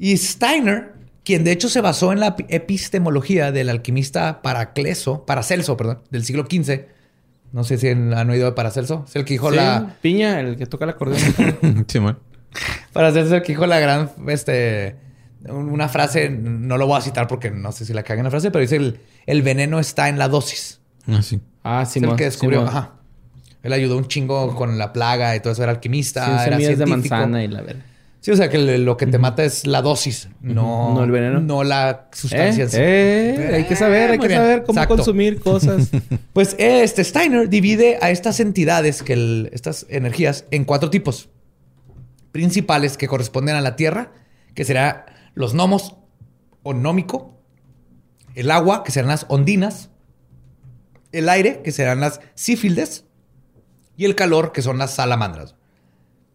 [0.00, 6.00] Y Steiner, quien de hecho se basó en la epistemología del alquimista Paracleso, Paracelso, perdón,
[6.10, 6.86] del siglo XV.
[7.52, 9.04] No sé si han oído de Paracelso.
[9.08, 9.94] Es el que dijo Sí, la...
[10.02, 11.84] Piña, el que toca el acordeón.
[11.86, 12.18] Sí, man.
[12.92, 14.10] Paracelso es el que dijo la gran...
[14.28, 14.96] Este,
[15.48, 18.50] una frase, no lo voy a citar porque no sé si la cagan la frase,
[18.50, 20.80] pero dice el, el veneno está en la dosis.
[21.08, 21.40] Ah, sí.
[21.64, 22.62] ah, Es sí, el que descubrió.
[22.66, 22.92] Ajá.
[23.62, 25.62] Él ayudó un chingo con la plaga y todo eso.
[25.62, 27.14] Era alquimista, Sin era semillas de científico.
[27.14, 27.82] manzana y la verdad.
[28.20, 31.40] Sí, o sea que lo que te mata es la dosis, no, No el veneno.
[31.40, 32.64] No la sustancia.
[32.64, 33.42] Eh, en sí.
[33.42, 34.40] eh, hay que saber, hay Muy que bien.
[34.42, 34.96] saber cómo Exacto.
[34.96, 35.88] consumir cosas.
[36.34, 41.30] Pues este Steiner divide a estas entidades, que el- estas energías, en cuatro tipos
[42.32, 44.12] principales que corresponden a la tierra,
[44.54, 45.96] que será los gnomos
[46.62, 47.40] o gnómico,
[48.34, 49.90] el agua, que serán las ondinas,
[51.12, 53.04] el aire, que serán las sífildes,
[53.96, 55.56] y el calor, que son las salamandras.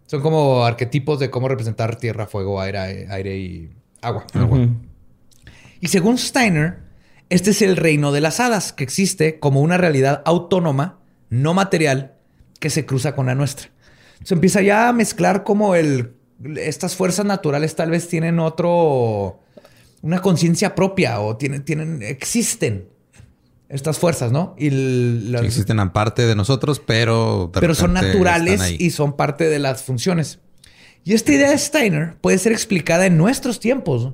[0.05, 4.25] Son como arquetipos de cómo representar tierra, fuego, aire, aire y agua.
[5.79, 6.83] Y según Steiner,
[7.29, 10.99] este es el reino de las hadas, que existe como una realidad autónoma,
[11.29, 12.13] no material
[12.59, 13.69] que se cruza con la nuestra.
[14.23, 16.13] Se empieza ya a mezclar como el
[16.57, 19.39] estas fuerzas naturales tal vez tienen otro
[20.01, 22.89] una conciencia propia o tienen tienen existen
[23.69, 24.55] estas fuerzas, ¿no?
[24.57, 30.39] Y existen aparte de nosotros, pero pero son naturales y son parte de las funciones.
[31.03, 34.13] Y esta idea de Steiner puede ser explicada en nuestros tiempos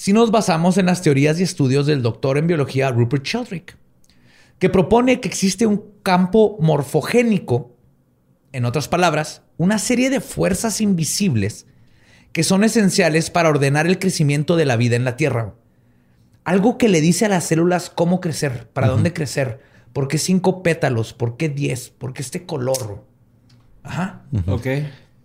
[0.00, 3.74] si nos basamos en las teorías y estudios del doctor en biología Rupert Sheldrake,
[4.58, 7.76] que propone que existe un campo morfogénico,
[8.52, 11.66] en otras palabras, una serie de fuerzas invisibles
[12.32, 15.54] que son esenciales para ordenar el crecimiento de la vida en la Tierra.
[16.44, 19.60] Algo que le dice a las células cómo crecer, para dónde crecer,
[19.92, 23.04] por qué cinco pétalos, por qué diez, por qué este color.
[23.82, 24.22] Ajá.
[24.46, 24.66] Ok.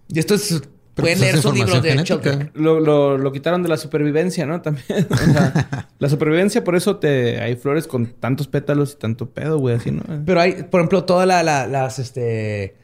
[0.08, 0.62] Y esto es
[0.96, 4.62] Pueden pues leer sus libros de Lo, lo, quitaron de la supervivencia, ¿no?
[4.62, 4.86] También.
[6.00, 9.92] la supervivencia, por eso te hay flores con tantos pétalos y tanto pedo, güey, así,
[9.92, 10.04] ¿no?
[10.26, 12.78] Pero hay, por ejemplo, todas las, este,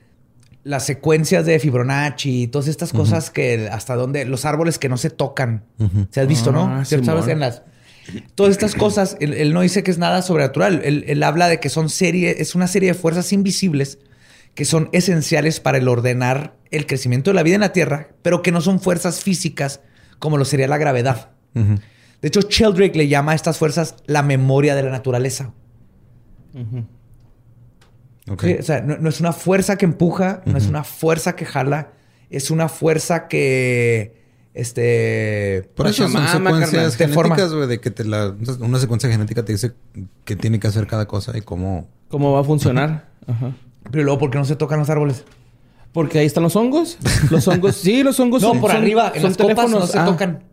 [0.64, 4.98] las secuencias de Fibonacci y todas estas cosas que hasta donde los árboles que no
[4.98, 5.66] se tocan.
[6.12, 6.68] Se has visto, ¿no?
[6.68, 7.28] Ah, ¿Sabes?
[7.28, 7.64] En las
[8.36, 10.82] todas estas cosas, él, no dice que es nada sobrenatural.
[10.84, 14.00] Él, él habla de que son serie, es una serie de fuerzas invisibles
[14.56, 18.42] que son esenciales para el ordenar el crecimiento de la vida en la Tierra, pero
[18.42, 19.82] que no son fuerzas físicas
[20.20, 21.32] como lo sería la gravedad.
[21.54, 25.54] De hecho, Sheldrake le llama a estas fuerzas la memoria de la naturaleza.
[28.28, 31.94] O sea, no, es una fuerza que empuja, no es una fuerza que jala,
[32.30, 34.20] es una fuerza que
[34.54, 39.54] este por eso son secuencias genéticas güey de que te la, una secuencia genética te
[39.54, 39.72] dice
[40.26, 43.54] qué tiene que hacer cada cosa y cómo cómo va a funcionar Ajá.
[43.90, 45.24] Pero luego, ¿por qué no se tocan los árboles?
[45.92, 46.98] Porque ahí están los hongos.
[47.30, 50.06] Los hongos, sí, los hongos no, por arriba, en las copas no se ah.
[50.06, 50.44] tocan.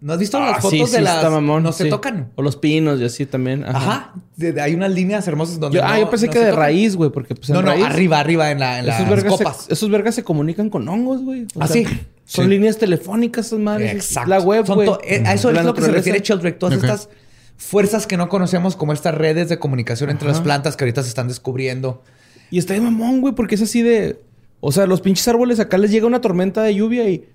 [0.00, 2.30] ¿No has visto las ah, fotos de las no se tocan?
[2.36, 3.64] O los pinos y así también.
[3.64, 4.14] Ajá.
[4.62, 7.60] hay unas líneas hermosas donde Ah, yo pensé que de raíz, güey, porque pues No,
[7.60, 9.66] no, arriba, arriba en, la, en las copas.
[9.68, 11.46] esos vergas se comunican con hongos, güey.
[11.58, 11.86] ah, sí.
[12.24, 13.92] Son líneas telefónicas, esas madres.
[13.92, 14.30] Exacto.
[14.30, 14.88] La web, güey.
[15.04, 16.58] Eh, a eso es lo que se refiere Sheldrake.
[16.58, 17.08] Todas estas
[17.56, 21.08] fuerzas que no conocemos como estas redes de comunicación entre las plantas que ahorita se
[21.08, 22.02] están descubriendo.
[22.50, 24.20] Y está de mamón, güey, porque es así de.
[24.60, 27.28] O sea, los pinches árboles acá les llega una tormenta de lluvia y.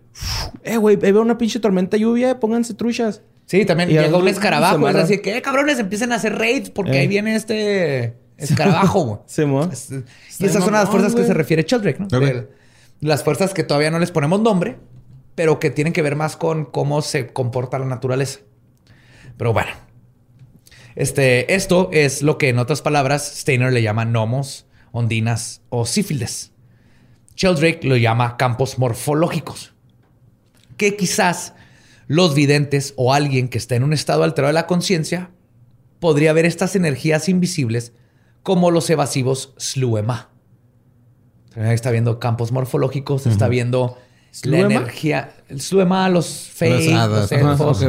[0.64, 3.22] eh, güey, ahí veo una pinche tormenta lluvia, pónganse truchas.
[3.46, 4.88] Sí, también llega un escarabajo.
[4.90, 7.08] Es así que, eh, cabrones, empiecen a hacer raids porque ahí eh.
[7.08, 9.20] viene este escarabajo, güey.
[9.26, 12.08] Se y esas son las fuerzas que se refiere Sheldrake, ¿no?
[13.02, 14.78] las fuerzas que todavía no les ponemos nombre,
[15.36, 18.40] pero que tienen que ver más con cómo se comporta la naturaleza.
[19.38, 19.72] Pero bueno.
[20.96, 26.54] Este, esto es lo que en otras palabras Steiner le llama gnomos ondinas o sífilis.
[27.36, 29.75] Sheldrake lo llama campos morfológicos,
[30.78, 31.54] que quizás
[32.08, 35.32] los videntes o alguien que está en un estado alterado de la conciencia
[36.00, 37.94] podría ver estas energías invisibles
[38.44, 40.30] como los evasivos Sluema.
[41.56, 43.98] Está viendo campos morfológicos, está viendo
[44.44, 45.36] la energía.
[45.48, 47.86] El Sluema, los Fey, los elfos.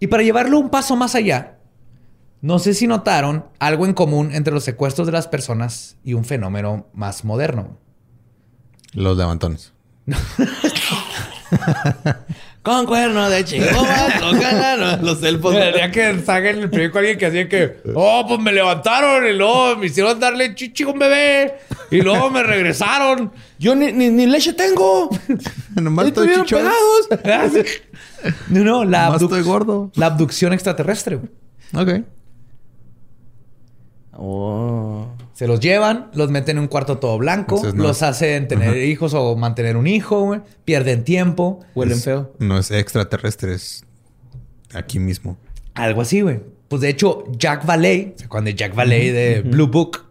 [0.00, 1.58] Y para llevarlo un paso más allá,
[2.42, 6.24] no sé si notaron algo en común entre los secuestros de las personas y un
[6.24, 7.78] fenómeno más moderno.
[8.92, 9.72] Los levantones.
[12.62, 13.64] Con cuerno de chico,
[15.00, 15.54] los elfos.
[15.54, 19.76] Tendría que salgan el periódico alguien que hacía que, oh, pues me levantaron y luego
[19.76, 21.54] me hicieron darle chichi a un bebé
[21.92, 23.30] y luego me regresaron.
[23.60, 25.10] Yo ni, ni, leche tengo.
[25.76, 27.08] Nomás estoy pegados.
[28.48, 29.92] no, no, la, estoy gordo.
[29.94, 31.20] la abducción extraterrestre.
[31.72, 31.90] Ok.
[34.12, 35.15] Oh.
[35.36, 39.36] Se los llevan, los meten en un cuarto todo blanco, los hacen tener hijos o
[39.36, 41.60] mantener un hijo, Pierden tiempo.
[41.74, 42.32] Huelen feo.
[42.38, 43.84] No es extraterrestre, es
[44.72, 45.36] aquí mismo.
[45.74, 46.40] Algo así, güey.
[46.68, 50.06] Pues de hecho, Jack Valley, cuando Jack Valley de Blue Book,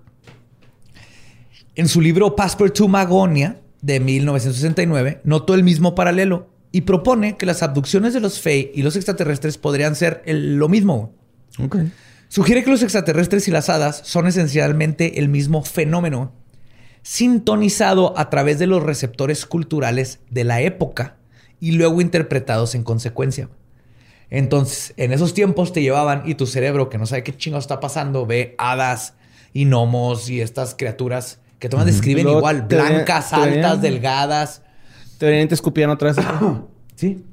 [1.74, 7.48] en su libro Passport to Magonia de 1969, notó el mismo paralelo y propone que
[7.48, 11.16] las abducciones de los Fey y los extraterrestres podrían ser lo mismo.
[11.58, 11.78] Ok.
[12.28, 16.34] Sugiere que los extraterrestres y las hadas son esencialmente el mismo fenómeno,
[17.02, 21.18] sintonizado a través de los receptores culturales de la época
[21.60, 23.50] y luego interpretados en consecuencia.
[24.30, 27.80] Entonces, en esos tiempos te llevaban y tu cerebro, que no sabe qué chingo está
[27.80, 29.14] pasando, ve hadas
[29.54, 34.62] y gnomos y estas criaturas que toman describen igual, blancas, altas, delgadas.
[35.18, 36.26] Te venían y te escupían otra vez.
[36.96, 37.24] sí.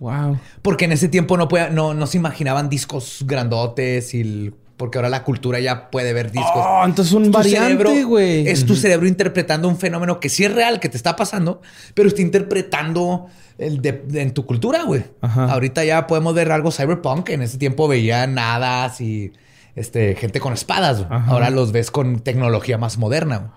[0.00, 0.38] Wow.
[0.62, 5.24] Porque en ese tiempo no, no, no se imaginaban discos grandotes y porque ahora la
[5.24, 6.64] cultura ya puede ver discos.
[6.66, 8.48] Oh, entonces un variante, güey.
[8.48, 11.60] Es tu cerebro interpretando un fenómeno que sí es real, que te está pasando,
[11.92, 13.26] pero está interpretando
[13.58, 15.04] el de, en tu cultura, güey.
[15.20, 17.28] Ahorita ya podemos ver algo cyberpunk.
[17.28, 19.34] En ese tiempo veían hadas y
[19.76, 21.04] este, gente con espadas.
[21.10, 23.52] Ahora los ves con tecnología más moderna.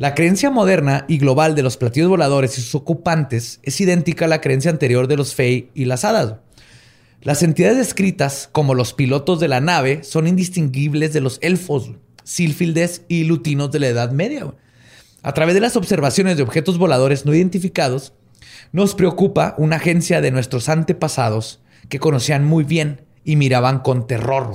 [0.00, 4.28] La creencia moderna y global de los platillos voladores y sus ocupantes es idéntica a
[4.28, 6.36] la creencia anterior de los Fey y las hadas.
[7.20, 11.90] Las entidades descritas como los pilotos de la nave son indistinguibles de los elfos,
[12.24, 14.54] sílfides y lutinos de la Edad Media.
[15.20, 18.14] A través de las observaciones de objetos voladores no identificados,
[18.72, 21.60] nos preocupa una agencia de nuestros antepasados
[21.90, 24.54] que conocían muy bien y miraban con terror.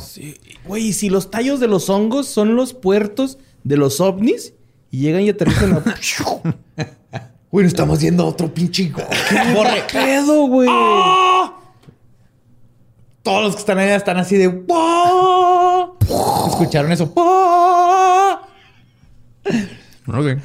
[0.65, 4.54] Güey, ¿y si los tallos de los hongos son los puertos de los ovnis
[4.95, 5.83] y llegan y aterrizan a...
[7.51, 8.91] Bueno, estamos viendo otro pinche...
[8.91, 10.67] ¿Qué pedo, güey?
[10.71, 11.53] ¡Ah!
[13.21, 14.63] Todos los que están allá están así de...
[16.49, 17.05] ¿Escucharon eso?
[20.07, 20.37] Ok.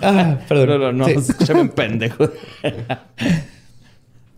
[0.00, 0.68] Ah, perdón.
[0.68, 1.06] No, no, no.
[1.08, 2.30] Escúchame pendejo.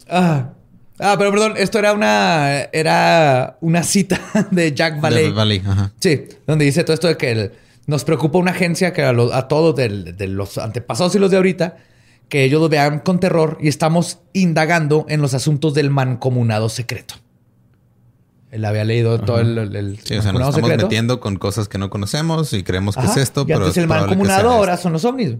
[0.08, 0.50] ah.
[0.98, 4.20] Ah, pero perdón, esto era una era una cita
[4.50, 5.30] de Jack Valley.
[5.30, 5.92] Valley ajá.
[6.00, 10.28] Sí, donde dice todo esto de que nos preocupa una agencia que a, todos de,
[10.28, 11.76] los antepasados y los de ahorita,
[12.28, 17.14] que ellos lo vean con terror y estamos indagando en los asuntos del mancomunado secreto.
[18.50, 21.78] Él había leído todo el, el, sí, o sea, nos estamos metiendo con cosas que
[21.78, 25.36] no conocemos y creemos que es esto, pero entonces el mancomunado ahora son los ovnis.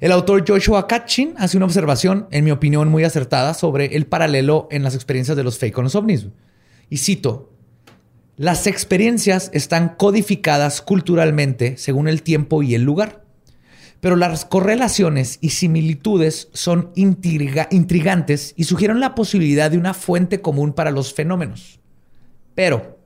[0.00, 4.66] El autor Joshua Katchin hace una observación, en mi opinión, muy acertada sobre el paralelo
[4.70, 6.26] en las experiencias de los fake con los ovnis.
[6.90, 7.51] Y cito,
[8.36, 13.24] las experiencias están codificadas culturalmente según el tiempo y el lugar,
[14.00, 20.72] pero las correlaciones y similitudes son intrigantes y sugieren la posibilidad de una fuente común
[20.72, 21.78] para los fenómenos.
[22.54, 22.98] Pero,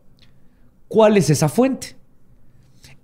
[0.89, 1.97] ¿cuál es esa fuente?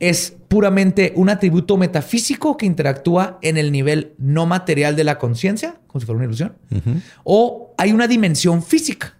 [0.02, 5.76] es puramente un atributo metafísico que interactúa en el nivel no material de la conciencia,
[5.86, 6.56] como si fuera una ilusión,
[7.22, 9.14] o hay una dimensión física,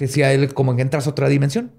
[0.00, 1.72] que si hay como que entras a otra dimensión.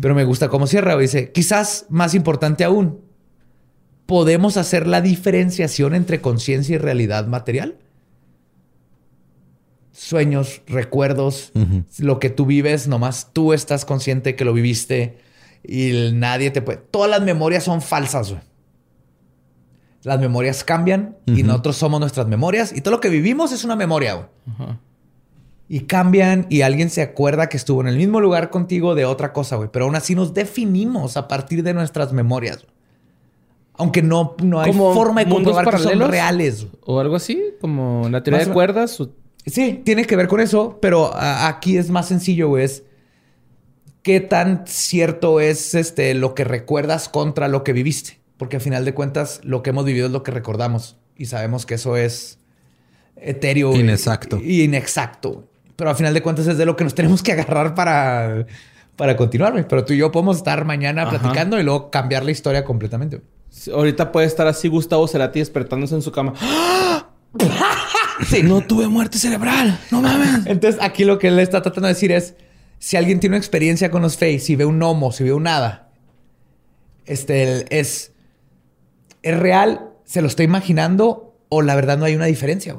[0.00, 3.00] Pero me gusta cómo cierra, dice, quizás más importante aún,
[4.06, 7.78] ¿podemos hacer la diferenciación entre conciencia y realidad material?
[9.90, 11.50] Sueños, recuerdos,
[11.98, 15.18] lo que tú vives, nomás tú estás consciente que lo viviste
[15.64, 16.78] y nadie te puede.
[16.78, 18.42] Todas las memorias son falsas, güey.
[20.04, 23.74] Las memorias cambian y nosotros somos nuestras memorias y todo lo que vivimos es una
[23.74, 24.26] memoria, güey.
[25.72, 29.32] Y cambian y alguien se acuerda que estuvo en el mismo lugar contigo de otra
[29.32, 29.68] cosa, güey.
[29.72, 32.66] Pero aún así nos definimos a partir de nuestras memorias.
[33.74, 36.66] Aunque no, no hay forma de comprobar que son reales.
[36.84, 39.00] O algo así, como la teoría de cuerdas.
[39.46, 42.64] Sí, tiene que ver con eso, pero aquí es más sencillo, güey.
[42.64, 42.82] Es
[44.02, 48.18] qué tan cierto es este, lo que recuerdas contra lo que viviste.
[48.38, 50.96] Porque al final de cuentas, lo que hemos vivido es lo que recordamos.
[51.14, 52.40] Y sabemos que eso es
[53.14, 53.72] etéreo.
[53.76, 54.40] Inexacto.
[54.42, 55.46] Y, inexacto.
[55.80, 58.44] Pero al final de cuentas es de lo que nos tenemos que agarrar para,
[58.96, 59.66] para continuar.
[59.66, 63.22] Pero tú y yo podemos estar mañana platicando y luego cambiar la historia completamente.
[63.72, 66.34] Ahorita puede estar así Gustavo Cerati despertándose en su cama.
[68.28, 68.42] sí.
[68.42, 69.80] No tuve muerte cerebral.
[69.90, 70.44] No mames.
[70.44, 72.34] Entonces aquí lo que él está tratando de decir es
[72.78, 75.44] si alguien tiene una experiencia con los Fae, si ve un gnomo, si ve un
[75.44, 75.92] nada,
[77.06, 78.12] este, es,
[79.22, 82.78] es real, se lo está imaginando o la verdad no hay una diferencia.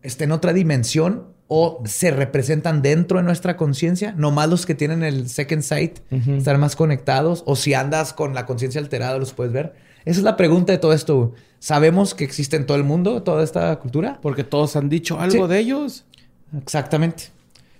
[0.00, 5.02] Está en otra dimensión o se representan dentro de nuestra conciencia, nomás los que tienen
[5.02, 9.52] el second sight estar más conectados o si andas con la conciencia alterada los puedes
[9.52, 9.74] ver.
[10.04, 11.32] Esa es la pregunta de todo esto.
[11.58, 14.20] ¿Sabemos que existe en todo el mundo toda esta cultura?
[14.22, 16.04] Porque todos han dicho algo de ellos.
[16.56, 17.24] Exactamente.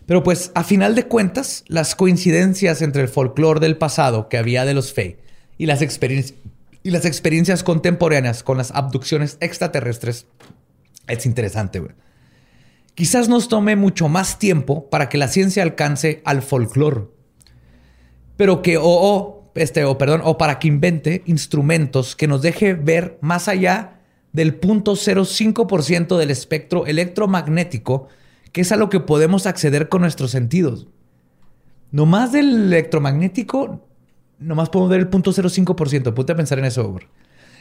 [0.05, 4.64] Pero pues a final de cuentas, las coincidencias entre el folclore del pasado que había
[4.64, 5.18] de los Fey
[5.59, 10.26] y las, y las experiencias contemporáneas con las abducciones extraterrestres
[11.06, 11.80] es interesante.
[12.94, 17.08] Quizás nos tome mucho más tiempo para que la ciencia alcance al folclore,
[18.36, 23.18] pero que o, este, o perdón, o para que invente instrumentos que nos deje ver
[23.20, 24.00] más allá
[24.32, 28.08] del 0.05% del espectro electromagnético
[28.52, 30.88] que es a lo que podemos acceder con nuestros sentidos.
[31.92, 33.86] No más del electromagnético,
[34.38, 36.14] nomás podemos ver el 0.05%.
[36.14, 36.96] Ponte a pensar en eso.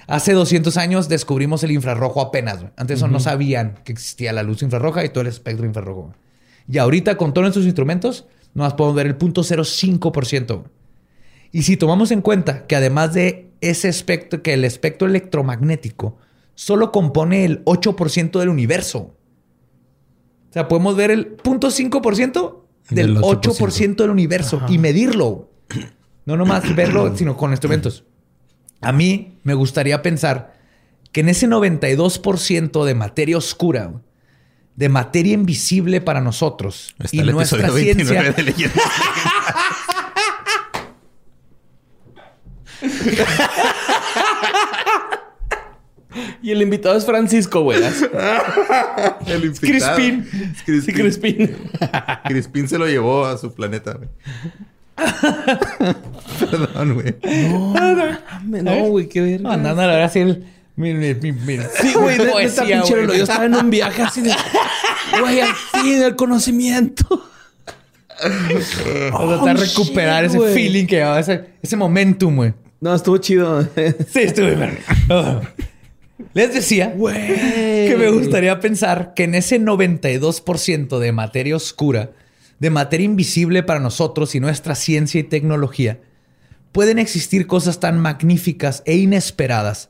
[0.10, 2.66] Hace 200 años descubrimos el infrarrojo apenas.
[2.78, 6.16] Antes eso no sabían que existía la luz infrarroja y todo el espectro infrarrojo.
[6.68, 8.26] Y ahorita con todos nuestros instrumentos,
[8.56, 10.64] nomás podemos ver el 0.05%.
[11.52, 16.18] Y si tomamos en cuenta que además de ese espectro, que el espectro electromagnético
[16.56, 19.16] solo compone el 8% del universo.
[20.50, 23.96] O sea, podemos ver el 0.5% del, 8%.
[23.96, 25.52] del universo y medirlo.
[26.26, 28.06] No nomás verlo, sino con instrumentos.
[28.82, 30.58] A mí me gustaría pensar
[31.12, 33.94] que en ese 92% de materia oscura,
[34.76, 38.36] de materia invisible para nosotros y nuestra ciencia.
[46.42, 47.82] y el invitado es Francisco, güey.
[49.28, 49.96] El invitado.
[49.96, 50.28] Crispín.
[50.66, 50.82] Crispín.
[50.82, 51.58] Sí, Crispín.
[52.26, 54.10] Crispín se lo llevó a su planeta, güey.
[56.40, 57.16] Perdón, güey.
[58.64, 59.54] No, güey, qué verga.
[59.54, 60.46] Andando a la hora así el...
[60.80, 62.94] Sí, güey, de, de esta pinche.
[62.94, 64.34] Yo estaba en un viaje así de...
[65.20, 67.26] Güey, al fin, el conocimiento.
[69.14, 72.54] O sea, está a recuperar ese feeling que llevaba, ese, ese momentum, güey.
[72.82, 73.62] No, estuvo chido.
[74.10, 74.58] Sí, estuve.
[76.34, 82.12] Les decía que me gustaría pensar que en ese 92% de materia oscura,
[82.60, 86.02] de materia invisible para nosotros y nuestra ciencia y tecnología,
[86.72, 89.90] pueden existir cosas tan magníficas e inesperadas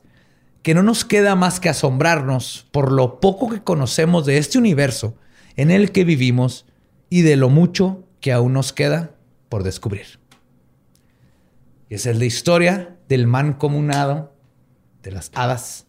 [0.62, 5.16] que no nos queda más que asombrarnos por lo poco que conocemos de este universo
[5.56, 6.66] en el que vivimos
[7.08, 9.14] y de lo mucho que aún nos queda
[9.48, 10.20] por descubrir.
[11.88, 14.32] Y esa es la historia del mancomunado,
[15.02, 15.86] de las hadas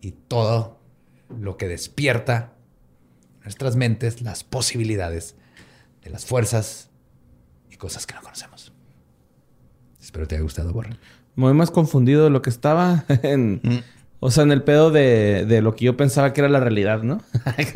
[0.00, 0.80] y todo
[1.28, 2.54] lo que despierta
[3.42, 5.36] nuestras mentes las posibilidades
[6.04, 6.90] de las fuerzas
[7.70, 8.72] y cosas que no conocemos.
[10.00, 10.90] Espero te haya gustado, Borra.
[11.34, 13.82] Me voy más confundido de lo que estaba en...
[14.20, 17.02] O sea, en el pedo de, de lo que yo pensaba que era la realidad,
[17.02, 17.20] ¿no?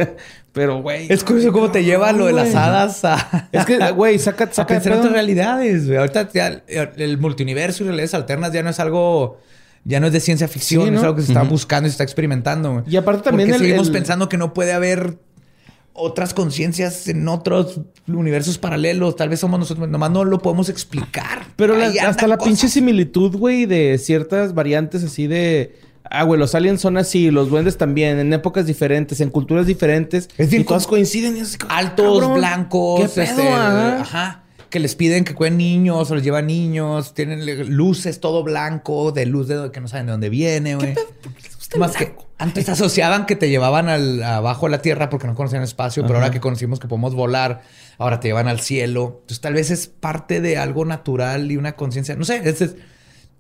[0.53, 1.07] Pero, güey...
[1.13, 3.49] Es curioso cómo te lleva lo de las hadas a...
[3.53, 5.87] Es que, güey, saca, a saca de pensar en otras realidades.
[5.87, 5.99] güey.
[5.99, 9.39] Ahorita ya el, multiuniverso y realidades alternas ya no es algo,
[9.85, 10.97] ya no es de ciencia ficción, Sí, ¿no?
[10.99, 12.73] es algo que se está buscando y se está experimentando.
[12.73, 12.85] güey.
[12.89, 15.19] Y aparte también Porque el- seguimos el- pensando que no puede haber
[15.99, 19.17] otras conciencias en otros universos paralelos.
[19.17, 21.47] Tal vez somos nosotros, nomás no lo podemos explicar.
[21.57, 22.49] Pero la- hasta la cosas.
[22.49, 25.77] pinche similitud, güey, de ciertas variantes así de...
[26.11, 30.29] Ah, güey, los aliens son así, los duendes también, en épocas diferentes, en culturas diferentes.
[30.39, 31.37] Es todas como- coinciden.
[31.37, 33.25] Y es altos, cabrón, blancos, ¿Qué pedo?
[33.25, 34.01] este, Ajá.
[34.01, 37.45] ajá, que les piden que cuiden niños o les llevan niños, tienen
[37.77, 40.95] luces todo blanco, de luz de que no saben de dónde viene, güey.
[41.77, 45.63] Más que antes asociaban que te llevaban al, abajo de la tierra porque no conocían
[45.63, 47.63] el espacio, pero ahora que conocimos que podemos volar,
[47.99, 49.19] ahora te llevan al cielo.
[49.21, 52.17] Entonces tal vez es parte de algo natural y una conciencia.
[52.17, 52.77] No sé, es, es,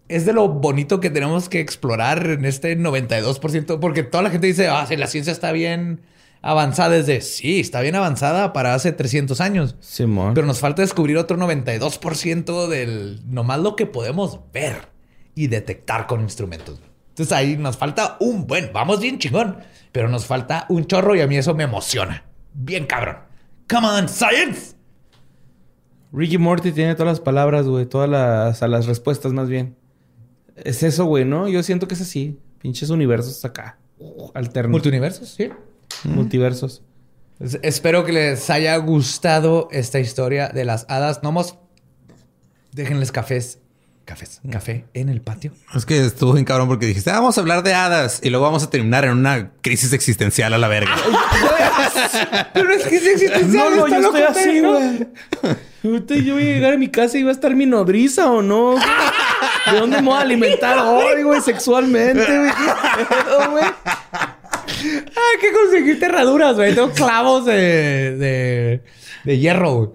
[0.08, 4.46] es de lo bonito que tenemos que explorar en este 92%, porque toda la gente
[4.46, 6.02] dice, ah, sí, la ciencia está bien
[6.40, 9.76] avanzada desde, sí, está bien avanzada para hace 300 años.
[9.80, 10.34] Simón.
[10.34, 14.88] Pero nos falta descubrir otro 92% del nomás lo que podemos ver
[15.34, 16.80] y detectar con instrumentos.
[17.18, 19.56] Entonces ahí nos falta un buen, vamos bien chingón,
[19.90, 22.22] pero nos falta un chorro y a mí eso me emociona.
[22.54, 23.16] Bien cabrón.
[23.68, 24.76] Come on, science.
[26.12, 27.86] Ricky Morty tiene todas las palabras, güey.
[27.86, 29.74] Todas las, a las respuestas, más bien.
[30.56, 31.48] Es eso, güey, ¿no?
[31.48, 32.38] Yo siento que es así.
[32.60, 33.78] Pinches universos acá.
[34.34, 34.70] Alternos.
[34.70, 35.50] Multiuniversos, sí.
[36.04, 36.82] Multiversos.
[37.40, 41.58] Es- Espero que les haya gustado esta historia de las hadas gnomos.
[42.72, 43.58] Déjenles cafés.
[44.08, 44.40] Cafés.
[44.50, 45.52] Café en el patio.
[45.74, 48.46] Es que estuvo bien cabrón porque dijiste, "Ah, vamos a hablar de hadas y luego
[48.46, 50.96] vamos a terminar en una crisis existencial a la verga.
[52.54, 53.76] Pero es que es existencial.
[53.76, 55.06] No, no, yo estoy así, güey.
[55.84, 58.40] Ahorita yo voy a llegar a mi casa y va a estar mi nodriza o
[58.40, 58.76] no.
[59.70, 61.42] ¿De dónde me voy a alimentar hoy, güey?
[61.42, 62.50] Sexualmente, güey.
[62.50, 63.64] ¿Qué?
[65.20, 66.74] Hay que conseguir herraduras, güey.
[66.74, 68.82] Tengo clavos de, de,
[69.24, 69.90] de hierro, güey.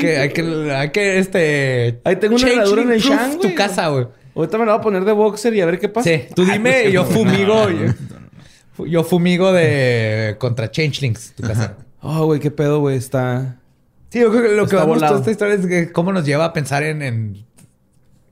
[0.00, 2.00] Que hay que, hay que, este...
[2.04, 4.08] Ahí tengo una herradura en el Shang, tu casa, güey.
[4.34, 6.08] Ahorita me la voy a poner de boxer y a ver qué pasa.
[6.08, 7.68] Sí, tú dime yo fumigo.
[7.70, 10.36] yo, yo fumigo de...
[10.38, 11.76] Contra changelings, tu casa.
[12.00, 12.96] Oh, güey, qué pedo, güey.
[12.96, 13.60] Está...
[14.08, 16.46] Sí, yo creo que lo que me gustó esta historia es que cómo nos lleva
[16.46, 17.46] a pensar en, en,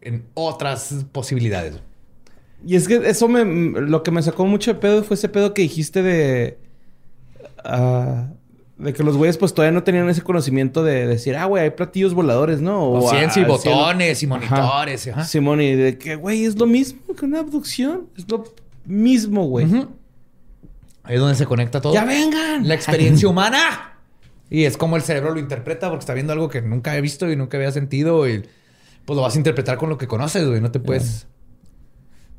[0.00, 1.74] en otras posibilidades.
[2.66, 3.44] Y es que eso me...
[3.80, 6.58] Lo que me sacó mucho de pedo fue ese pedo que dijiste de...
[7.64, 8.30] ah,
[8.80, 11.36] de que los güeyes pues todavía no tenían ese conocimiento de decir...
[11.36, 12.82] Ah, güey, hay platillos voladores, ¿no?
[12.82, 13.52] O a- ciencia y cielo.
[13.58, 14.34] botones y Ajá.
[14.34, 15.06] monitores.
[15.08, 15.24] Ajá.
[15.24, 18.08] Simón, y de que, güey, es lo mismo que una abducción.
[18.16, 18.44] Es lo
[18.86, 19.66] mismo, güey.
[21.02, 21.92] Ahí es donde se conecta todo.
[21.94, 22.66] ¡Ya vengan!
[22.66, 23.98] La experiencia humana.
[24.48, 27.30] Y es como el cerebro lo interpreta porque está viendo algo que nunca he visto
[27.30, 28.28] y nunca había sentido.
[28.28, 28.42] Y
[29.04, 30.60] pues lo vas a interpretar con lo que conoces, güey.
[30.60, 31.26] No te puedes.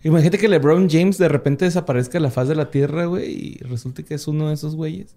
[0.03, 3.57] Imagínate que LeBron James de repente desaparezca de la faz de la Tierra, güey, y
[3.63, 5.15] resulte que es uno de esos güeyes.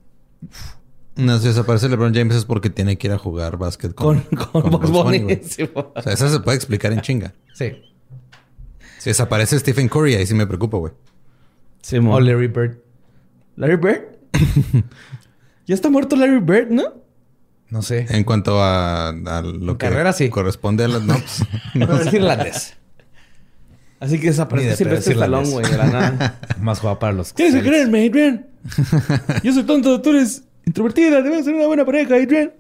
[1.17, 4.37] No, si desaparece LeBron James es porque tiene que ir a jugar básquet Con, con,
[4.37, 5.35] con, con Bugs Bugs Bunny, Bunny.
[5.37, 5.45] güey.
[5.45, 5.87] Simón.
[5.95, 7.35] O sea, eso se puede explicar en chinga.
[7.55, 7.73] Sí.
[8.99, 10.93] Si desaparece Stephen Curry, ahí sí me preocupa, güey.
[11.83, 12.15] Simón.
[12.15, 12.79] O Larry Bird.
[13.57, 14.03] ¿Larry Bird?
[15.67, 16.83] ya está muerto Larry Bird, ¿no?
[17.71, 18.07] No sé.
[18.11, 20.29] En cuanto a, a lo En que carrera, sí.
[20.31, 21.03] corresponde a las...
[21.07, 21.43] No, pues,
[21.75, 22.75] No, es irlandés.
[24.01, 26.41] Así que desaparece de siempre este es talón, güey, de la nada.
[26.61, 27.33] Más jugado para los.
[27.33, 27.67] Que Celtics.
[27.69, 28.47] creerme, Adrian.
[29.43, 32.53] Yo soy tonto, tú eres introvertida, debes ser una buena pareja, Adrian.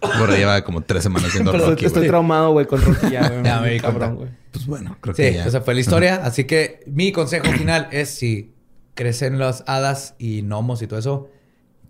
[0.00, 3.44] Ahora lleva como tres semanas haciendo Pero Rocky, estoy traumado, güey, con Rocky ya, güey.
[3.44, 4.14] Ya me di cabrón, cuenta.
[4.16, 4.30] güey.
[4.50, 5.46] Pues bueno, creo Sí, que ya.
[5.46, 6.16] esa fue la historia.
[6.24, 8.52] Así que mi consejo final es si
[8.94, 11.28] crecen las hadas y gnomos y todo eso,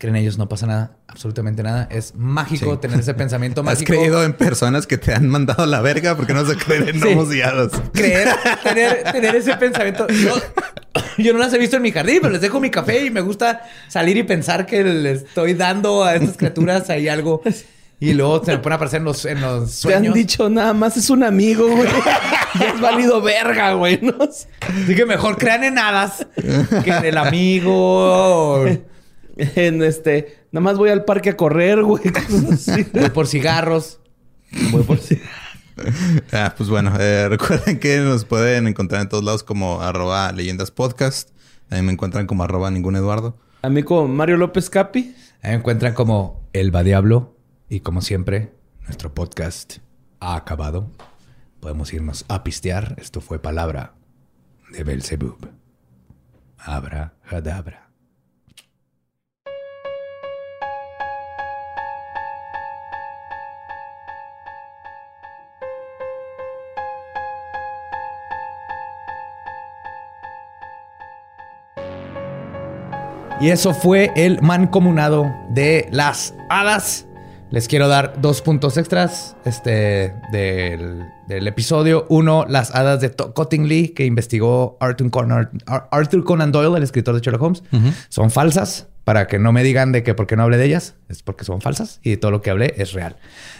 [0.02, 1.86] creen ellos, no pasa nada, absolutamente nada.
[1.90, 2.78] Es mágico Sí.
[2.80, 3.92] tener ese pensamiento ¿Has mágico.
[3.92, 6.16] creído en personas que te han mandado a la verga?
[6.16, 7.70] porque no se creen en gnomos y hadas?
[7.92, 8.28] creer,
[8.64, 10.06] tener, tener ese pensamiento.
[10.08, 10.34] Yo,
[11.18, 13.20] yo no las he visto en mi jardín, pero les dejo mi café y me
[13.20, 17.40] gusta salir y pensar que le estoy dando a estas criaturas ahí algo.
[18.00, 20.14] Y luego se me pone a aparecer en los, en los Te han sueños.
[20.14, 21.88] dicho nada más es un amigo, güey.
[22.58, 24.16] ya es válido verga, güey, ¿no?
[24.20, 26.26] Así que mejor crean en hadas
[26.82, 28.64] que en el amigo.
[29.56, 32.02] En este, nada más voy al parque a correr, güey.
[32.92, 34.00] Voy por cigarros.
[34.70, 35.18] Voy por si.
[36.32, 40.70] Ah, pues bueno, eh, recuerden que nos pueden encontrar en todos lados como arroba leyendas
[40.70, 41.30] podcast.
[41.70, 43.38] Ahí me encuentran como arroba ningún Eduardo.
[43.62, 45.16] A mí como Mario López Capi.
[45.40, 47.36] Ahí me encuentran como El Va Diablo.
[47.70, 48.52] Y como siempre,
[48.84, 49.78] nuestro podcast
[50.20, 50.90] ha acabado.
[51.60, 52.94] Podemos irnos a pistear.
[52.98, 53.94] Esto fue palabra
[54.70, 55.48] de Belzebub.
[56.58, 57.81] Abra, hadabra.
[73.42, 77.06] Y eso fue el mancomunado de las hadas.
[77.50, 82.06] Les quiero dar dos puntos extras este, del, del episodio.
[82.08, 87.14] Uno, las hadas de Cottingley, que investigó Arthur Conan, Ar- Arthur Conan Doyle, el escritor
[87.14, 87.62] de Sherlock Holmes.
[88.08, 88.88] Son falsas.
[89.04, 91.42] Para que no me digan de que por qué no hablé de ellas, es porque
[91.44, 93.16] son falsas y todo lo que hablé es real.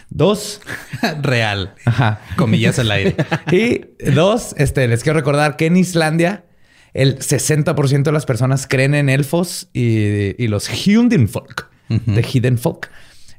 [0.09, 0.61] Dos,
[1.21, 1.75] Real.
[1.83, 2.21] Ajá.
[2.37, 3.17] Comillas al aire.
[3.51, 3.81] Y
[4.13, 6.45] dos, este, les quiero recordar que en Islandia
[6.93, 12.89] el 60% de las personas creen en elfos y, y los Hundenfolk, de Hidden Folk.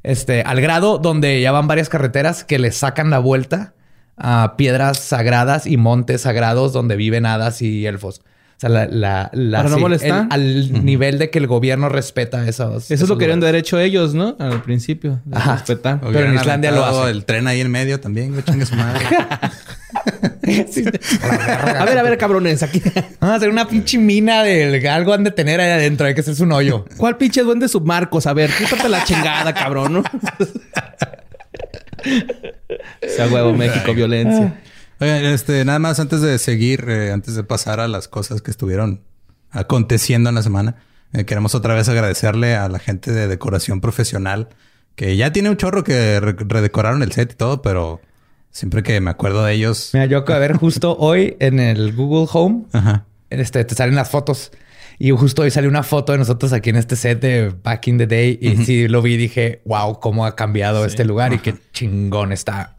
[0.03, 3.75] Este, al grado donde ya van varias carreteras que le sacan la vuelta
[4.17, 8.21] a piedras sagradas y montes sagrados donde viven hadas y elfos.
[8.21, 10.27] O sea, la, la, la- Para no molestar.
[10.27, 12.91] el- al nivel de que el gobierno respeta esos.
[12.91, 14.37] Eso es lo que querían de haber hecho ellos, ¿no?
[14.39, 15.21] Al principio.
[15.29, 16.01] respetar.
[16.01, 17.09] Pero en Islandia lo hacen.
[17.09, 18.67] El tren ahí en medio también, güey, chingue
[21.79, 22.83] A ver, a ver, cabrones, aquí.
[23.21, 26.07] Vamos a hacer una pinche mina de algo han de tener ahí adentro.
[26.07, 26.85] Hay que hacerse un hoyo.
[26.97, 28.27] ¿Cuál pinche duende submarcos?
[28.27, 30.03] A ver, quítate la chingada, cabrón, ¿no?
[33.09, 34.61] Sea huevo, México, violencia.
[35.01, 38.51] Oigan, este, nada más antes de seguir, eh, antes de pasar a las cosas que
[38.51, 39.03] estuvieron
[39.51, 40.77] aconteciendo en la semana,
[41.13, 44.49] eh, queremos otra vez agradecerle a la gente de decoración profesional
[44.97, 48.01] que ya tiene un chorro que re- redecoraron el set y todo, pero
[48.55, 49.91] siempre que me acuerdo de ellos.
[49.93, 53.05] Mira, yo acabo de ver justo hoy en el Google Home, Ajá.
[53.29, 54.53] este, te salen las fotos.
[54.97, 57.99] Y justo hoy salió una foto de nosotros aquí en este set de Back in
[57.99, 58.39] the Day.
[58.41, 62.31] Y sí lo vi y dije, wow, cómo ha cambiado este lugar y qué chingón
[62.31, 62.77] está.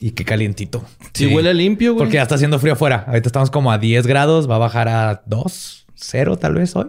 [0.00, 0.82] Y qué calientito.
[1.12, 2.04] Si huele limpio, güey.
[2.04, 3.04] Porque ya está haciendo frío afuera.
[3.06, 6.86] Ahorita estamos como a 10 grados, va a bajar a 2, 0 tal vez hoy.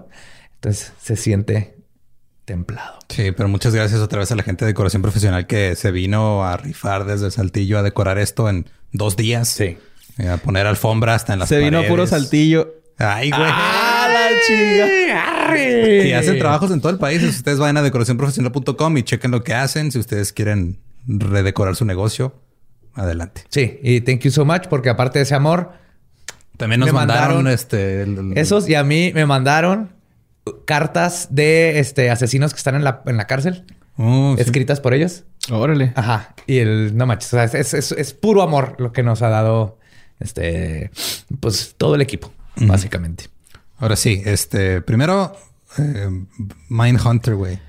[0.56, 1.76] Entonces se siente
[2.46, 3.00] templado.
[3.10, 6.46] Sí, pero muchas gracias otra vez a la gente de decoración profesional que se vino
[6.46, 9.48] a rifar desde Saltillo a decorar esto en dos días.
[9.50, 9.78] Sí.
[10.30, 12.74] A poner alfombra hasta en las Se vino a puro saltillo.
[12.98, 13.42] Ay, güey.
[13.44, 16.06] ¡Ah, la chinga!
[16.08, 17.20] Y hacen trabajos en todo el país.
[17.22, 19.92] Si ustedes vayan a decoracionprofesional.com y chequen lo que hacen.
[19.92, 22.34] Si ustedes quieren redecorar su negocio,
[22.94, 23.44] adelante.
[23.50, 25.74] Sí, y thank you so much porque aparte de ese amor,
[26.58, 28.02] También nos mandaron, mandaron este...
[28.04, 29.92] el- el- esos y a mí me mandaron
[30.66, 33.66] cartas de este asesinos que están en la, en la cárcel,
[33.98, 34.42] Oh, sí.
[34.42, 35.24] escritas por ellos.
[35.50, 35.94] Órale.
[35.96, 36.36] Ajá.
[36.48, 39.30] Y el no manches, o sea, es, es- es puro amor lo que nos ha
[39.30, 39.78] dado
[40.20, 40.92] este
[41.40, 43.26] pues todo el equipo, básicamente.
[43.78, 44.82] Ahora sí, este...
[44.82, 45.36] Primero,
[45.78, 46.10] eh,
[46.70, 47.60] Mindhunter, güey.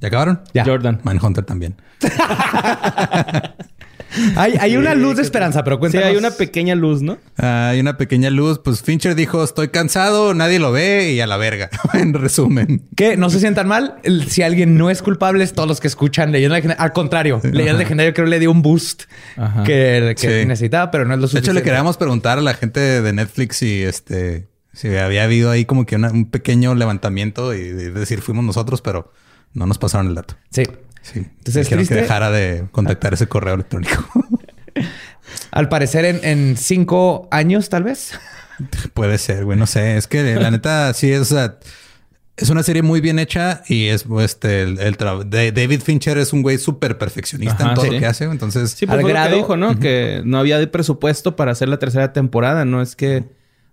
[0.00, 0.40] ¿Ya acabaron?
[0.54, 0.64] Ya.
[0.64, 1.00] Jordan.
[1.04, 1.76] Mindhunter también.
[4.36, 6.08] Hay, hay una luz de esperanza, pero Sí, cuéntanos.
[6.08, 7.18] hay una pequeña luz, ¿no?
[7.36, 8.60] Ah, hay una pequeña luz.
[8.64, 11.68] Pues Fincher dijo, estoy cansado, nadie lo ve y a la verga.
[11.92, 12.86] en resumen.
[12.96, 13.96] Que no se sientan mal.
[14.28, 16.82] Si alguien no es culpable, es todos los que escuchan Leyenda Legendaria.
[16.82, 19.02] Al contrario, Leyenda Legendaria creo que le dio un boost
[19.36, 19.64] Ajá.
[19.64, 20.46] que, que Sí.
[20.46, 21.60] necesitaba, pero no es lo De hecho, suficiente.
[21.60, 25.84] le queríamos preguntar a la gente de Netflix si este si había habido ahí como
[25.84, 29.12] que una- un pequeño levantamiento y de decir fuimos nosotros, pero
[29.54, 30.34] no nos pasaron el dato.
[30.50, 30.64] Sí.
[31.02, 31.20] Sí.
[31.20, 31.94] Entonces, ¿triste?
[31.94, 34.04] que dejara de contactar ese correo electrónico.
[35.50, 38.18] Al parecer, en, en cinco años, tal vez.
[38.94, 39.96] Puede ser, güey, no sé.
[39.96, 41.34] Es que la neta sí es.
[42.38, 44.96] Es una serie muy bien hecha y es este el, el
[45.30, 47.92] de- David Fincher es un güey súper perfeccionista Ajá, en todo sí.
[47.92, 48.24] lo que hace.
[48.24, 49.78] Entonces, Sí, pues Al lo que grado- dijo, ¿no?
[49.78, 52.64] Que no había de presupuesto para hacer la tercera temporada.
[52.66, 53.24] No es que...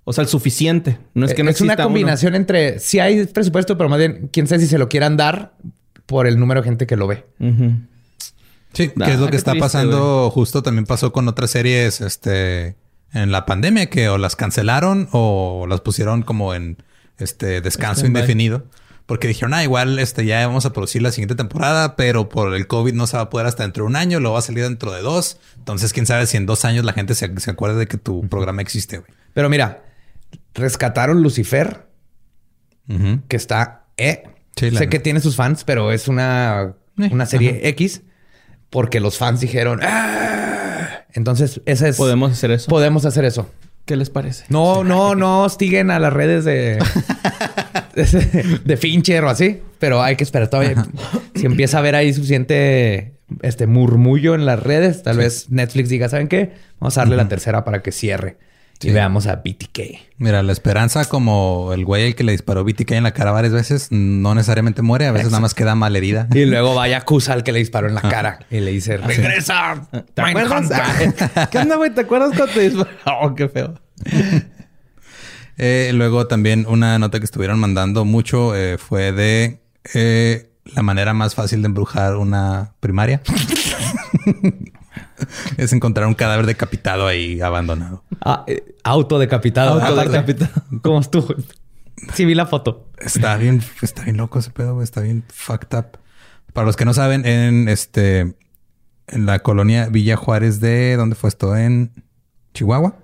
[0.06, 0.98] O sea, el suficiente.
[1.14, 1.84] No es que no es una uno.
[1.84, 5.54] combinación entre si hay presupuesto, pero más bien quién sabe si se lo quieran dar
[6.06, 7.26] por el número de gente que lo ve.
[8.74, 10.30] Sí, Nah, que es lo que está triste, pasando.
[10.32, 12.76] Justo también pasó con otras series, este,
[13.14, 16.78] en la pandemia que o las cancelaron o las pusieron como en
[17.18, 18.66] este descanso indefinido.
[19.06, 22.68] Porque dijeron, ah, igual este, ya vamos a producir la siguiente temporada, pero por el
[22.68, 24.64] COVID no se va a poder hasta dentro de un año, lo va a salir
[24.64, 25.38] dentro de dos.
[25.58, 28.28] Entonces, quién sabe si en dos años la gente se, se acuerda de que tu
[28.30, 29.12] programa existe, güey.
[29.34, 29.84] Pero mira,
[30.54, 31.88] rescataron Lucifer,
[33.28, 34.24] que está eh.
[34.56, 38.04] Sí, sé que tiene sus fans, pero es una, Eh, una serie X
[38.70, 41.06] porque los fans dijeron, "Ah".
[41.14, 42.70] entonces esa es Podemos hacer eso.
[42.70, 43.50] podemos hacer eso.
[43.86, 44.46] ¿Qué les parece?
[44.50, 46.80] No, no, no hostiguen a las redes de,
[48.66, 50.86] de Fincher o así, pero hay que esperar todavía.
[51.36, 56.10] Si empieza a haber ahí suficiente este murmullo en las redes, tal vez Netflix diga,
[56.10, 56.54] ¿saben qué?
[56.80, 58.38] Vamos a darle la tercera para que cierre
[58.84, 59.80] y veamos a BTK.
[60.18, 63.54] Mira, la esperanza, como el güey al que le disparó BTK en la cara varias
[63.54, 66.28] veces, no necesariamente muere, a veces nada más queda mal herida.
[66.34, 69.88] Y luego vaya acusa al que le disparó en la cara y le dice, regresa.
[70.14, 70.70] ¿Te acuerdas?
[71.52, 71.94] ¿Qué onda, güey?
[71.94, 72.94] ¿Te acuerdas cuando te dispararon?
[73.06, 73.74] Oh, qué feo.
[75.58, 79.62] Eh, luego también una nota que estuvieron mandando mucho eh, fue de
[79.94, 83.22] eh, la manera más fácil de embrujar una primaria.
[85.58, 88.04] es encontrar un cadáver decapitado ahí abandonado.
[88.22, 89.82] Ah, eh, autodecapitado.
[89.82, 90.52] Autodecapitado.
[90.82, 91.36] ¿Cómo estuvo?
[92.14, 92.90] Sí, vi la foto.
[93.00, 94.84] Está bien, está bien loco ese pedo, güey.
[94.84, 95.86] Está bien fucked up.
[96.54, 98.36] Para los que no saben, en este,
[99.08, 101.56] en la colonia Villa Juárez de, ¿dónde fue esto?
[101.56, 101.92] En
[102.54, 102.98] Chihuahua.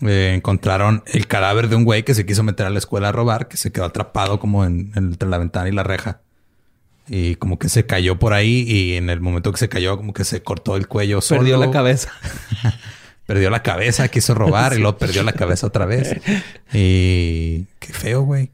[0.00, 3.12] Eh, encontraron el cadáver de un güey que se quiso meter a la escuela a
[3.12, 6.20] robar, que se quedó atrapado como en, en- entre la ventana y la reja.
[7.08, 10.12] Y como que se cayó por ahí y en el momento que se cayó como
[10.12, 11.40] que se cortó el cuello solo.
[11.40, 12.10] Perdió la cabeza.
[13.26, 16.16] Perdió la cabeza, quiso robar y luego perdió la cabeza otra vez.
[16.72, 18.50] Y qué feo, güey.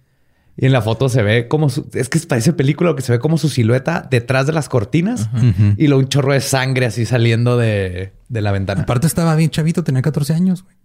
[0.57, 3.19] Y en la foto se ve como su- es que parece película que se ve
[3.19, 5.29] como su silueta detrás de las cortinas
[5.77, 8.83] y luego un chorro de sangre así saliendo de, de la ventana.
[8.83, 10.77] Aparte estaba bien chavito, tenía 14 años, güey.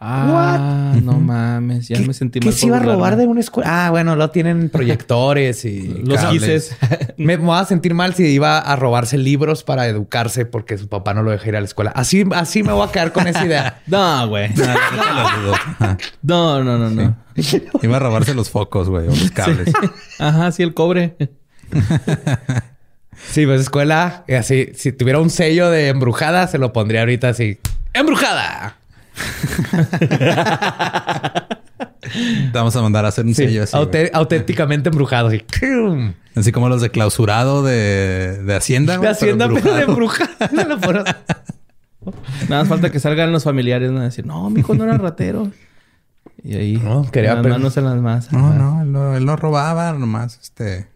[0.00, 1.88] Ah, no mames.
[1.88, 2.54] Ya me sentí ¿Qué mal.
[2.54, 3.86] se por iba a robar de una escuela?
[3.86, 6.40] Ah, bueno, lo tienen proyectores y Los cables.
[6.40, 6.76] quises.
[7.16, 10.88] Me, me voy a sentir mal si iba a robarse libros para educarse porque su
[10.88, 11.90] papá no lo deja ir a la escuela.
[11.96, 13.80] Así, así me voy a quedar con esa idea.
[13.88, 14.50] No, güey.
[14.54, 14.66] No,
[15.82, 15.96] no.
[16.22, 17.16] No, no, no, no.
[17.82, 19.72] Iba a robarse los focos, güey, o los cables.
[20.20, 21.16] Ajá, sí, el cobre.
[23.30, 27.30] Sí, pues escuela, y así, si tuviera un sello de embrujada, se lo pondría ahorita
[27.30, 27.58] así.
[27.92, 28.76] ¡Embrujada!
[32.10, 33.76] Te vamos a mandar a hacer un Sí, sello así.
[34.12, 35.28] auténticamente embrujado.
[35.28, 35.44] Así.
[36.34, 38.98] Así como los de clausurado de, de Hacienda.
[38.98, 40.30] De Hacienda, pero de embrujado.
[42.48, 44.00] Nada más falta que salgan los familiares ¿no?
[44.00, 45.50] a decir, no, mi hijo no era ratero.
[46.42, 48.32] Y ahí, No, quería las manos en las masas.
[48.32, 50.86] No, no, él no, él no robaba nomás, este...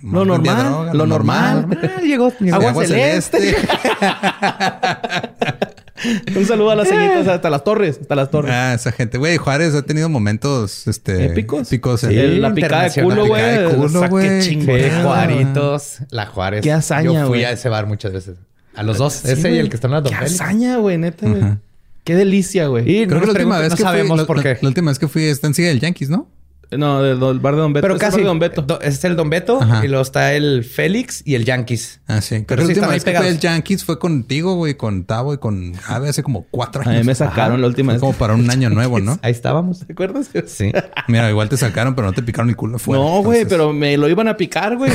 [0.00, 1.66] Lo nomás normal, droga, lo normal.
[2.02, 2.32] Llegó.
[2.38, 2.56] llegó.
[2.56, 3.56] Agua celeste.
[6.36, 8.52] Un saludo a las señitas hasta las torres, hasta las torres.
[8.54, 9.18] Ah, esa gente.
[9.18, 11.26] Güey, Juárez ha tenido momentos, este...
[11.26, 11.66] Épicos.
[11.68, 12.00] Épicos.
[12.00, 13.42] Sí, en- la picada de culo, güey.
[13.42, 14.42] La picada de culo, O sea, qué güey.
[14.42, 16.62] Sí, Juaritos, la Juárez.
[16.62, 18.36] Qué hazaña, Yo fui a ese bar muchas veces.
[18.74, 19.12] A los dos.
[19.14, 21.42] Sí, ese y el que está en la Qué hazaña, güey, neta, güey.
[21.42, 21.58] Ajá.
[22.04, 22.84] Qué delicia, güey.
[22.90, 24.26] Y Creo no que la última vez no que sabemos fui...
[24.26, 24.58] por la- qué.
[24.62, 26.28] La última vez que fui está en Sigue el Yankees, ¿no?
[26.70, 27.82] No, del, del bar de Don Beto.
[27.82, 28.16] Pero Es el casi.
[28.16, 28.62] bar de Don Beto.
[28.62, 29.84] Do- es el Don Beto Ajá.
[29.84, 32.00] y luego está el Félix y el Yankees.
[32.06, 32.44] Ah, sí.
[32.46, 33.28] Pero sí la última ahí vez que pegados.
[33.30, 37.00] al Yankees fue contigo, güey, con Tavo y con Ave hace como cuatro A años.
[37.02, 37.60] mí me sacaron Ajá.
[37.62, 38.00] la última Fue vez.
[38.00, 39.18] como para un año nuevo, ¿no?
[39.22, 39.86] Ahí estábamos.
[39.86, 40.28] ¿Te acuerdas?
[40.46, 40.70] Sí.
[41.08, 43.02] Mira, igual te sacaron, pero no te picaron el culo afuera.
[43.02, 44.92] no, güey, Entonces, pero me lo iban a picar, güey.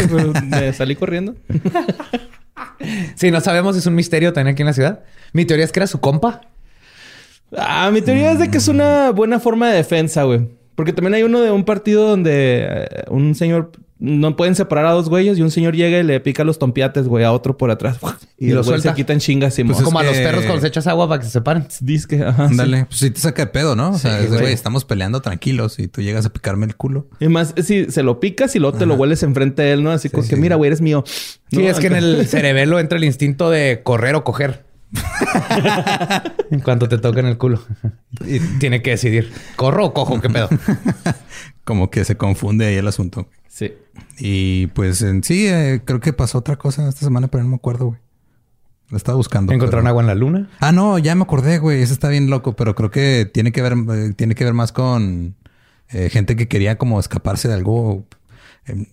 [0.48, 1.36] me salí corriendo.
[3.16, 5.04] Sí, no sabemos, es un misterio también aquí en la ciudad.
[5.32, 6.42] Mi teoría es que era su compa.
[7.58, 10.50] Ah, mi teoría es de que es una buena forma de defensa, güey.
[10.76, 13.72] Porque también hay uno de un partido donde eh, un señor...
[14.00, 17.08] No pueden separar a dos güeyes y un señor llega y le pica los tompiates,
[17.08, 18.00] güey, a otro por atrás.
[18.38, 20.18] Y, Y lo los güeyes se quitan chingas y Pues mo- es Como a los
[20.18, 21.66] perros cuando se echas agua para que se separen.
[21.80, 22.48] Disque, ajá.
[22.48, 22.52] sí.
[22.52, 23.92] Ándale, pues sí te saca de pedo, ¿no?
[23.92, 24.42] O sea, Sí, es güey.
[24.42, 27.08] güey, estamos peleando tranquilos y tú llegas a picarme el culo.
[27.22, 29.92] Y más, si se lo picas y luego te lo hueles enfrente de él, ¿no?
[29.92, 30.42] Así como que, sí.
[30.42, 31.06] mira, güey, eres mío.
[31.06, 34.66] Sí, No, es que en el cerebelo entra el instinto de correr o coger.
[36.52, 37.62] En cuanto te toca en el culo.
[38.26, 40.22] Y tiene que decidir, ¿corro o cojo?
[40.22, 40.50] ¿Qué pedo?
[41.64, 43.28] Como que se confunde ahí el asunto.
[43.48, 43.74] Sí.
[44.20, 47.56] Y pues en sí, eh, creo que pasó otra cosa esta semana, pero no me
[47.56, 48.00] acuerdo, güey.
[48.90, 49.54] Lo estaba buscando.
[49.54, 50.50] ¿Encontraron pero- agua en la luna?
[50.60, 51.82] Ah, no, ya me acordé, güey.
[51.82, 54.72] Ese está bien loco, pero creo que tiene que ver, eh, tiene que ver más
[54.72, 55.36] con
[55.90, 58.06] eh, gente que quería como escaparse de algo.
[58.66, 58.86] Em,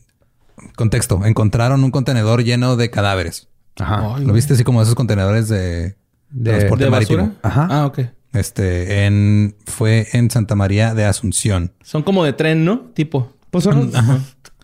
[0.77, 3.49] contexto, encontraron un contenedor lleno de cadáveres.
[3.79, 4.15] Ajá.
[4.17, 5.97] Ay, ¿Lo viste así como esos contenedores de,
[6.31, 7.33] De- transporte ¿De marítimo?
[7.43, 7.69] Ajá.
[7.71, 8.01] Ah, ok.
[8.33, 11.73] Este, en, fue en Santa María de Asunción.
[11.83, 12.81] Son como de tren, ¿no?
[12.95, 13.33] Tipo.
[13.51, 13.91] Pues son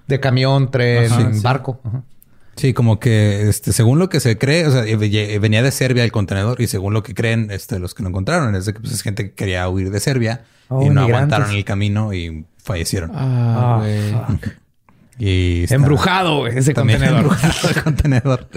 [0.06, 1.40] de camión, tren, Ajá, sí.
[1.42, 1.80] barco.
[1.84, 2.02] Ajá.
[2.54, 5.70] Sí, como que, este, según lo que se cree, o sea, eh, ve- venía de
[5.72, 8.72] Serbia el contenedor y según lo que creen, este, los que lo encontraron es de
[8.72, 11.14] que pues, es gente que quería huir de Serbia Oh, y no migrantes.
[11.34, 13.10] aguantaron el camino y fallecieron.
[13.14, 14.10] Ah, Ah, güey.
[14.12, 14.48] fuck.
[15.18, 17.18] Y está- Embrujado, ese contenedor.
[17.20, 18.48] embrujado el contenedor.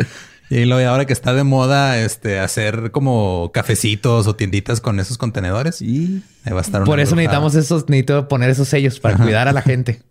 [0.49, 5.17] Y luego ahora que está de moda, este, hacer como cafecitos o tienditas con esos
[5.17, 5.81] contenedores.
[5.81, 9.17] Y Ahí va a estar una Por eso necesitamos esos, necesito poner esos sellos para
[9.17, 10.01] cuidar a la gente.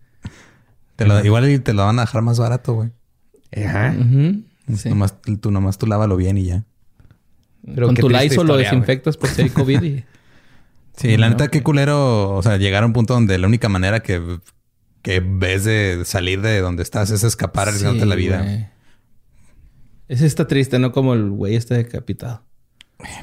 [0.97, 2.91] Te lo- igual te lo van a dejar más barato, güey.
[3.65, 3.95] Ajá.
[4.77, 4.89] Sí.
[4.89, 6.65] Nomás, tú nomás tú lávalo bien y ya.
[7.75, 9.83] Pero Con tu Lysol lo desinfectas por si hay COVID.
[9.83, 10.05] Y...
[10.97, 12.35] Sí, la No, neta, qué culero.
[12.35, 14.41] O sea, llegar a un punto donde la única manera que,
[15.03, 18.43] que ves de salir de donde estás es escapar arriesgándote Sí, la vida.
[18.43, 18.67] güey.
[20.09, 22.43] Ese está triste, no como el güey este decapitado.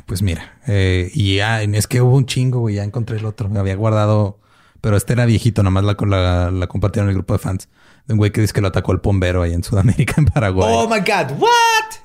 [0.06, 2.76] Pues mira, eh, y ya, es que hubo un chingo, güey.
[2.76, 3.50] Ya encontré el otro.
[3.50, 4.40] Me había guardado,
[4.82, 7.68] pero este era viejito, nomás la, la, la compartieron en el grupo de fans.
[8.08, 10.70] De un güey que dice que lo atacó el bombero ahí en Sudamérica, en Paraguay.
[10.72, 11.50] Oh my God, what?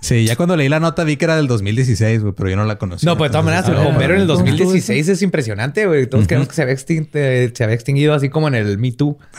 [0.01, 2.65] Sí, ya cuando leí la nota vi que era del 2016, güey, pero yo no
[2.65, 3.05] la conocí.
[3.05, 5.87] No, pues de todas maneras, el Ah, bombero en el ¿cómo estuvo 2016 es impresionante,
[5.87, 6.07] güey.
[6.09, 9.19] Todos creemos que se había, eh, se había extinguido así como en el Me Too.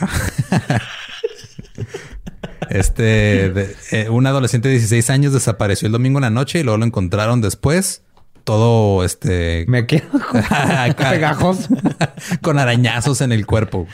[2.72, 6.62] Este, de- eh, un adolescente de 16 años desapareció el domingo en la noche y
[6.62, 8.02] luego lo encontraron después.
[8.44, 10.42] Todo este Me quedo con-
[10.96, 11.68] pegajoso.
[12.42, 13.86] con arañazos en el cuerpo.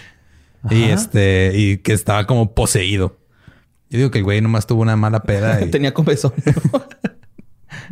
[0.70, 3.18] Y este, y que estaba como poseído.
[3.90, 5.60] Yo digo que el güey nomás tuvo una mala peda.
[5.64, 6.32] y- Tenía comezón.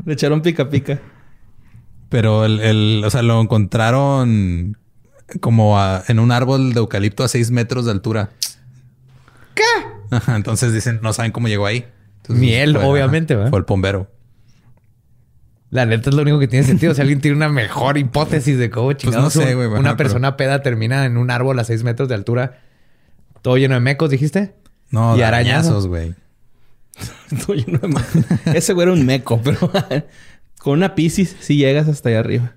[0.04, 1.00] Le echaron pica pica.
[2.08, 4.78] pero el, el- o sea, lo encontraron
[5.40, 8.30] como a- en un árbol de eucalipto a 6 metros de altura.
[9.54, 9.62] ¿Qué?
[10.28, 11.86] Entonces dicen, no saben cómo llegó ahí.
[12.18, 13.50] Entonces, Miel, fue- obviamente, ¿verdad?
[13.50, 14.10] Fue el bombero.
[15.70, 16.94] La neta es lo único que tiene sentido.
[16.94, 19.96] Si alguien tiene una mejor hipótesis de cómo chingados Pues no sé, ajá, una pero-
[19.96, 22.60] persona peda termina en un árbol a seis metros de altura,
[23.42, 24.54] todo lleno de mecos, dijiste.
[24.90, 25.86] No, Y de arañazos.
[25.88, 26.14] güey.
[27.30, 29.58] Estoy lleno de me- Ese güey era un meco, pero
[30.60, 32.54] con una piscis sí llegas hasta allá arriba.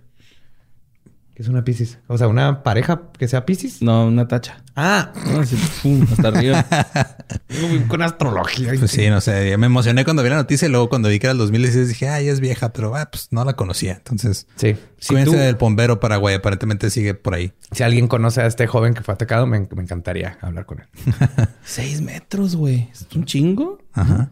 [1.39, 1.97] ¿Qué es una piscis?
[2.07, 3.81] O sea, una pareja que sea piscis.
[3.81, 4.61] No, una tacha.
[4.75, 6.65] Ah, No, así, pum, hasta arriba.
[7.87, 8.73] con astrología.
[8.77, 9.55] Pues sí, no sé.
[9.55, 12.09] Me emocioné cuando vi la noticia y luego cuando vi que era el 2016 dije,
[12.09, 13.93] ay, es vieja, pero ah, pues no la conocía.
[13.93, 14.75] Entonces, Sí.
[14.99, 16.35] Si, cuídense tú- del bombero Paraguay.
[16.35, 17.53] Aparentemente sigue por ahí.
[17.71, 20.87] si alguien conoce a este joven que fue atacado, me, me encantaría hablar con él.
[21.63, 22.89] Seis metros, güey.
[22.91, 23.77] ¿Es un chingo?
[23.93, 24.29] Ajá.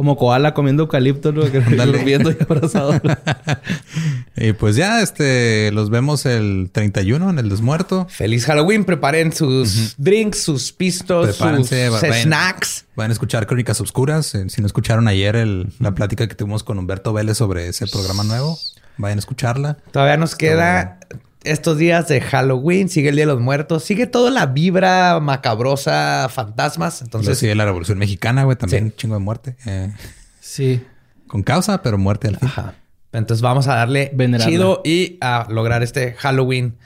[0.00, 1.42] Como koala comiendo eucalipto, ¿no?
[1.52, 1.58] Que
[2.06, 2.98] viendo y abrazado.
[4.34, 8.06] Y pues ya, este, los vemos el 31 en el desmuerto.
[8.08, 8.86] Feliz Halloween.
[8.86, 12.22] Preparen sus drinks, sus pistos, Prepárense, sus vayan.
[12.22, 12.86] snacks.
[12.96, 14.34] Van a escuchar Crónicas Obscuras.
[14.34, 17.86] Eh, Si no escucharon ayer el- la plática que tuvimos con Humberto Vélez sobre ese
[17.86, 18.58] programa nuevo,
[18.96, 19.76] vayan a escucharla.
[19.90, 20.98] Todavía nos queda
[21.44, 26.28] estos días de Halloween, sigue el Día de los Muertos, sigue toda la vibra macabrosa,
[26.30, 27.02] fantasmas.
[27.02, 28.90] Entonces, sigue la Revolución Mexicana, güey, también Sí.
[28.90, 29.56] un chingo de muerte.
[29.66, 29.92] Eh,
[30.40, 30.82] Sí.
[31.26, 32.48] con causa, pero muerte al fin.
[32.48, 32.74] ajá.
[33.12, 34.50] Entonces vamos a darle Venerarla.
[34.52, 36.76] chido y a lograr este Halloween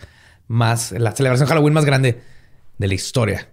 [0.48, 2.22] más, la celebración Halloween más grande
[2.78, 3.48] de la historia.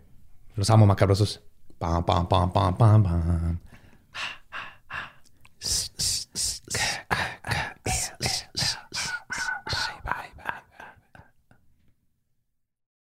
[0.56, 1.41] Los amo macabrosos.
[1.80, 3.60] Pam, pam, pam, pam, pam, pam.